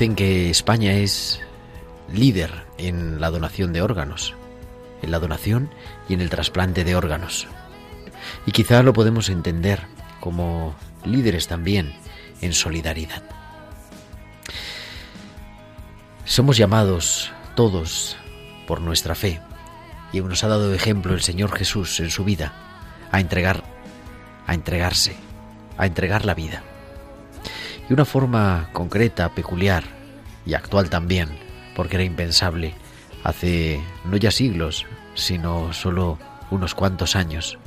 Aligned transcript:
Dicen 0.00 0.16
que 0.16 0.48
España 0.48 0.94
es 0.94 1.42
líder 2.10 2.64
en 2.78 3.20
la 3.20 3.30
donación 3.30 3.74
de 3.74 3.82
órganos, 3.82 4.34
en 5.02 5.10
la 5.10 5.18
donación 5.18 5.68
y 6.08 6.14
en 6.14 6.22
el 6.22 6.30
trasplante 6.30 6.84
de 6.84 6.96
órganos. 6.96 7.46
Y 8.46 8.52
quizá 8.52 8.82
lo 8.82 8.94
podemos 8.94 9.28
entender 9.28 9.82
como 10.18 10.74
líderes 11.04 11.48
también 11.48 11.92
en 12.40 12.54
solidaridad. 12.54 13.22
Somos 16.24 16.56
llamados 16.56 17.30
todos 17.54 18.16
por 18.66 18.80
nuestra 18.80 19.14
fe, 19.14 19.42
y 20.14 20.22
nos 20.22 20.42
ha 20.44 20.48
dado 20.48 20.72
ejemplo 20.72 21.12
el 21.12 21.20
Señor 21.20 21.54
Jesús 21.54 22.00
en 22.00 22.08
su 22.08 22.24
vida, 22.24 22.54
a 23.12 23.20
entregar, 23.20 23.64
a 24.46 24.54
entregarse, 24.54 25.14
a 25.76 25.84
entregar 25.84 26.24
la 26.24 26.32
vida. 26.32 26.62
Y 27.90 27.92
una 27.92 28.04
forma 28.04 28.68
concreta, 28.72 29.34
peculiar 29.34 29.82
y 30.46 30.54
actual 30.54 30.88
también, 30.88 31.28
porque 31.74 31.96
era 31.96 32.04
impensable 32.04 32.72
hace 33.24 33.82
no 34.04 34.16
ya 34.16 34.30
siglos, 34.30 34.86
sino 35.14 35.72
solo 35.72 36.16
unos 36.52 36.76
cuantos 36.76 37.16
años, 37.16 37.58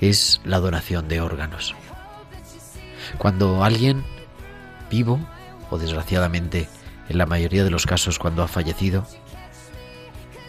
es 0.00 0.40
la 0.44 0.58
donación 0.58 1.06
de 1.06 1.20
órganos. 1.20 1.76
Cuando 3.18 3.62
alguien 3.62 4.02
vivo, 4.90 5.20
o 5.70 5.78
desgraciadamente 5.78 6.68
en 7.08 7.16
la 7.16 7.26
mayoría 7.26 7.62
de 7.62 7.70
los 7.70 7.86
casos 7.86 8.18
cuando 8.18 8.42
ha 8.42 8.48
fallecido, 8.48 9.06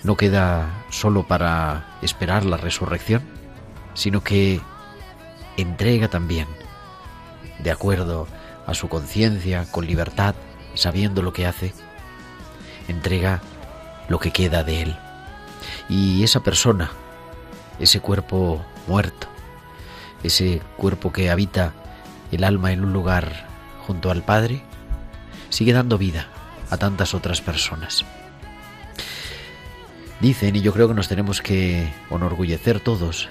no 0.04 0.18
queda 0.18 0.86
solo 0.90 1.28
para 1.28 1.86
esperar 2.02 2.46
la 2.46 2.58
resurrección, 2.58 3.22
sino 3.94 4.24
que 4.24 4.60
entrega 5.56 6.08
también, 6.08 6.48
de 7.60 7.70
acuerdo 7.70 8.28
a 8.72 8.76
su 8.76 8.90
conciencia, 8.90 9.66
con 9.70 9.86
libertad, 9.86 10.36
sabiendo 10.74 11.22
lo 11.22 11.34
que 11.34 11.46
hace, 11.46 11.74
entrega 12.88 13.42
lo 14.08 14.20
que 14.20 14.32
queda 14.32 14.64
de 14.64 14.82
él. 14.82 14.98
Y 15.90 16.24
esa 16.24 16.42
persona, 16.42 16.92
ese 17.80 18.00
cuerpo 18.00 18.66
muerto, 18.88 19.28
ese 20.24 20.62
cuerpo 20.78 21.12
que 21.12 21.30
habita 21.30 21.74
el 22.32 22.44
alma 22.44 22.72
en 22.72 22.84
un 22.84 22.94
lugar 22.94 23.48
junto 23.86 24.12
al 24.12 24.24
Padre, 24.24 24.64
sigue 25.50 25.74
dando 25.74 25.98
vida 25.98 26.28
a 26.70 26.78
tantas 26.78 27.14
otras 27.14 27.42
personas. 27.42 28.06
Dicen, 30.22 30.56
y 30.56 30.62
yo 30.62 30.72
creo 30.72 30.88
que 30.88 30.94
nos 30.94 31.08
tenemos 31.08 31.42
que 31.42 31.92
enorgullecer 32.10 32.80
todos, 32.80 33.28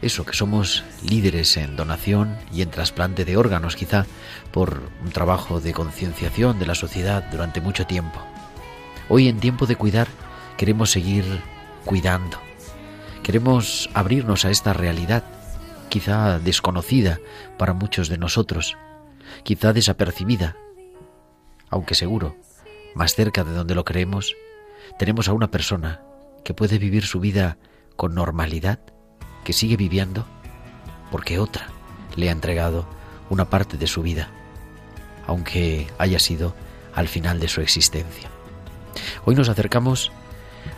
eso, 0.00 0.24
que 0.24 0.34
somos 0.34 0.84
líderes 1.02 1.56
en 1.56 1.76
donación 1.76 2.36
y 2.52 2.62
en 2.62 2.70
trasplante 2.70 3.24
de 3.24 3.36
órganos, 3.36 3.76
quizá 3.76 4.06
por 4.52 4.82
un 5.02 5.10
trabajo 5.10 5.60
de 5.60 5.72
concienciación 5.72 6.58
de 6.58 6.66
la 6.66 6.74
sociedad 6.74 7.24
durante 7.30 7.60
mucho 7.60 7.86
tiempo. 7.86 8.20
Hoy 9.08 9.28
en 9.28 9.40
tiempo 9.40 9.66
de 9.66 9.76
cuidar 9.76 10.08
queremos 10.56 10.90
seguir 10.90 11.24
cuidando. 11.84 12.38
Queremos 13.22 13.90
abrirnos 13.94 14.44
a 14.44 14.50
esta 14.50 14.72
realidad, 14.72 15.24
quizá 15.88 16.38
desconocida 16.38 17.18
para 17.58 17.74
muchos 17.74 18.08
de 18.08 18.18
nosotros, 18.18 18.76
quizá 19.42 19.72
desapercibida, 19.72 20.56
aunque 21.70 21.94
seguro, 21.94 22.36
más 22.94 23.14
cerca 23.14 23.44
de 23.44 23.52
donde 23.52 23.74
lo 23.74 23.84
creemos, 23.84 24.34
tenemos 24.98 25.28
a 25.28 25.32
una 25.32 25.50
persona 25.50 26.02
que 26.44 26.54
puede 26.54 26.78
vivir 26.78 27.04
su 27.04 27.20
vida 27.20 27.58
con 27.96 28.14
normalidad, 28.14 28.80
que 29.44 29.52
sigue 29.52 29.76
viviendo, 29.76 30.26
porque 31.10 31.38
otra 31.38 31.68
le 32.16 32.28
ha 32.28 32.32
entregado 32.32 32.86
una 33.30 33.48
parte 33.50 33.76
de 33.76 33.86
su 33.86 34.02
vida, 34.02 34.30
aunque 35.26 35.86
haya 35.98 36.18
sido 36.18 36.54
al 36.94 37.08
final 37.08 37.40
de 37.40 37.48
su 37.48 37.60
existencia. 37.60 38.28
Hoy 39.24 39.34
nos 39.34 39.48
acercamos 39.48 40.10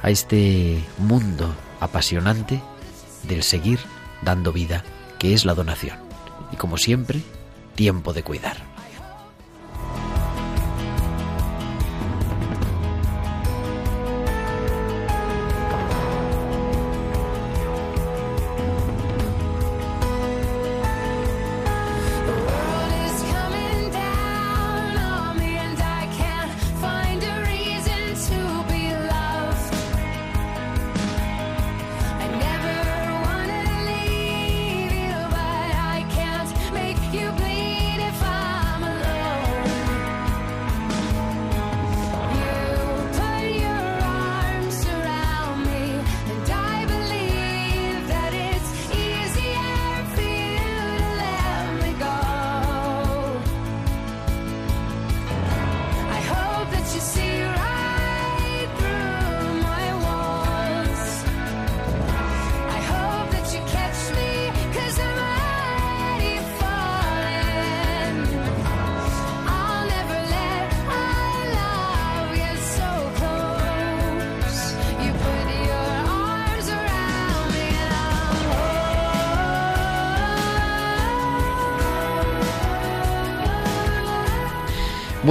a 0.03 0.11
este 0.11 0.85
mundo 0.99 1.55
apasionante 1.81 2.61
del 3.25 3.43
seguir 3.43 3.79
dando 4.23 4.53
vida, 4.53 4.85
que 5.19 5.35
es 5.35 5.45
la 5.45 5.55
donación. 5.55 5.99
Y 6.53 6.57
como 6.57 6.77
siempre, 6.77 7.23
tiempo 7.75 8.13
de 8.13 8.23
cuidar. 8.23 8.70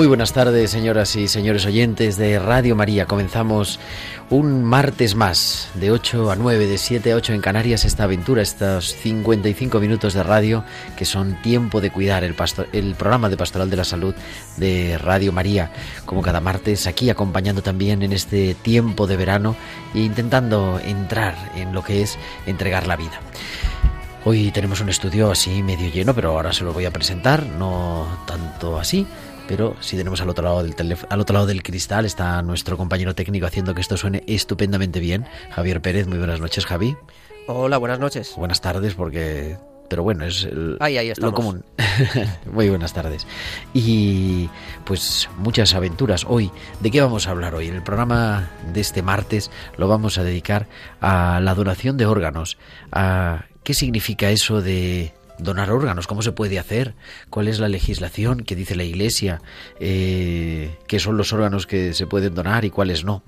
Buenas 0.10 0.34
tardes, 0.34 0.72
señoras 0.72 1.16
y 1.16 1.28
señores 1.28 1.68
oyentes 1.68 2.18
de 2.18 2.40
Radio 2.40 2.76
María. 2.76 3.06
Comenzamos 3.06 3.80
un 4.32 4.64
martes 4.64 5.14
más, 5.14 5.70
de 5.76 5.92
8 5.92 6.32
a 6.32 6.36
9, 6.36 6.66
de 6.66 6.80
7 6.80 7.12
a 7.12 7.16
8 7.16 7.34
en 7.34 7.42
Canarias, 7.42 7.86
esta 7.86 8.06
aventura, 8.06 8.42
estos 8.42 8.96
55 8.96 9.80
minutos 9.80 10.16
de 10.16 10.24
radio 10.24 10.64
que 10.98 11.06
son 11.06 11.40
tiempo 11.44 11.80
de 11.80 11.92
cuidar, 11.92 12.24
el, 12.24 12.36
el 12.74 12.96
programa 12.96 13.30
de 13.30 13.38
Pastoral 13.38 13.70
de 13.70 13.78
la 13.78 13.84
Salud 13.84 14.16
de 14.58 14.98
Radio 14.98 15.32
María, 15.32 15.72
como 16.06 16.24
cada 16.24 16.42
martes, 16.42 16.88
aquí 16.88 17.12
acompañando 17.12 17.62
también 17.62 18.02
en 18.02 18.12
este 18.12 18.56
tiempo 18.56 19.06
de 19.06 19.16
verano 19.16 19.56
e 19.94 20.00
intentando 20.00 20.82
entrar 20.84 21.36
en 21.56 21.72
lo 21.72 21.84
que 21.84 22.02
es 22.02 22.18
entregar 22.48 22.88
la 22.88 22.96
vida. 22.96 23.20
Hoy 24.26 24.50
tenemos 24.52 24.82
un 24.82 24.90
estudio 24.90 25.32
así 25.32 25.62
medio 25.62 25.92
lleno, 25.92 26.16
pero 26.16 26.32
ahora 26.32 26.52
se 26.52 26.64
lo 26.64 26.74
voy 26.74 26.86
a 26.86 26.92
presentar, 26.92 27.46
no 27.46 28.08
tanto 28.26 28.80
así 28.80 29.06
pero 29.50 29.76
si 29.80 29.98
tenemos 29.98 30.22
al 30.22 30.30
otro 30.30 30.44
lado 30.44 30.62
del 30.62 30.96
al 31.10 31.20
otro 31.20 31.34
lado 31.34 31.48
del 31.48 31.64
cristal 31.64 32.06
está 32.06 32.40
nuestro 32.44 32.78
compañero 32.78 33.16
técnico 33.16 33.48
haciendo 33.48 33.74
que 33.74 33.82
esto 33.82 33.98
suene 33.98 34.24
estupendamente 34.28 35.00
bien, 35.00 35.26
Javier 35.50 35.82
Pérez. 35.82 36.06
Muy 36.06 36.20
buenas 36.20 36.40
noches, 36.40 36.68
Javi. 36.68 36.96
Hola, 37.48 37.80
buenas 37.80 38.00
noches. 38.00 38.36
Buenas 38.38 38.62
tardes, 38.62 38.94
porque 38.94 39.58
pero 39.90 40.04
bueno, 40.04 40.24
es 40.24 40.48
lo 40.52 41.34
común. 41.34 41.66
Muy 42.54 42.70
buenas 42.70 42.94
tardes. 42.94 43.26
Y 43.74 44.52
pues 44.86 45.28
muchas 45.40 45.74
aventuras 45.74 46.28
hoy. 46.30 46.52
¿De 46.80 46.92
qué 46.92 47.02
vamos 47.02 47.28
a 47.28 47.32
hablar 47.32 47.56
hoy? 47.56 47.70
En 47.70 47.76
el 47.76 47.82
programa 47.82 48.52
de 48.72 48.82
este 48.82 49.02
martes 49.02 49.50
lo 49.78 49.88
vamos 49.88 50.20
a 50.20 50.24
dedicar 50.24 50.68
a 51.02 51.40
la 51.42 51.56
donación 51.56 51.98
de 51.98 52.06
órganos, 52.06 52.60
a 52.92 53.46
qué 53.64 53.74
significa 53.74 54.30
eso 54.30 54.62
de 54.62 55.12
donar 55.40 55.72
órganos, 55.72 56.08
cómo 56.08 56.22
se 56.22 56.32
puede 56.32 56.60
hacer, 56.60 56.96
cuál 57.30 57.48
es 57.48 57.60
la 57.60 57.70
legislación 57.70 58.42
que 58.42 58.56
dice 58.56 58.76
la 58.76 58.84
Iglesia, 58.84 59.42
eh, 59.80 60.78
qué 60.88 61.00
son 61.00 61.18
los 61.18 61.34
órganos 61.34 61.66
que 61.66 61.94
se 61.94 62.08
pueden 62.08 62.36
donar 62.36 62.66
y 62.66 62.70
cuáles 62.70 63.04
no. 63.04 63.24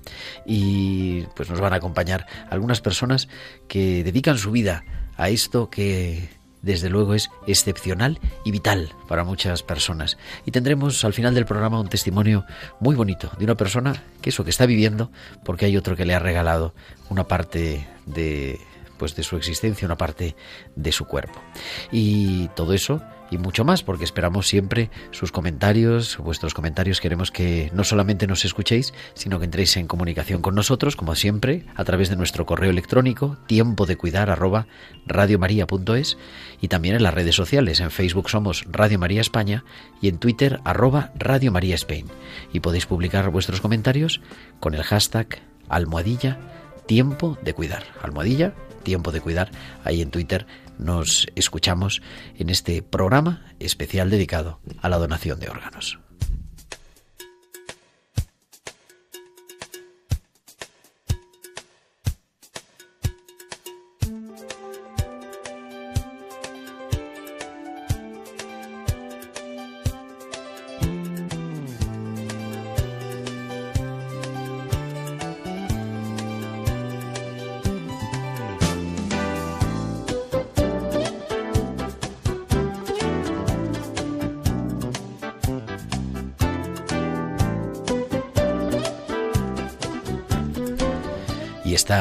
Y 0.46 1.22
pues 1.34 1.50
nos 1.50 1.60
van 1.60 1.72
a 1.72 1.76
acompañar 1.76 2.26
algunas 2.50 2.80
personas 2.80 3.28
que 3.68 4.04
dedican 4.04 4.38
su 4.38 4.50
vida 4.50 4.84
a 5.16 5.28
esto 5.28 5.70
que 5.70 6.28
desde 6.62 6.88
luego 6.88 7.14
es 7.14 7.30
excepcional 7.46 8.20
y 8.44 8.52
vital 8.52 8.90
para 9.08 9.24
muchas 9.24 9.62
personas. 9.62 10.16
Y 10.46 10.52
tendremos 10.52 11.04
al 11.04 11.12
final 11.12 11.34
del 11.34 11.44
programa 11.44 11.80
un 11.80 11.88
testimonio 11.88 12.44
muy 12.80 12.94
bonito 12.94 13.30
de 13.38 13.44
una 13.44 13.56
persona 13.56 14.02
que 14.20 14.30
eso 14.30 14.44
que 14.44 14.50
está 14.50 14.64
viviendo 14.64 15.10
porque 15.44 15.66
hay 15.66 15.76
otro 15.76 15.96
que 15.96 16.06
le 16.06 16.14
ha 16.14 16.20
regalado 16.20 16.74
una 17.10 17.26
parte 17.26 17.86
de 18.06 18.60
pues 19.02 19.16
de 19.16 19.24
su 19.24 19.36
existencia, 19.36 19.84
una 19.84 19.96
parte 19.96 20.36
de 20.76 20.92
su 20.92 21.06
cuerpo. 21.06 21.42
Y 21.90 22.46
todo 22.54 22.72
eso 22.72 23.02
y 23.32 23.38
mucho 23.38 23.64
más, 23.64 23.82
porque 23.82 24.04
esperamos 24.04 24.46
siempre 24.46 24.90
sus 25.10 25.32
comentarios, 25.32 26.18
vuestros 26.18 26.54
comentarios. 26.54 27.00
Queremos 27.00 27.32
que 27.32 27.68
no 27.74 27.82
solamente 27.82 28.28
nos 28.28 28.44
escuchéis, 28.44 28.94
sino 29.14 29.40
que 29.40 29.46
entréis 29.46 29.76
en 29.76 29.88
comunicación 29.88 30.40
con 30.40 30.54
nosotros, 30.54 30.94
como 30.94 31.16
siempre, 31.16 31.66
a 31.74 31.82
través 31.82 32.10
de 32.10 32.16
nuestro 32.16 32.46
correo 32.46 32.70
electrónico, 32.70 33.38
tiempo 33.48 33.86
de 33.86 33.96
cuidar 33.96 34.30
arroba 34.30 34.68
radiomaria.es 35.06 36.16
y 36.60 36.68
también 36.68 36.94
en 36.94 37.02
las 37.02 37.14
redes 37.14 37.34
sociales. 37.34 37.80
En 37.80 37.90
Facebook 37.90 38.30
somos 38.30 38.64
Radio 38.70 39.00
María 39.00 39.20
España 39.20 39.64
y 40.00 40.06
en 40.06 40.18
Twitter 40.18 40.60
arroba 40.62 41.10
Radio 41.16 41.50
María 41.50 41.74
Spain. 41.74 42.06
Y 42.52 42.60
podéis 42.60 42.86
publicar 42.86 43.28
vuestros 43.30 43.60
comentarios 43.60 44.20
con 44.60 44.74
el 44.74 44.84
hashtag 44.84 45.40
almohadilla 45.68 46.38
tiempo 46.86 47.38
de 47.42 47.54
cuidar. 47.54 47.84
Almohadilla 48.02 48.54
tiempo 48.82 49.12
de 49.12 49.20
cuidar, 49.20 49.50
ahí 49.84 50.02
en 50.02 50.10
Twitter 50.10 50.46
nos 50.78 51.26
escuchamos 51.34 52.02
en 52.36 52.50
este 52.50 52.82
programa 52.82 53.44
especial 53.58 54.10
dedicado 54.10 54.60
a 54.80 54.88
la 54.88 54.98
donación 54.98 55.40
de 55.40 55.48
órganos. 55.48 55.98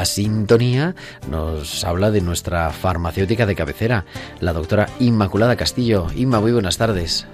Esta 0.02 0.16
sintonía 0.16 0.96
nos 1.30 1.84
habla 1.84 2.10
de 2.10 2.22
nuestra 2.22 2.72
farmacéutica 2.72 3.46
de 3.46 3.56
cabecera, 3.56 4.06
la 4.40 4.52
doctora 4.52 4.88
Inmaculada 5.00 5.56
Castillo. 5.56 6.08
Inma, 6.16 6.40
muy 6.40 6.52
buenas 6.52 6.78
tardes. 6.78 7.28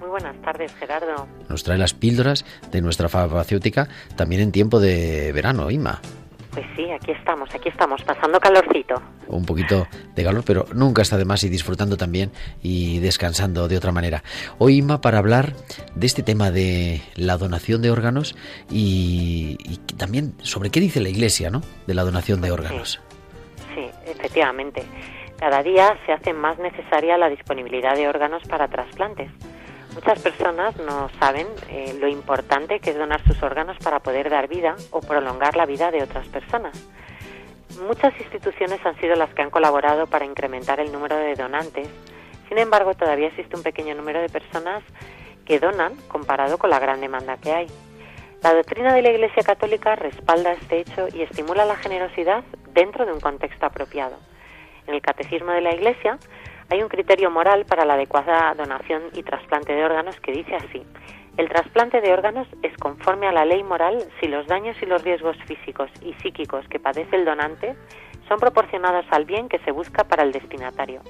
Muy 0.00 0.08
buenas 0.08 0.40
tardes, 0.40 0.72
Gerardo. 0.78 1.26
Nos 1.48 1.62
trae 1.62 1.76
las 1.76 1.92
píldoras 1.92 2.46
de 2.72 2.80
nuestra 2.80 3.10
farmacéutica 3.10 3.88
también 4.16 4.40
en 4.40 4.52
tiempo 4.52 4.80
de 4.80 5.32
verano, 5.32 5.70
Inma. 5.70 6.00
Pues 6.56 6.68
sí, 6.74 6.90
aquí 6.90 7.10
estamos, 7.10 7.54
aquí 7.54 7.68
estamos, 7.68 8.02
pasando 8.02 8.40
calorcito. 8.40 8.94
Un 9.28 9.44
poquito 9.44 9.86
de 10.14 10.24
calor, 10.24 10.42
pero 10.42 10.64
nunca 10.72 11.02
está 11.02 11.18
de 11.18 11.26
más 11.26 11.44
y 11.44 11.50
disfrutando 11.50 11.98
también 11.98 12.32
y 12.62 12.98
descansando 13.00 13.68
de 13.68 13.76
otra 13.76 13.92
manera. 13.92 14.22
Hoy, 14.56 14.78
Inma, 14.78 15.02
para 15.02 15.18
hablar 15.18 15.52
de 15.94 16.06
este 16.06 16.22
tema 16.22 16.50
de 16.50 17.02
la 17.14 17.36
donación 17.36 17.82
de 17.82 17.90
órganos 17.90 18.36
y, 18.70 19.58
también 19.98 20.32
sobre 20.40 20.70
qué 20.70 20.80
dice 20.80 21.02
la 21.02 21.10
Iglesia, 21.10 21.50
¿no? 21.50 21.60
De 21.86 21.92
la 21.92 22.04
donación 22.04 22.40
de 22.40 22.50
órganos. 22.50 23.02
Sí, 23.74 23.90
efectivamente. 24.06 24.82
Cada 25.38 25.62
día 25.62 25.94
se 26.06 26.12
hace 26.12 26.32
más 26.32 26.58
necesaria 26.58 27.18
la 27.18 27.28
disponibilidad 27.28 27.96
de 27.96 28.08
órganos 28.08 28.42
para 28.48 28.66
trasplantes. 28.68 29.30
Muchas 29.96 30.20
personas 30.20 30.76
no 30.76 31.08
saben 31.18 31.46
eh, 31.70 31.96
lo 31.98 32.06
importante 32.06 32.80
que 32.80 32.90
es 32.90 32.98
donar 32.98 33.24
sus 33.24 33.42
órganos 33.42 33.78
para 33.78 34.00
poder 34.00 34.28
dar 34.28 34.46
vida 34.46 34.76
o 34.90 35.00
prolongar 35.00 35.56
la 35.56 35.64
vida 35.64 35.90
de 35.90 36.02
otras 36.02 36.28
personas. 36.28 36.86
Muchas 37.80 38.12
instituciones 38.20 38.78
han 38.84 39.00
sido 39.00 39.16
las 39.16 39.32
que 39.32 39.40
han 39.40 39.48
colaborado 39.48 40.06
para 40.06 40.26
incrementar 40.26 40.80
el 40.80 40.92
número 40.92 41.16
de 41.16 41.34
donantes. 41.34 41.88
Sin 42.46 42.58
embargo, 42.58 42.92
todavía 42.92 43.28
existe 43.28 43.56
un 43.56 43.62
pequeño 43.62 43.94
número 43.94 44.20
de 44.20 44.28
personas 44.28 44.84
que 45.46 45.58
donan 45.58 45.94
comparado 46.08 46.58
con 46.58 46.68
la 46.68 46.78
gran 46.78 47.00
demanda 47.00 47.38
que 47.38 47.52
hay. 47.52 47.66
La 48.42 48.52
doctrina 48.52 48.92
de 48.92 49.00
la 49.00 49.12
Iglesia 49.12 49.42
Católica 49.44 49.96
respalda 49.96 50.52
este 50.52 50.80
hecho 50.80 51.08
y 51.14 51.22
estimula 51.22 51.64
la 51.64 51.76
generosidad 51.76 52.44
dentro 52.74 53.06
de 53.06 53.12
un 53.12 53.20
contexto 53.20 53.64
apropiado. 53.64 54.18
En 54.86 54.92
el 54.92 55.00
Catecismo 55.00 55.52
de 55.52 55.62
la 55.62 55.74
Iglesia 55.74 56.18
hay 56.70 56.82
un 56.82 56.88
criterio 56.88 57.30
moral 57.30 57.64
para 57.64 57.84
la 57.84 57.94
adecuada 57.94 58.54
donación 58.54 59.04
y 59.14 59.22
trasplante 59.22 59.72
de 59.72 59.84
órganos 59.84 60.18
que 60.20 60.32
dice 60.32 60.54
así. 60.56 60.82
El 61.36 61.48
trasplante 61.48 62.00
de 62.00 62.12
órganos 62.12 62.48
es 62.62 62.76
conforme 62.78 63.26
a 63.26 63.32
la 63.32 63.44
ley 63.44 63.62
moral 63.62 63.98
si 64.20 64.26
los 64.26 64.46
daños 64.46 64.76
y 64.82 64.86
los 64.86 65.02
riesgos 65.02 65.36
físicos 65.44 65.90
y 66.00 66.14
psíquicos 66.14 66.66
que 66.68 66.80
padece 66.80 67.16
el 67.16 67.24
donante 67.24 67.76
son 68.26 68.38
proporcionados 68.38 69.04
al 69.10 69.26
bien 69.26 69.48
que 69.48 69.58
se 69.60 69.70
busca 69.70 70.04
para 70.04 70.22
el 70.22 70.32
destinatario. 70.32 71.02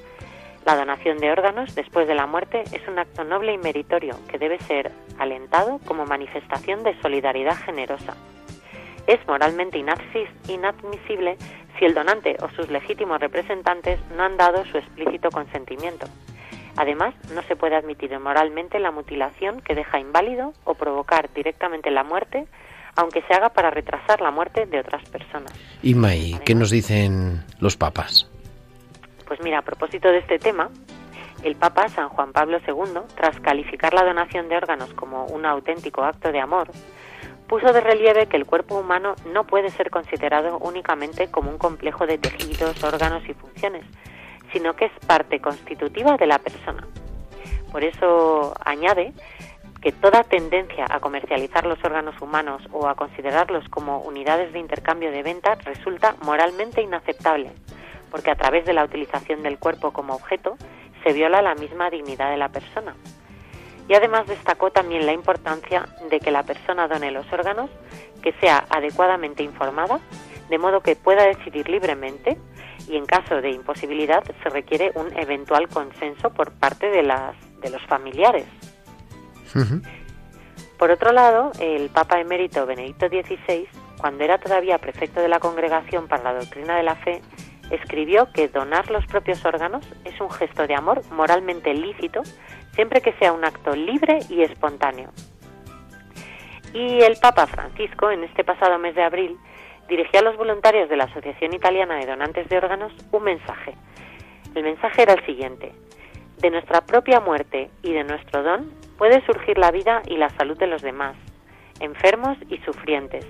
La 0.66 0.74
donación 0.74 1.18
de 1.18 1.30
órganos 1.30 1.76
después 1.76 2.08
de 2.08 2.16
la 2.16 2.26
muerte 2.26 2.64
es 2.72 2.86
un 2.88 2.98
acto 2.98 3.22
noble 3.22 3.52
y 3.52 3.58
meritorio 3.58 4.16
que 4.28 4.38
debe 4.38 4.58
ser 4.58 4.90
alentado 5.16 5.78
como 5.86 6.04
manifestación 6.06 6.82
de 6.82 7.00
solidaridad 7.00 7.56
generosa. 7.56 8.16
Es 9.06 9.24
moralmente 9.26 9.78
inadmisible 9.78 11.36
si 11.78 11.84
el 11.84 11.94
donante 11.94 12.36
o 12.40 12.48
sus 12.50 12.68
legítimos 12.70 13.20
representantes 13.20 14.00
no 14.16 14.24
han 14.24 14.36
dado 14.36 14.64
su 14.66 14.78
explícito 14.78 15.30
consentimiento. 15.30 16.06
Además, 16.76 17.14
no 17.32 17.42
se 17.42 17.56
puede 17.56 17.76
admitir 17.76 18.18
moralmente 18.18 18.78
la 18.78 18.90
mutilación 18.90 19.60
que 19.60 19.74
deja 19.74 19.98
inválido 19.98 20.52
o 20.64 20.74
provocar 20.74 21.32
directamente 21.32 21.90
la 21.90 22.04
muerte, 22.04 22.46
aunque 22.96 23.22
se 23.22 23.34
haga 23.34 23.50
para 23.50 23.70
retrasar 23.70 24.20
la 24.20 24.30
muerte 24.30 24.66
de 24.66 24.80
otras 24.80 25.08
personas. 25.08 25.52
¿Y 25.82 25.94
May, 25.94 26.38
qué 26.44 26.54
nos 26.54 26.70
dicen 26.70 27.44
los 27.60 27.76
papas? 27.76 28.30
Pues 29.26 29.40
mira, 29.42 29.58
a 29.58 29.62
propósito 29.62 30.08
de 30.08 30.18
este 30.18 30.38
tema, 30.38 30.70
el 31.42 31.56
Papa 31.56 31.88
San 31.88 32.08
Juan 32.08 32.32
Pablo 32.32 32.58
II, 32.66 33.00
tras 33.14 33.38
calificar 33.40 33.94
la 33.94 34.04
donación 34.04 34.48
de 34.48 34.56
órganos 34.56 34.92
como 34.94 35.26
un 35.26 35.46
auténtico 35.46 36.02
acto 36.02 36.32
de 36.32 36.40
amor, 36.40 36.68
puso 37.48 37.72
de 37.72 37.80
relieve 37.80 38.26
que 38.26 38.36
el 38.36 38.46
cuerpo 38.46 38.76
humano 38.76 39.14
no 39.32 39.44
puede 39.44 39.70
ser 39.70 39.90
considerado 39.90 40.58
únicamente 40.58 41.28
como 41.30 41.50
un 41.50 41.58
complejo 41.58 42.06
de 42.06 42.18
tejidos, 42.18 42.82
órganos 42.82 43.28
y 43.28 43.34
funciones, 43.34 43.84
sino 44.52 44.74
que 44.74 44.86
es 44.86 44.92
parte 45.06 45.40
constitutiva 45.40 46.16
de 46.16 46.26
la 46.26 46.38
persona. 46.38 46.86
Por 47.70 47.84
eso 47.84 48.54
añade 48.64 49.12
que 49.80 49.92
toda 49.92 50.24
tendencia 50.24 50.86
a 50.88 51.00
comercializar 51.00 51.66
los 51.66 51.82
órganos 51.84 52.20
humanos 52.20 52.62
o 52.72 52.88
a 52.88 52.94
considerarlos 52.94 53.68
como 53.68 54.00
unidades 54.00 54.52
de 54.52 54.58
intercambio 54.58 55.12
de 55.12 55.22
venta 55.22 55.54
resulta 55.56 56.16
moralmente 56.22 56.82
inaceptable, 56.82 57.52
porque 58.10 58.30
a 58.30 58.36
través 58.36 58.64
de 58.64 58.72
la 58.72 58.84
utilización 58.84 59.42
del 59.42 59.58
cuerpo 59.58 59.92
como 59.92 60.14
objeto 60.14 60.56
se 61.04 61.12
viola 61.12 61.42
la 61.42 61.54
misma 61.54 61.90
dignidad 61.90 62.30
de 62.30 62.36
la 62.36 62.48
persona. 62.48 62.96
Y 63.88 63.94
además 63.94 64.26
destacó 64.26 64.70
también 64.70 65.06
la 65.06 65.12
importancia 65.12 65.86
de 66.10 66.20
que 66.20 66.30
la 66.30 66.42
persona 66.42 66.88
done 66.88 67.10
los 67.10 67.30
órganos 67.32 67.70
que 68.22 68.32
sea 68.40 68.64
adecuadamente 68.70 69.42
informada, 69.42 70.00
de 70.48 70.58
modo 70.58 70.80
que 70.80 70.96
pueda 70.96 71.24
decidir 71.24 71.68
libremente 71.68 72.36
y 72.88 72.96
en 72.96 73.06
caso 73.06 73.40
de 73.40 73.50
imposibilidad 73.50 74.24
se 74.42 74.48
requiere 74.48 74.92
un 74.94 75.16
eventual 75.16 75.68
consenso 75.68 76.30
por 76.30 76.52
parte 76.52 76.90
de, 76.90 77.02
las, 77.02 77.34
de 77.60 77.70
los 77.70 77.82
familiares. 77.86 78.46
Por 80.78 80.90
otro 80.90 81.12
lado, 81.12 81.52
el 81.58 81.88
Papa 81.88 82.20
emérito 82.20 82.66
Benedicto 82.66 83.08
XVI, 83.08 83.66
cuando 83.98 84.24
era 84.24 84.38
todavía 84.38 84.78
prefecto 84.78 85.20
de 85.20 85.28
la 85.28 85.40
Congregación 85.40 86.06
para 86.08 86.22
la 86.22 86.34
Doctrina 86.34 86.76
de 86.76 86.82
la 86.82 86.96
Fe, 86.96 87.22
escribió 87.70 88.30
que 88.32 88.48
donar 88.48 88.90
los 88.90 89.06
propios 89.06 89.44
órganos 89.44 89.86
es 90.04 90.20
un 90.20 90.30
gesto 90.30 90.66
de 90.66 90.74
amor 90.74 91.02
moralmente 91.10 91.72
lícito 91.74 92.22
siempre 92.76 93.00
que 93.00 93.12
sea 93.14 93.32
un 93.32 93.44
acto 93.44 93.74
libre 93.74 94.20
y 94.30 94.42
espontáneo. 94.42 95.10
Y 96.72 97.00
el 97.02 97.16
Papa 97.16 97.46
Francisco, 97.46 98.10
en 98.10 98.22
este 98.22 98.44
pasado 98.44 98.78
mes 98.78 98.94
de 98.94 99.02
abril, 99.02 99.36
dirigió 99.88 100.20
a 100.20 100.22
los 100.22 100.36
voluntarios 100.36 100.88
de 100.88 100.96
la 100.96 101.04
Asociación 101.04 101.54
Italiana 101.54 101.96
de 101.96 102.06
Donantes 102.06 102.48
de 102.48 102.58
Órganos 102.58 102.92
un 103.12 103.24
mensaje. 103.24 103.74
El 104.54 104.62
mensaje 104.62 105.02
era 105.02 105.14
el 105.14 105.24
siguiente. 105.24 105.72
De 106.38 106.50
nuestra 106.50 106.82
propia 106.82 107.18
muerte 107.18 107.70
y 107.82 107.92
de 107.92 108.04
nuestro 108.04 108.42
don 108.42 108.70
puede 108.98 109.24
surgir 109.24 109.58
la 109.58 109.70
vida 109.70 110.02
y 110.06 110.18
la 110.18 110.28
salud 110.30 110.58
de 110.58 110.66
los 110.66 110.82
demás, 110.82 111.16
enfermos 111.80 112.36
y 112.50 112.58
sufrientes, 112.58 113.26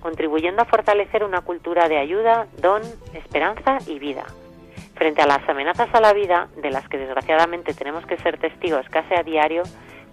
contribuyendo 0.00 0.62
a 0.62 0.66
fortalecer 0.66 1.22
una 1.22 1.42
cultura 1.42 1.88
de 1.88 1.98
ayuda, 1.98 2.46
don, 2.60 2.82
esperanza 3.12 3.78
y 3.86 3.98
vida. 3.98 4.24
Frente 4.96 5.20
a 5.22 5.26
las 5.26 5.46
amenazas 5.48 5.88
a 5.94 6.00
la 6.00 6.14
vida, 6.14 6.48
de 6.56 6.70
las 6.70 6.88
que 6.88 6.96
desgraciadamente 6.98 7.74
tenemos 7.74 8.06
que 8.06 8.16
ser 8.16 8.38
testigos 8.38 8.88
casi 8.88 9.14
a 9.14 9.22
diario, 9.22 9.62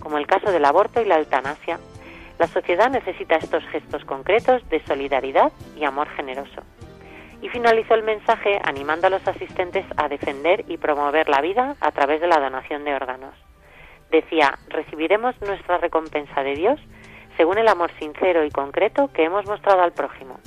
como 0.01 0.17
el 0.17 0.27
caso 0.27 0.51
del 0.51 0.65
aborto 0.65 1.01
y 1.01 1.05
la 1.05 1.19
eutanasia, 1.19 1.79
la 2.37 2.47
sociedad 2.47 2.89
necesita 2.89 3.37
estos 3.37 3.63
gestos 3.67 4.03
concretos 4.03 4.67
de 4.69 4.81
solidaridad 4.81 5.53
y 5.77 5.85
amor 5.85 6.09
generoso. 6.09 6.63
Y 7.41 7.49
finalizó 7.49 7.93
el 7.93 8.03
mensaje 8.03 8.59
animando 8.63 9.07
a 9.07 9.09
los 9.09 9.25
asistentes 9.25 9.85
a 9.95 10.09
defender 10.09 10.65
y 10.67 10.77
promover 10.77 11.29
la 11.29 11.41
vida 11.41 11.75
a 11.79 11.91
través 11.91 12.19
de 12.19 12.27
la 12.27 12.39
donación 12.39 12.83
de 12.83 12.93
órganos. 12.93 13.35
Decía, 14.11 14.57
recibiremos 14.67 15.39
nuestra 15.41 15.77
recompensa 15.77 16.43
de 16.43 16.55
Dios 16.55 16.79
según 17.37 17.57
el 17.57 17.67
amor 17.67 17.91
sincero 17.99 18.43
y 18.43 18.51
concreto 18.51 19.09
que 19.13 19.23
hemos 19.23 19.45
mostrado 19.45 19.81
al 19.81 19.93
prójimo. 19.93 20.39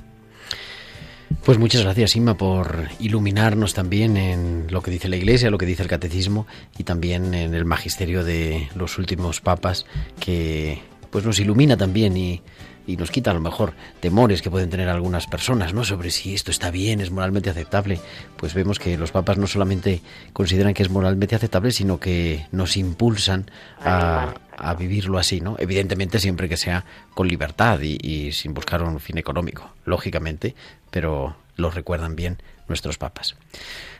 Pues 1.46 1.58
muchas 1.58 1.82
gracias, 1.82 2.16
Inma, 2.16 2.36
por 2.36 2.88
iluminarnos 2.98 3.72
también 3.72 4.16
en 4.16 4.66
lo 4.68 4.82
que 4.82 4.90
dice 4.90 5.08
la 5.08 5.14
Iglesia, 5.14 5.48
lo 5.48 5.58
que 5.58 5.64
dice 5.64 5.84
el 5.84 5.88
Catecismo 5.88 6.44
y 6.76 6.82
también 6.82 7.34
en 7.34 7.54
el 7.54 7.64
magisterio 7.64 8.24
de 8.24 8.68
los 8.74 8.98
últimos 8.98 9.40
papas 9.40 9.86
que 10.18 10.80
pues 11.12 11.24
nos 11.24 11.38
ilumina 11.38 11.76
también 11.76 12.16
y, 12.16 12.42
y 12.84 12.96
nos 12.96 13.12
quita 13.12 13.30
a 13.30 13.34
lo 13.34 13.40
mejor 13.40 13.74
temores 14.00 14.42
que 14.42 14.50
pueden 14.50 14.70
tener 14.70 14.88
algunas 14.88 15.28
personas, 15.28 15.72
¿no? 15.72 15.84
Sobre 15.84 16.10
si 16.10 16.34
esto 16.34 16.50
está 16.50 16.72
bien, 16.72 17.00
es 17.00 17.12
moralmente 17.12 17.48
aceptable. 17.48 18.00
Pues 18.36 18.52
vemos 18.52 18.80
que 18.80 18.98
los 18.98 19.12
papas 19.12 19.38
no 19.38 19.46
solamente 19.46 20.00
consideran 20.32 20.74
que 20.74 20.82
es 20.82 20.90
moralmente 20.90 21.36
aceptable, 21.36 21.70
sino 21.70 22.00
que 22.00 22.46
nos 22.50 22.76
impulsan 22.76 23.48
a, 23.80 24.34
a 24.56 24.74
vivirlo 24.74 25.16
así, 25.16 25.40
¿no? 25.40 25.56
Evidentemente 25.60 26.18
siempre 26.18 26.48
que 26.48 26.56
sea 26.56 26.84
con 27.14 27.28
libertad 27.28 27.80
y, 27.82 27.98
y 28.02 28.32
sin 28.32 28.52
buscar 28.52 28.82
un 28.82 28.98
fin 28.98 29.18
económico, 29.18 29.70
lógicamente, 29.84 30.54
pero 30.96 31.36
lo 31.56 31.68
recuerdan 31.70 32.16
bien 32.16 32.38
nuestros 32.68 32.96
papas. 32.96 33.36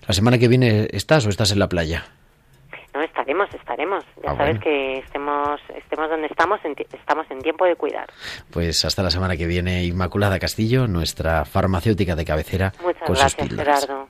¿La 0.08 0.14
semana 0.14 0.38
que 0.38 0.48
viene 0.48 0.88
estás 0.92 1.26
o 1.26 1.28
estás 1.28 1.52
en 1.52 1.58
la 1.58 1.68
playa? 1.68 2.06
No, 2.94 3.02
estaremos, 3.02 3.52
estaremos. 3.52 4.02
Ya 4.24 4.30
Ah, 4.30 4.36
sabes 4.38 4.56
bueno. 4.56 4.60
que 4.62 4.98
estemos, 5.00 5.60
estemos 5.76 6.08
donde 6.08 6.26
estamos, 6.28 6.58
en 6.64 6.74
estamos 6.90 7.26
en 7.30 7.42
tiempo 7.42 7.66
de 7.66 7.76
cuidar. 7.76 8.06
Pues 8.50 8.82
hasta 8.86 9.02
la 9.02 9.10
semana 9.10 9.36
que 9.36 9.46
viene, 9.46 9.84
Inmaculada 9.84 10.38
Castillo, 10.38 10.86
nuestra 10.86 11.44
farmacéutica 11.44 12.16
de 12.16 12.24
cabecera, 12.24 12.72
Muchas 12.82 13.02
con 13.06 13.14
gracias. 13.14 13.48
Gerardo. 13.50 14.08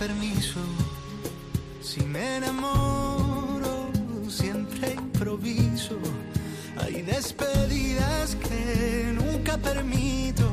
Permiso. 0.00 0.60
Si 1.82 2.00
me 2.00 2.36
enamoro, 2.36 3.74
siempre 4.28 4.94
improviso. 4.94 5.98
Hay 6.80 7.02
despedidas 7.02 8.34
que 8.36 9.12
nunca 9.20 9.58
permito. 9.58 10.46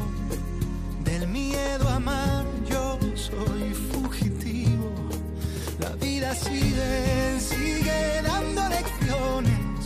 Del 1.06 1.30
miedo 1.30 1.88
a 1.88 1.96
amar, 1.96 2.46
yo 2.70 3.00
soy 3.16 3.74
fugitivo. 3.92 4.92
La 5.80 5.92
vida 6.06 6.36
sigue, 6.36 7.40
sigue 7.40 8.22
dando 8.24 8.62
lecciones. 8.68 9.82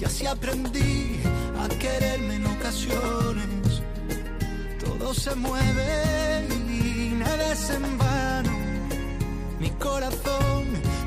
Y 0.00 0.04
así 0.04 0.26
aprendí 0.26 1.18
a 1.62 1.66
quererme 1.82 2.36
en 2.36 2.46
ocasiones 2.46 3.66
todo 4.84 5.14
se 5.14 5.34
mueve 5.36 6.46
y 6.68 7.14
nada 7.14 7.52
es 7.52 7.70
en 7.70 7.98
vano. 7.98 8.55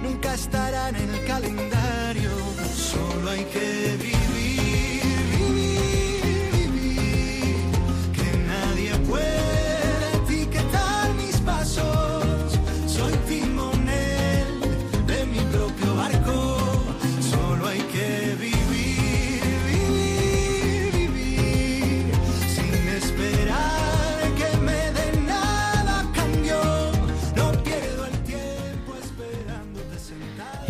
Nunca 0.02 0.34
estará 0.34 0.90
en 0.90 0.96
el 0.96 1.26
calendario. 1.28 2.32
Solo 2.76 3.30
hay 3.30 3.44
que 3.46 3.98
vivir, 4.02 4.09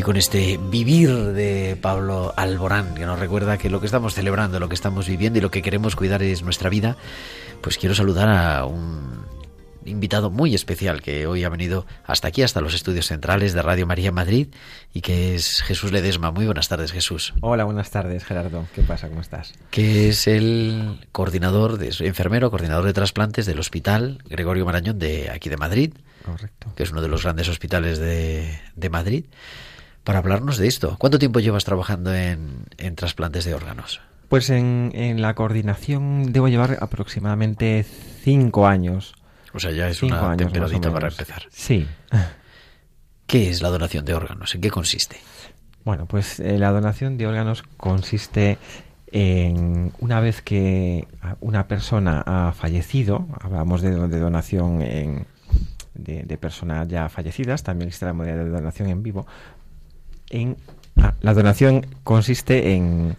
con 0.09 0.17
este 0.17 0.59
vivir 0.71 1.11
de 1.33 1.77
Pablo 1.79 2.33
Alborán, 2.35 2.95
que 2.95 3.05
nos 3.05 3.19
recuerda 3.19 3.59
que 3.59 3.69
lo 3.69 3.79
que 3.79 3.85
estamos 3.85 4.15
celebrando, 4.15 4.59
lo 4.59 4.67
que 4.67 4.73
estamos 4.73 5.07
viviendo 5.07 5.37
y 5.37 5.41
lo 5.43 5.51
que 5.51 5.61
queremos 5.61 5.95
cuidar 5.95 6.23
es 6.23 6.41
nuestra 6.41 6.67
vida, 6.67 6.97
pues 7.61 7.77
quiero 7.77 7.93
saludar 7.93 8.27
a 8.27 8.65
un 8.65 9.23
invitado 9.85 10.31
muy 10.31 10.55
especial 10.55 11.03
que 11.03 11.27
hoy 11.27 11.43
ha 11.43 11.49
venido 11.49 11.85
hasta 12.07 12.27
aquí, 12.27 12.41
hasta 12.41 12.59
los 12.59 12.73
estudios 12.73 13.05
centrales 13.05 13.53
de 13.53 13.61
Radio 13.61 13.85
María 13.85 14.11
Madrid 14.11 14.47
y 14.95 15.01
que 15.01 15.35
es 15.35 15.61
Jesús 15.61 15.91
Ledesma. 15.91 16.31
Muy 16.31 16.45
buenas 16.45 16.69
tardes, 16.69 16.91
Jesús. 16.91 17.35
Hola, 17.41 17.65
buenas 17.65 17.91
tardes, 17.91 18.25
Gerardo. 18.25 18.65
¿Qué 18.73 18.81
pasa? 18.81 19.09
¿Cómo 19.09 19.21
estás? 19.21 19.53
Que 19.69 20.09
es 20.09 20.25
el 20.25 21.07
coordinador, 21.11 21.77
de, 21.77 21.93
enfermero, 22.07 22.49
coordinador 22.49 22.85
de 22.85 22.93
trasplantes 22.93 23.45
del 23.45 23.59
Hospital 23.59 24.23
Gregorio 24.27 24.65
Marañón 24.65 24.97
de 24.97 25.29
aquí 25.29 25.49
de 25.49 25.57
Madrid. 25.57 25.93
Correcto. 26.25 26.73
Que 26.75 26.81
es 26.81 26.89
uno 26.89 27.03
de 27.03 27.09
los 27.09 27.21
grandes 27.21 27.47
hospitales 27.47 27.99
de, 27.99 28.59
de 28.75 28.89
Madrid. 28.89 29.25
Para 30.03 30.19
hablarnos 30.19 30.57
de 30.57 30.67
esto. 30.67 30.95
¿Cuánto 30.97 31.19
tiempo 31.19 31.39
llevas 31.39 31.65
trabajando 31.65 32.13
en, 32.13 32.65
en 32.77 32.95
trasplantes 32.95 33.45
de 33.45 33.53
órganos? 33.53 34.01
Pues 34.27 34.49
en, 34.49 34.91
en, 34.93 35.21
la 35.21 35.33
coordinación 35.33 36.31
debo 36.31 36.47
llevar 36.47 36.77
aproximadamente 36.81 37.83
cinco 38.23 38.67
años. 38.67 39.15
O 39.53 39.59
sea, 39.59 39.71
ya 39.71 39.89
es 39.89 40.03
una 40.03 40.37
temperadita 40.37 40.91
para 40.91 41.07
empezar. 41.07 41.43
Sí. 41.49 41.87
¿Qué 43.27 43.49
es 43.49 43.61
la 43.61 43.69
donación 43.69 44.05
de 44.05 44.13
órganos? 44.13 44.55
¿En 44.55 44.61
qué 44.61 44.69
consiste? 44.69 45.17
Bueno, 45.83 46.05
pues 46.05 46.39
eh, 46.39 46.57
la 46.57 46.71
donación 46.71 47.17
de 47.17 47.27
órganos 47.27 47.63
consiste 47.77 48.57
en 49.11 49.91
una 49.99 50.19
vez 50.19 50.41
que 50.41 51.07
una 51.39 51.67
persona 51.67 52.23
ha 52.25 52.51
fallecido, 52.51 53.27
hablamos 53.41 53.81
de, 53.81 54.07
de 54.07 54.19
donación 54.19 54.81
en, 54.81 55.25
de, 55.95 56.23
de, 56.23 56.37
personas 56.37 56.87
ya 56.87 57.09
fallecidas, 57.09 57.63
también 57.63 57.87
existe 57.87 58.05
la 58.05 58.13
modalidad 58.13 58.43
de 58.43 58.51
donación 58.51 58.89
en 58.89 59.01
vivo. 59.01 59.25
En, 60.29 60.57
ah, 60.97 61.13
la 61.21 61.33
donación 61.33 61.85
consiste 62.03 62.73
en, 62.73 63.15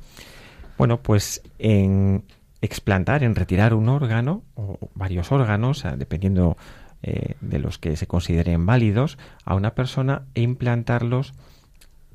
bueno, 0.79 1.03
pues 1.03 1.43
en 1.59 2.25
explantar, 2.61 3.23
en 3.23 3.35
retirar 3.35 3.75
un 3.75 3.89
órgano 3.89 4.43
o 4.55 4.79
varios 4.95 5.33
órganos, 5.33 5.85
dependiendo 5.97 6.57
eh, 7.03 7.35
de 7.41 7.59
los 7.59 7.79
que 7.79 7.97
se 7.97 8.07
consideren 8.07 8.67
válidos, 8.67 9.19
a 9.45 9.55
una 9.55 9.75
persona 9.75 10.23
e 10.35 10.43
implantarlos 10.43 11.33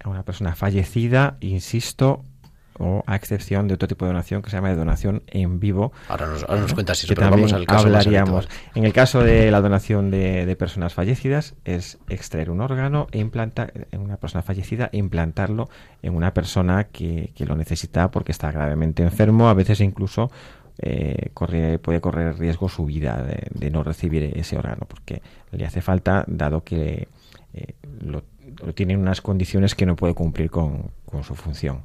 a 0.04 0.10
una 0.10 0.24
persona 0.24 0.56
fallecida, 0.56 1.38
insisto, 1.40 2.24
o 2.79 3.03
a 3.08 3.15
excepción 3.15 3.67
de 3.67 3.75
otro 3.75 3.88
tipo 3.88 4.05
de 4.05 4.12
donación 4.12 4.41
que 4.41 4.50
se 4.50 4.58
llama 4.58 4.70
de 4.70 4.75
donación 4.75 5.24
en 5.27 5.60
vivo. 5.60 5.94
Ahora 6.10 6.27
nos, 6.27 6.44
ahora 6.44 6.62
nos 6.62 6.74
cuentas 6.74 7.00
eso, 7.00 7.08
que 7.08 7.15
pero 7.15 7.29
también 7.29 7.48
vamos 7.48 7.53
al 7.53 7.65
caso 7.65 7.86
hablaríamos. 7.86 8.50
En 8.74 8.86
el 8.86 8.94
caso 8.94 9.24
de 9.24 9.51
la 9.51 9.62
donación 9.62 10.12
de, 10.12 10.46
de, 10.46 10.55
personas 10.55 10.94
fallecidas 10.94 11.55
es 11.63 11.98
extraer 12.10 12.50
un 12.50 12.62
órgano 12.62 13.08
e 13.12 13.20
implantar 13.20 13.88
en 13.91 14.01
una 14.01 14.17
persona 14.17 14.41
fallecida 14.41 14.89
e 14.91 14.98
implantarlo 14.98 15.70
en 16.01 16.15
una 16.15 16.34
persona 16.34 16.86
que, 16.86 17.32
que 17.36 17.46
lo 17.46 17.55
necesita 17.55 18.12
porque 18.12 18.32
está 18.32 18.51
gravemente 18.51 19.03
enfermo, 19.03 19.48
a 19.50 19.53
veces 19.53 19.79
incluso 19.82 20.32
eh, 20.77 21.29
corre, 21.34 21.79
puede 21.79 22.01
correr 22.01 22.38
riesgo 22.38 22.67
su 22.67 22.86
vida 22.86 23.24
de, 23.24 23.48
de, 23.53 23.72
no 23.72 23.84
recibir 23.84 24.38
ese 24.38 24.58
órgano 24.58 24.86
porque 24.88 25.22
le 25.51 25.65
hace 25.65 25.82
falta 25.82 26.25
dado 26.27 26.65
que 26.65 27.08
eh, 27.53 27.75
lo, 28.01 28.24
lo 28.63 28.74
tiene 28.74 28.94
en 28.94 29.00
unas 29.00 29.22
condiciones 29.22 29.75
que 29.75 29.86
no 29.86 29.96
puede 29.96 30.13
cumplir 30.13 30.50
con, 30.51 30.91
con 31.05 31.24
su 31.24 31.36
función. 31.36 31.84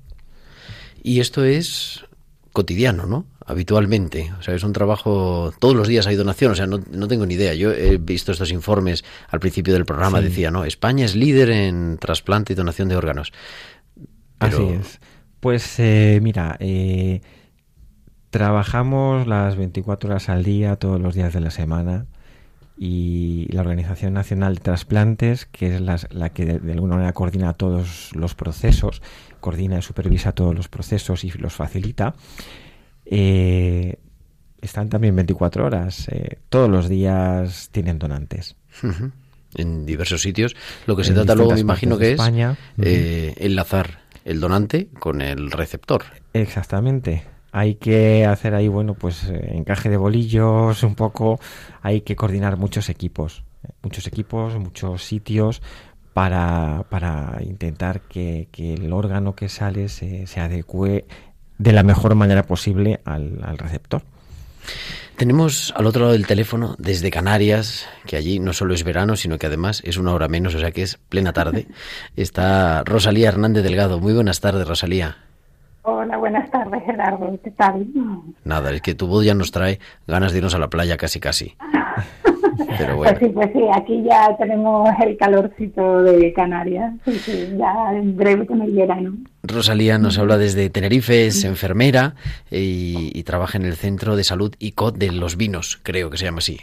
Y 1.03 1.21
esto 1.21 1.45
es 1.45 2.05
cotidiano, 2.53 3.07
¿no? 3.07 3.27
Habitualmente. 3.47 4.33
O 4.39 4.43
sea, 4.43 4.55
es 4.55 4.63
un 4.63 4.73
trabajo. 4.73 5.53
Todos 5.59 5.75
los 5.75 5.89
días 5.89 6.07
hay 6.07 6.17
donación. 6.17 6.53
O 6.53 6.55
sea, 6.55 6.67
no, 6.67 6.81
no 6.91 7.09
tengo 7.09 7.27
ni 7.27 7.35
idea. 7.35 7.55
Yo 7.55 7.73
he 7.73 7.97
visto 7.99 8.33
estos 8.33 8.53
informes 8.53 9.05
al 9.29 9.41
principio 9.41 9.75
del 9.75 9.85
programa. 9.85 10.19
Sí. 10.19 10.25
Decía, 10.25 10.51
¿no? 10.51 10.65
España 10.65 11.05
es 11.05 11.17
líder 11.17 11.51
en 11.51 11.99
trasplante 11.99 12.53
y 12.53 12.57
donación 12.57 12.89
de 12.89 12.97
órganos. 12.97 13.33
Pero... 14.39 14.57
Así 14.57 14.75
es. 14.75 15.01
Pues 15.41 15.79
eh, 15.79 16.21
mira, 16.23 16.57
eh, 16.61 17.23
trabajamos 18.29 19.27
las 19.27 19.57
24 19.57 20.11
horas 20.11 20.29
al 20.29 20.45
día, 20.45 20.77
todos 20.77 21.01
los 21.01 21.15
días 21.15 21.33
de 21.33 21.41
la 21.41 21.51
semana. 21.51 22.07
Y 22.77 23.47
la 23.51 23.63
Organización 23.63 24.15
Nacional 24.15 24.57
de 24.57 24.61
Trasplantes, 24.61 25.47
que 25.47 25.75
es 25.75 25.81
la, 25.81 25.99
la 26.11 26.31
que 26.31 26.45
de, 26.45 26.59
de 26.59 26.73
alguna 26.73 26.97
manera 26.97 27.13
coordina 27.13 27.53
todos 27.55 28.11
los 28.15 28.35
procesos, 28.35 29.03
coordina 29.41 29.79
y 29.79 29.83
supervisa 29.83 30.33
todos 30.33 30.55
los 30.55 30.69
procesos 30.69 31.25
y 31.25 31.31
los 31.33 31.55
facilita, 31.55 32.15
eh, 33.07 33.97
están 34.61 34.89
también 34.89 35.17
24 35.17 35.67
horas. 35.67 36.09
Eh, 36.09 36.39
todos 36.49 36.69
los 36.69 36.89
días 36.89 37.71
tienen 37.73 37.99
donantes. 37.99 38.57
Uh 38.83 38.87
-huh. 38.89 39.13
En 39.57 39.85
diversos 39.85 40.23
sitios. 40.23 40.55
Lo 40.87 40.95
que 40.95 41.03
se 41.03 41.13
trata 41.13 41.35
luego, 41.35 41.53
me 41.53 41.61
imagino 41.61 41.99
que 41.99 42.13
España. 42.13 42.57
es 42.79 42.87
eh, 42.87 43.35
enlazar 43.39 44.03
el 44.25 44.39
donante 44.39 44.89
con 45.01 45.21
el 45.23 45.51
receptor. 45.51 46.05
Exactamente. 46.35 47.25
Hay 47.51 47.75
que 47.75 48.27
hacer 48.27 48.55
ahí, 48.55 48.69
bueno, 48.69 48.95
pues 48.95 49.25
encaje 49.29 49.89
de 49.89 49.97
bolillos, 49.97 50.85
un 50.85 50.95
poco. 50.95 51.41
Hay 51.83 52.03
que 52.03 52.15
coordinar 52.15 52.57
muchos 52.59 52.89
equipos. 52.89 53.43
Muchos 53.83 54.07
equipos, 54.07 54.57
muchos 54.57 55.03
sitios, 55.03 55.63
para, 56.13 56.85
para 56.89 57.39
intentar 57.43 58.01
que, 58.03 58.49
que, 58.51 58.75
el 58.75 58.93
órgano 58.93 59.35
que 59.35 59.49
sale 59.49 59.89
se, 59.89 60.27
se, 60.27 60.41
adecue 60.41 61.05
de 61.59 61.73
la 61.73 61.83
mejor 61.83 62.15
manera 62.15 62.43
posible 62.43 63.01
al, 63.05 63.41
al, 63.43 63.59
receptor. 63.59 64.03
Tenemos 65.17 65.73
al 65.77 65.87
otro 65.87 66.03
lado 66.03 66.13
del 66.13 66.27
teléfono, 66.27 66.75
desde 66.79 67.11
Canarias, 67.11 67.87
que 68.07 68.17
allí 68.17 68.39
no 68.39 68.53
solo 68.53 68.75
es 68.75 68.85
verano, 68.85 69.17
sino 69.17 69.39
que 69.39 69.47
además 69.47 69.83
es 69.85 69.99
una 69.99 70.15
hora 70.15 70.29
menos, 70.29 70.55
o 70.55 70.59
sea 70.59 70.73
que 70.73 70.83
es 70.83 70.97
plena 71.09 71.33
tarde, 71.33 71.67
está 72.17 72.83
Rosalía 72.85 73.29
Hernández 73.29 73.63
Delgado. 73.63 74.01
Muy 74.01 74.15
buenas 74.15 74.41
tardes, 74.41 74.67
Rosalía. 74.67 75.19
Hola, 75.83 76.19
buenas 76.19 76.51
tardes, 76.51 76.83
Gerardo. 76.85 77.39
¿Qué 77.43 77.51
tal? 77.53 77.87
Nada, 78.45 78.71
es 78.73 78.83
que 78.83 78.95
tu 78.95 79.07
voz 79.07 79.25
ya 79.25 79.35
nos 79.35 79.51
trae 79.51 79.79
ganas 80.07 80.33
de 80.33 80.39
irnos 80.39 80.55
a 80.55 80.59
la 80.59 80.69
playa 80.69 80.97
casi 80.97 81.21
casi. 81.21 81.57
Pero 82.79 82.97
bueno. 82.97 83.13
Pues 83.13 83.19
sí, 83.19 83.29
pues 83.35 83.51
sí, 83.53 83.63
aquí 83.75 84.03
ya 84.03 84.37
tenemos 84.37 84.89
el 85.05 85.17
calorcito 85.17 86.03
de 86.03 86.33
Canarias. 86.33 86.95
Sí, 87.05 87.13
sí, 87.13 87.57
ya 87.59 87.93
en 87.93 88.17
breve 88.17 88.47
con 88.47 88.63
el 88.63 88.73
verano. 88.73 89.15
Rosalía 89.43 89.99
nos 89.99 90.19
habla 90.19 90.39
desde 90.39 90.71
Tenerife, 90.71 91.27
es 91.27 91.45
enfermera 91.45 92.15
y, 92.51 93.11
y 93.19 93.23
trabaja 93.25 93.59
en 93.59 93.65
el 93.65 93.75
Centro 93.75 94.17
de 94.17 94.25
Salud 94.25 94.55
ICOT 94.59 94.97
de 94.97 95.13
los 95.13 95.37
Vinos, 95.37 95.81
creo 95.83 96.11
que 96.11 96.19
se 96.19 96.25
llama 96.25 96.39
así. 96.39 96.59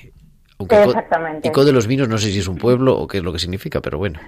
Aunque 0.60 0.83
Exactamente. 0.83 1.47
ICOT 1.47 1.65
de 1.65 1.73
los 1.73 1.88
Vinos 1.88 2.10
no 2.10 2.17
sé 2.17 2.31
si 2.31 2.39
es 2.39 2.47
un 2.47 2.57
pueblo 2.57 2.97
o 2.97 3.07
qué 3.07 3.17
es 3.17 3.23
lo 3.23 3.33
que 3.33 3.39
significa, 3.39 3.81
pero 3.81 3.97
bueno. 3.97 4.19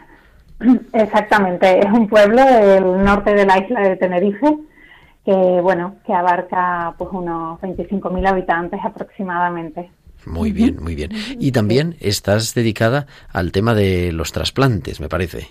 Exactamente, 0.93 1.79
es 1.79 1.91
un 1.91 2.07
pueblo 2.07 2.43
del 2.43 3.03
norte 3.03 3.33
de 3.33 3.45
la 3.45 3.57
isla 3.59 3.81
de 3.81 3.95
Tenerife 3.95 4.57
que 5.25 5.61
bueno 5.61 5.97
que 6.05 6.13
abarca 6.13 6.95
pues 6.97 7.09
unos 7.11 7.59
25.000 7.61 8.27
habitantes 8.27 8.79
aproximadamente. 8.83 9.91
Muy 10.25 10.51
bien, 10.51 10.77
muy 10.81 10.95
bien. 10.95 11.11
Y 11.39 11.51
también 11.51 11.95
estás 11.99 12.53
dedicada 12.53 13.07
al 13.31 13.51
tema 13.51 13.73
de 13.73 14.11
los 14.11 14.31
trasplantes, 14.31 14.99
me 14.99 15.09
parece. 15.09 15.47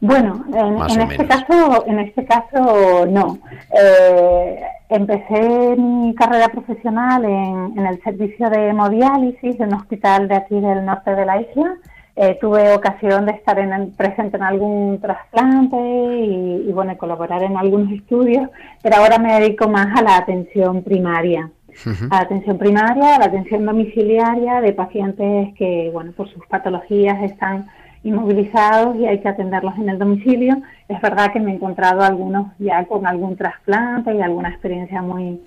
Bueno, 0.00 0.44
en, 0.52 0.76
en 0.76 0.82
este 0.82 1.24
menos. 1.24 1.26
caso, 1.28 1.84
en 1.86 1.98
este 2.00 2.24
caso 2.26 3.06
no. 3.06 3.38
Eh, 3.72 4.60
empecé 4.90 5.76
mi 5.76 6.14
carrera 6.14 6.48
profesional 6.48 7.24
en, 7.24 7.78
en, 7.78 7.86
el 7.86 8.02
servicio 8.02 8.50
de 8.50 8.68
hemodiálisis 8.68 9.56
de 9.56 9.64
un 9.64 9.74
hospital 9.74 10.28
de 10.28 10.34
aquí 10.34 10.60
del 10.60 10.84
norte 10.84 11.14
de 11.14 11.24
la 11.24 11.40
isla. 11.40 11.76
Eh, 12.16 12.38
tuve 12.40 12.72
ocasión 12.74 13.26
de 13.26 13.32
estar 13.32 13.58
en, 13.58 13.92
presente 13.92 14.36
en 14.36 14.44
algún 14.44 15.00
trasplante 15.00 15.76
y, 15.76 16.68
y, 16.68 16.72
bueno, 16.72 16.96
colaborar 16.96 17.42
en 17.42 17.56
algunos 17.56 17.90
estudios, 17.90 18.48
pero 18.82 18.96
ahora 18.96 19.18
me 19.18 19.40
dedico 19.40 19.68
más 19.68 19.98
a 19.98 20.02
la 20.02 20.18
atención 20.18 20.82
primaria. 20.82 21.50
Uh 21.84 21.90
-huh. 21.90 22.08
a 22.10 22.16
la 22.16 22.22
atención 22.22 22.58
primaria, 22.58 23.16
a 23.16 23.18
la 23.18 23.24
atención 23.26 23.66
domiciliaria 23.66 24.60
de 24.60 24.72
pacientes 24.72 25.54
que, 25.56 25.90
bueno, 25.92 26.12
por 26.12 26.28
sus 26.32 26.46
patologías 26.46 27.22
están 27.22 27.66
inmovilizados 28.04 28.96
y 28.96 29.06
hay 29.06 29.18
que 29.20 29.28
atenderlos 29.28 29.74
en 29.78 29.88
el 29.88 29.98
domicilio. 29.98 30.62
Es 30.88 31.00
verdad 31.00 31.32
que 31.32 31.40
me 31.40 31.50
he 31.50 31.54
encontrado 31.54 32.02
algunos 32.02 32.52
ya 32.58 32.84
con 32.84 33.06
algún 33.06 33.36
trasplante 33.36 34.14
y 34.14 34.20
alguna 34.20 34.50
experiencia 34.50 35.02
muy, 35.02 35.40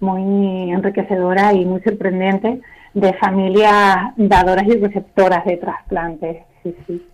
muy 0.00 0.70
enriquecedora 0.72 1.52
y 1.54 1.64
muy 1.64 1.80
sorprendente 1.82 2.60
de 2.94 3.12
familias 3.14 4.12
dadoras 4.16 4.66
y 4.66 4.76
receptoras 4.76 5.44
de 5.44 5.56
trasplantes. 5.56 6.38
Sí, 6.62 6.74
sí. 6.86 7.06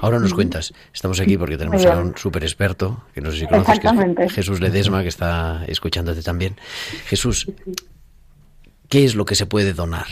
Ahora 0.00 0.18
nos 0.18 0.34
cuentas, 0.34 0.72
estamos 0.92 1.20
aquí 1.20 1.36
porque 1.36 1.56
tenemos 1.56 1.84
a 1.86 1.98
un 1.98 2.16
súper 2.16 2.42
experto, 2.42 3.04
que 3.14 3.20
no 3.20 3.30
sé 3.30 3.40
si 3.40 3.46
conoces, 3.46 3.78
que 3.78 4.24
es 4.24 4.32
Jesús 4.32 4.60
Ledesma, 4.60 5.02
que 5.02 5.08
está 5.08 5.64
escuchándote 5.66 6.22
también. 6.22 6.56
Jesús, 7.06 7.50
¿qué 8.88 9.04
es 9.04 9.14
lo 9.14 9.24
que 9.24 9.34
se 9.34 9.46
puede 9.46 9.72
donar? 9.74 10.06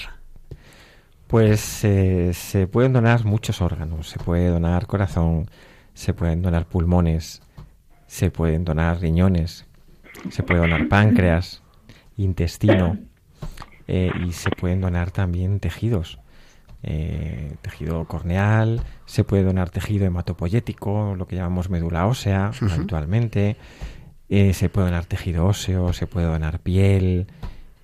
Pues 1.27 1.85
eh, 1.85 2.33
se 2.35 2.67
pueden 2.69 2.93
donar 2.93 3.25
muchos 3.25 3.61
órganos, 3.61 4.09
se 4.09 4.19
puede 4.19 4.49
donar 4.49 4.87
corazón, 4.87 5.51
se 5.95 6.15
pueden 6.15 6.43
donar 6.43 6.67
pulmones, 6.67 7.43
se 8.07 8.31
pueden 8.31 8.65
donar 8.65 9.01
riñones, 9.01 9.67
se 10.31 10.43
puede 10.43 10.61
donar 10.61 10.89
páncreas, 10.89 11.63
intestino 12.17 12.99
eh, 13.89 14.11
y 14.27 14.33
se 14.33 14.51
pueden 14.51 14.81
donar 14.81 15.11
también 15.11 15.61
tejidos. 15.61 16.19
eh, 16.83 17.57
tejido 17.63 18.05
corneal, 18.05 18.83
se 19.07 19.25
puede 19.25 19.43
donar 19.43 19.71
tejido 19.71 20.07
hematopoyético, 20.07 21.15
lo 21.17 21.27
que 21.27 21.37
llamamos 21.37 21.69
médula 21.71 22.07
ósea 22.07 22.53
habitualmente, 22.71 23.57
eh, 24.29 24.53
se 24.55 24.69
puede 24.69 24.87
donar 24.89 25.07
tejido 25.07 25.47
óseo, 25.47 25.93
se 25.93 26.07
puede 26.07 26.27
donar 26.27 26.61
piel, 26.61 27.27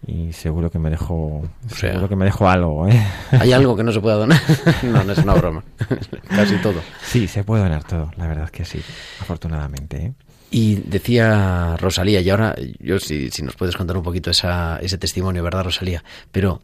y 0.07 0.33
seguro 0.33 0.71
que 0.71 0.79
me 0.79 0.91
dejo 0.91 1.43
seguro 1.69 2.09
que 2.09 2.17
me 2.17 2.25
dejo 2.25 2.49
algo 2.49 2.89
¿eh? 2.89 3.01
hay 3.31 3.53
algo 3.53 3.77
que 3.77 3.85
no 3.85 3.93
se 3.93 4.01
pueda 4.01 4.17
donar. 4.17 4.41
No 4.83 5.05
no 5.05 5.13
es 5.13 5.19
una 5.19 5.35
broma. 5.35 5.63
Casi 6.29 6.57
todo. 6.57 6.81
Sí 7.03 7.29
se 7.29 7.45
puede 7.45 7.63
donar 7.63 7.85
todo 7.85 8.11
la 8.17 8.27
verdad 8.27 8.51
que 8.51 8.65
sí 8.65 8.81
afortunadamente 9.21 9.97
¿eh? 10.07 10.13
y 10.51 10.77
decía 10.77 11.77
Rosalía 11.79 12.21
y 12.21 12.31
ahora 12.31 12.55
yo 12.81 12.99
si, 12.99 13.31
si 13.31 13.43
nos 13.43 13.55
puedes 13.55 13.77
contar 13.77 13.97
un 13.97 14.03
poquito 14.03 14.31
esa, 14.31 14.79
ese 14.79 14.99
testimonio 14.99 15.43
verdad 15.43 15.65
Rosalía 15.65 16.03
pero 16.33 16.63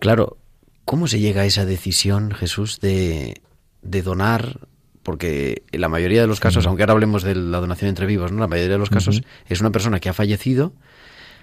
claro 0.00 0.36
cómo 0.84 1.06
se 1.06 1.20
llega 1.20 1.42
a 1.42 1.46
esa 1.46 1.64
decisión 1.64 2.32
Jesús 2.32 2.80
de, 2.80 3.40
de 3.82 4.02
donar 4.02 4.58
porque 5.02 5.62
en 5.72 5.80
la 5.80 5.88
mayoría 5.88 6.20
de 6.20 6.26
los 6.26 6.40
casos, 6.40 6.66
aunque 6.66 6.82
ahora 6.82 6.92
hablemos 6.92 7.22
de 7.22 7.34
la 7.34 7.58
donación 7.58 7.88
entre 7.88 8.06
vivos, 8.06 8.32
¿no? 8.32 8.40
La 8.40 8.46
mayoría 8.46 8.72
de 8.72 8.78
los 8.78 8.90
casos 8.90 9.22
es 9.48 9.60
una 9.60 9.70
persona 9.70 9.98
que 9.98 10.08
ha 10.08 10.12
fallecido 10.12 10.72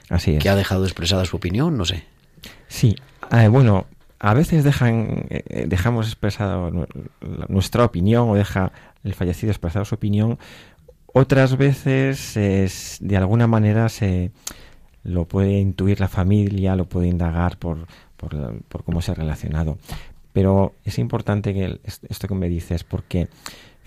Así 0.10 0.38
que 0.38 0.50
ha 0.50 0.56
dejado 0.56 0.86
expresada 0.86 1.26
su 1.26 1.38
opinión, 1.38 1.78
no 1.78 1.86
sé. 1.86 2.04
Sí, 2.68 2.96
eh, 3.32 3.48
bueno, 3.48 3.88
a 4.20 4.34
veces 4.34 4.64
dejan, 4.64 5.26
eh, 5.30 5.66
dejamos 5.68 6.08
expresado 6.08 6.72
nuestra 7.50 7.86
opinión 7.86 8.30
o 8.30 8.36
deja 8.36 8.72
el 9.04 9.14
fallecido 9.14 9.52
expresado 9.52 9.86
su 9.86 9.96
opinión. 9.96 10.40
Otras 11.08 11.58
veces 11.58 12.38
es, 12.38 12.98
de 13.02 13.18
alguna 13.18 13.48
manera 13.48 13.90
se 13.90 14.32
lo 15.04 15.26
puede 15.26 15.60
intuir 15.60 16.00
la 16.00 16.08
familia, 16.08 16.76
lo 16.76 16.86
puede 16.86 17.08
indagar 17.08 17.58
por, 17.58 17.88
por, 18.18 18.62
por 18.64 18.84
cómo 18.84 19.02
se 19.02 19.12
ha 19.12 19.16
relacionado. 19.16 19.78
Pero 20.34 20.76
es 20.84 21.00
importante 21.00 21.54
que 21.54 21.80
esto 21.84 22.28
que 22.28 22.36
me 22.36 22.50
dices, 22.50 22.84
porque 22.84 23.28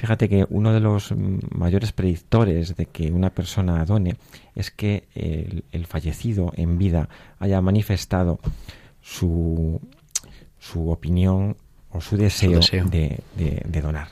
Fíjate 0.01 0.31
que 0.31 0.47
uno 0.49 0.73
de 0.73 0.81
los 0.81 1.13
mayores 1.51 1.93
predictores 1.93 2.75
de 2.75 2.87
que 2.87 3.13
una 3.13 3.29
persona 3.29 3.85
done 3.85 4.17
es 4.55 4.71
que 4.71 5.05
el, 5.15 5.87
fallecido 5.87 6.55
en 6.57 6.79
vida 6.79 7.11
haya 7.39 7.61
manifestado 7.61 8.41
su, 9.03 9.79
su 10.59 10.89
opinión 10.89 11.55
o 11.91 12.01
su 12.01 12.17
deseo, 12.17 12.61
De, 12.87 13.83
donar. 13.83 14.09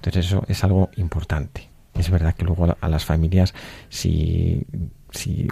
Entonces 0.00 0.26
eso 0.26 0.42
es 0.48 0.64
algo 0.64 0.90
importante. 0.96 1.68
Es 1.94 2.10
verdad 2.10 2.34
que 2.34 2.44
luego 2.44 2.76
a 2.80 2.88
las 2.88 3.04
familias, 3.04 3.54
si, 3.88 4.66
si 5.12 5.46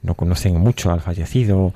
no 0.00 0.14
conocen 0.14 0.58
mucho 0.58 0.90
al 0.90 1.02
fallecido 1.02 1.74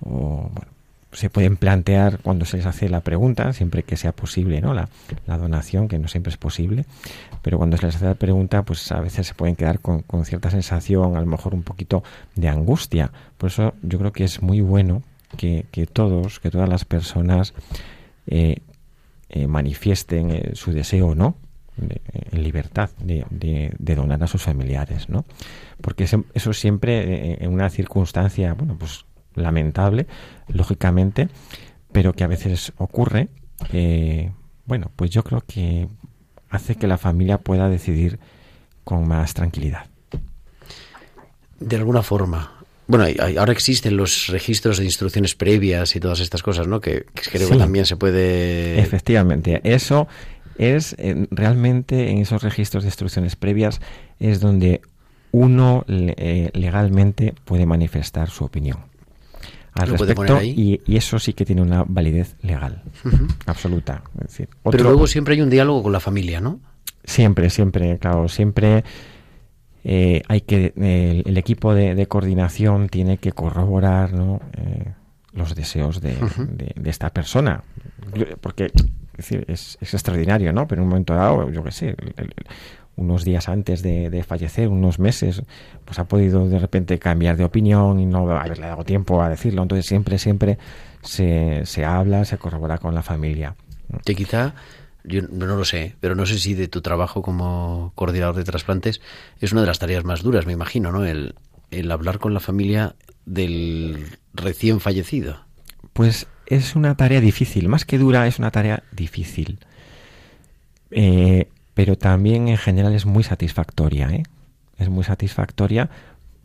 o 0.00 0.48
bueno, 0.54 0.70
se 1.12 1.30
pueden 1.30 1.56
plantear 1.56 2.18
cuando 2.18 2.44
se 2.44 2.58
les 2.58 2.66
hace 2.66 2.88
la 2.88 3.00
pregunta, 3.00 3.52
siempre 3.52 3.82
que 3.82 3.96
sea 3.96 4.12
posible, 4.12 4.60
¿no? 4.60 4.74
La, 4.74 4.88
donación, 5.26 5.88
que 5.88 5.98
no 5.98 6.08
siempre 6.08 6.30
es 6.30 6.36
posible, 6.36 6.84
pero 7.42 7.56
cuando 7.56 7.76
se 7.76 7.86
les 7.86 7.96
hace 7.96 8.04
la 8.04 8.14
pregunta, 8.14 8.62
pues 8.62 8.92
a 8.92 9.00
veces 9.00 9.26
se 9.26 9.34
pueden 9.34 9.56
quedar 9.56 9.80
con, 9.80 10.04
cierta 10.24 10.50
sensación, 10.50 11.16
a 11.16 11.20
lo 11.20 11.26
mejor 11.26 11.54
un 11.54 11.62
poquito 11.62 12.02
de 12.36 12.48
angustia. 12.48 13.10
Por 13.38 13.50
eso 13.50 13.74
yo 13.82 13.98
creo 13.98 14.12
que 14.12 14.24
es 14.24 14.42
muy 14.42 14.60
bueno 14.60 15.02
que, 15.36 15.64
todos, 15.92 16.40
que 16.40 16.50
todas 16.50 16.68
las 16.68 16.84
personas 16.84 17.54
eh, 18.26 18.58
eh, 19.30 19.46
manifiesten 19.46 20.30
eh, 20.30 20.50
su 20.54 20.72
deseo 20.72 21.14
no, 21.14 21.36
en 21.78 22.42
libertad 22.42 22.90
de, 22.98 23.24
de, 23.30 23.94
donar 23.94 24.22
a 24.22 24.26
sus 24.26 24.42
familiares, 24.42 25.08
¿no? 25.08 25.24
Porque 25.80 26.04
eso, 26.04 26.24
eso 26.34 26.52
siempre 26.52 27.42
en 27.42 27.52
una 27.52 27.70
circunstancia, 27.70 28.52
bueno, 28.54 28.76
pues 28.76 29.04
lamentable, 29.38 30.06
lógicamente, 30.48 31.28
pero 31.92 32.12
que 32.12 32.24
a 32.24 32.28
veces 32.28 32.72
ocurre, 32.76 33.28
eh, 33.72 34.30
bueno, 34.66 34.90
pues 34.94 35.10
yo 35.10 35.24
creo 35.24 35.42
que 35.46 35.88
hace 36.50 36.76
que 36.76 36.86
la 36.86 36.98
familia 36.98 37.38
pueda 37.38 37.68
decidir 37.68 38.18
con 38.84 39.06
más 39.06 39.34
tranquilidad. 39.34 39.86
De 41.58 41.76
alguna 41.76 42.02
forma. 42.02 42.52
Bueno, 42.86 43.04
ahora 43.36 43.52
existen 43.52 43.96
los 43.96 44.28
registros 44.28 44.78
de 44.78 44.84
instrucciones 44.84 45.34
previas 45.34 45.94
y 45.94 46.00
todas 46.00 46.20
estas 46.20 46.42
cosas, 46.42 46.66
¿no? 46.66 46.80
Que, 46.80 47.04
creo 47.30 47.50
que 47.50 47.56
también 47.56 47.84
se 47.84 47.96
puede. 47.96 48.80
Efectivamente, 48.80 49.60
eso 49.64 50.08
es 50.56 50.94
eh, 50.98 51.26
realmente 51.30 52.10
en 52.10 52.18
esos 52.18 52.42
registros 52.42 52.84
de 52.84 52.88
instrucciones 52.88 53.36
previas 53.36 53.80
es 54.18 54.40
donde 54.40 54.80
uno 55.32 55.84
eh, 55.86 56.50
legalmente 56.54 57.34
puede 57.44 57.66
manifestar 57.66 58.30
su 58.30 58.44
opinión 58.44 58.87
al 59.78 59.88
respecto 59.90 60.42
y, 60.42 60.80
eso 60.86 61.18
sí 61.18 61.32
que 61.32 61.44
tiene 61.44 61.62
una 61.62 61.84
validez 61.86 62.36
legal 62.42 62.82
absoluta. 63.46 64.02
decir, 64.14 64.48
Pero 64.70 64.84
luego 64.84 65.06
siempre 65.06 65.34
hay 65.34 65.40
un 65.40 65.50
diálogo 65.50 65.84
con 65.84 65.92
la 65.92 66.00
familia, 66.00 66.40
¿no? 66.40 66.60
Siempre, 67.04 67.48
siempre, 67.50 67.98
claro, 67.98 68.28
siempre 68.28 68.84
eh, 69.84 70.22
hay 70.28 70.40
que 70.42 70.72
el, 71.24 71.38
equipo 71.38 71.74
de, 71.74 72.06
coordinación 72.06 72.88
tiene 72.88 73.18
que 73.18 73.32
corroborar 73.32 74.12
¿no? 74.12 74.40
Eh, 74.56 74.92
los 75.32 75.54
deseos 75.54 76.00
de, 76.00 76.16
esta 76.84 77.10
persona, 77.10 77.62
porque 78.40 78.70
es, 79.16 79.32
es, 79.32 79.78
extraordinario, 79.94 80.52
¿no? 80.52 80.66
Pero 80.66 80.82
en 80.82 80.84
un 80.84 80.90
momento 80.90 81.14
dado, 81.14 81.50
yo 81.50 81.62
qué 81.62 81.70
sé, 81.70 81.88
el, 82.16 82.34
unos 82.98 83.24
días 83.24 83.48
antes 83.48 83.82
de, 83.82 84.24
fallecer, 84.26 84.68
unos 84.68 84.98
meses, 84.98 85.42
pues 85.84 85.98
ha 85.98 86.04
podido 86.06 86.48
de 86.48 86.58
repente 86.58 86.98
cambiar 86.98 87.36
de 87.36 87.44
opinión 87.44 88.00
y 88.00 88.06
no 88.06 88.28
haberle 88.30 88.66
dado 88.66 88.84
tiempo 88.84 89.22
a 89.22 89.30
decirlo. 89.30 89.62
Entonces 89.62 89.86
siempre, 89.86 90.18
siempre 90.18 90.58
se, 91.02 91.62
se 91.64 91.84
habla, 91.84 92.24
se 92.24 92.36
corrobora 92.38 92.78
con 92.78 92.94
la 92.94 93.02
familia. 93.02 93.54
Que 94.04 94.14
quizá, 94.14 94.54
yo 95.04 95.22
no 95.22 95.46
lo 95.46 95.64
sé, 95.64 95.94
pero 96.00 96.14
no 96.14 96.26
sé 96.26 96.38
si 96.38 96.54
de 96.54 96.68
tu 96.68 96.82
trabajo 96.82 97.22
como 97.22 97.92
coordinador 97.94 98.36
de 98.36 98.44
trasplantes 98.44 99.00
es 99.40 99.52
una 99.52 99.62
de 99.62 99.68
las 99.68 99.78
tareas 99.78 100.04
más 100.04 100.22
duras, 100.22 100.44
me 100.44 100.52
imagino, 100.52 100.92
¿no? 100.92 101.06
El, 101.06 101.34
el 101.70 101.90
hablar 101.90 102.18
con 102.18 102.34
la 102.34 102.40
familia 102.40 102.96
del 103.24 104.06
recién 104.34 104.80
fallecido. 104.80 105.38
Pues 105.92 106.26
es 106.46 106.74
una 106.76 106.96
tarea 106.96 107.20
difícil, 107.20 107.68
más 107.68 107.84
que 107.84 107.98
dura, 107.98 108.26
es 108.26 108.38
una 108.38 108.50
tarea 108.50 108.82
difícil. 108.92 109.58
Eh, 110.90 111.48
pero 111.78 111.96
también 111.96 112.48
en 112.48 112.56
general 112.56 112.92
es 112.92 113.06
muy 113.06 113.22
satisfactoria, 113.22 114.10
¿eh? 114.10 114.24
Es 114.78 114.88
muy 114.88 115.04
satisfactoria 115.04 115.88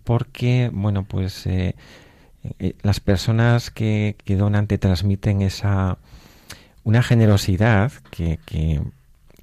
porque, 0.04 0.70
bueno, 0.72 1.06
pues 1.06 1.48
eh, 1.48 1.74
eh, 2.60 2.76
las 2.84 3.00
personas 3.00 3.72
que, 3.72 4.16
donan 4.28 4.68
te 4.68 4.78
transmiten 4.78 5.42
esa 5.42 5.98
una 6.84 7.02
generosidad 7.02 7.92
que, 8.12 8.38
que, 8.46 8.80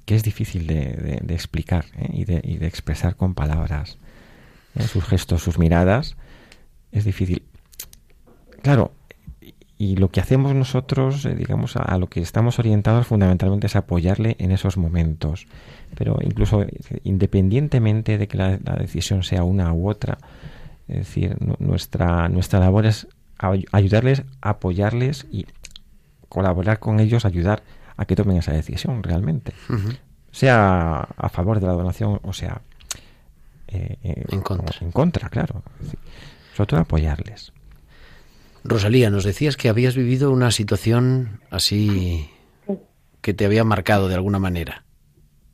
es 0.07 0.23
difícil 0.23 0.65
de, 0.65 1.25
explicar 1.27 1.83
y, 2.13 2.23
de, 2.23 2.39
y, 2.41 2.55
de, 2.55 2.67
expresar 2.67 3.17
con 3.17 3.33
palabras. 3.33 3.97
Sus 4.87 5.03
gestos, 5.03 5.43
sus 5.43 5.57
miradas, 5.57 6.15
es 6.93 7.03
difícil. 7.03 7.43
Claro, 8.61 8.93
y 9.81 9.95
lo 9.95 10.11
que 10.11 10.19
hacemos 10.19 10.53
nosotros, 10.53 11.27
digamos, 11.35 11.75
a, 11.75 11.97
lo 11.97 12.05
que 12.05 12.21
estamos 12.21 12.59
orientados 12.59 13.07
fundamentalmente 13.07 13.65
es 13.65 13.75
apoyarle 13.75 14.35
en 14.37 14.51
esos 14.51 14.77
momentos 14.77 15.47
pero 15.95 16.17
incluso 16.21 16.65
independientemente 17.03 18.17
de 18.17 18.27
que 18.27 18.37
la, 18.37 18.57
decisión 18.57 19.23
sea 19.23 19.43
una 19.43 19.73
u 19.73 19.89
otra, 19.89 20.17
es 20.87 20.97
decir, 20.97 21.37
nuestra, 21.59 22.29
nuestra 22.29 22.59
labor 22.59 22.85
es 22.85 23.07
ayudarles, 23.71 24.23
apoyarles 24.41 25.27
y 25.31 25.45
colaborar 26.29 26.79
con 26.79 26.99
ellos, 26.99 27.25
ayudar 27.25 27.63
a 27.97 28.05
que 28.05 28.15
tomen 28.15 28.37
esa 28.37 28.53
decisión 28.53 29.03
realmente, 29.03 29.53
sea 30.31 31.01
a 31.17 31.29
favor 31.29 31.59
de 31.59 31.67
la 31.67 31.73
donación 31.73 32.19
o 32.23 32.33
sea 32.33 32.61
eh, 33.67 33.97
eh, 34.03 34.25
en, 34.29 34.41
contra. 34.41 34.77
en 34.81 34.91
contra, 34.91 35.29
claro. 35.29 35.63
sobre 36.55 36.67
todo 36.67 36.79
apoyarles. 36.79 37.53
Rosalía, 38.63 39.09
nos 39.09 39.23
decías 39.23 39.57
que 39.57 39.69
habías 39.69 39.95
vivido 39.95 40.31
una 40.31 40.51
situación 40.51 41.41
así 41.49 42.29
que 43.21 43.33
te 43.33 43.45
había 43.45 43.63
marcado 43.63 44.07
de 44.07 44.15
alguna 44.15 44.39
manera. 44.39 44.83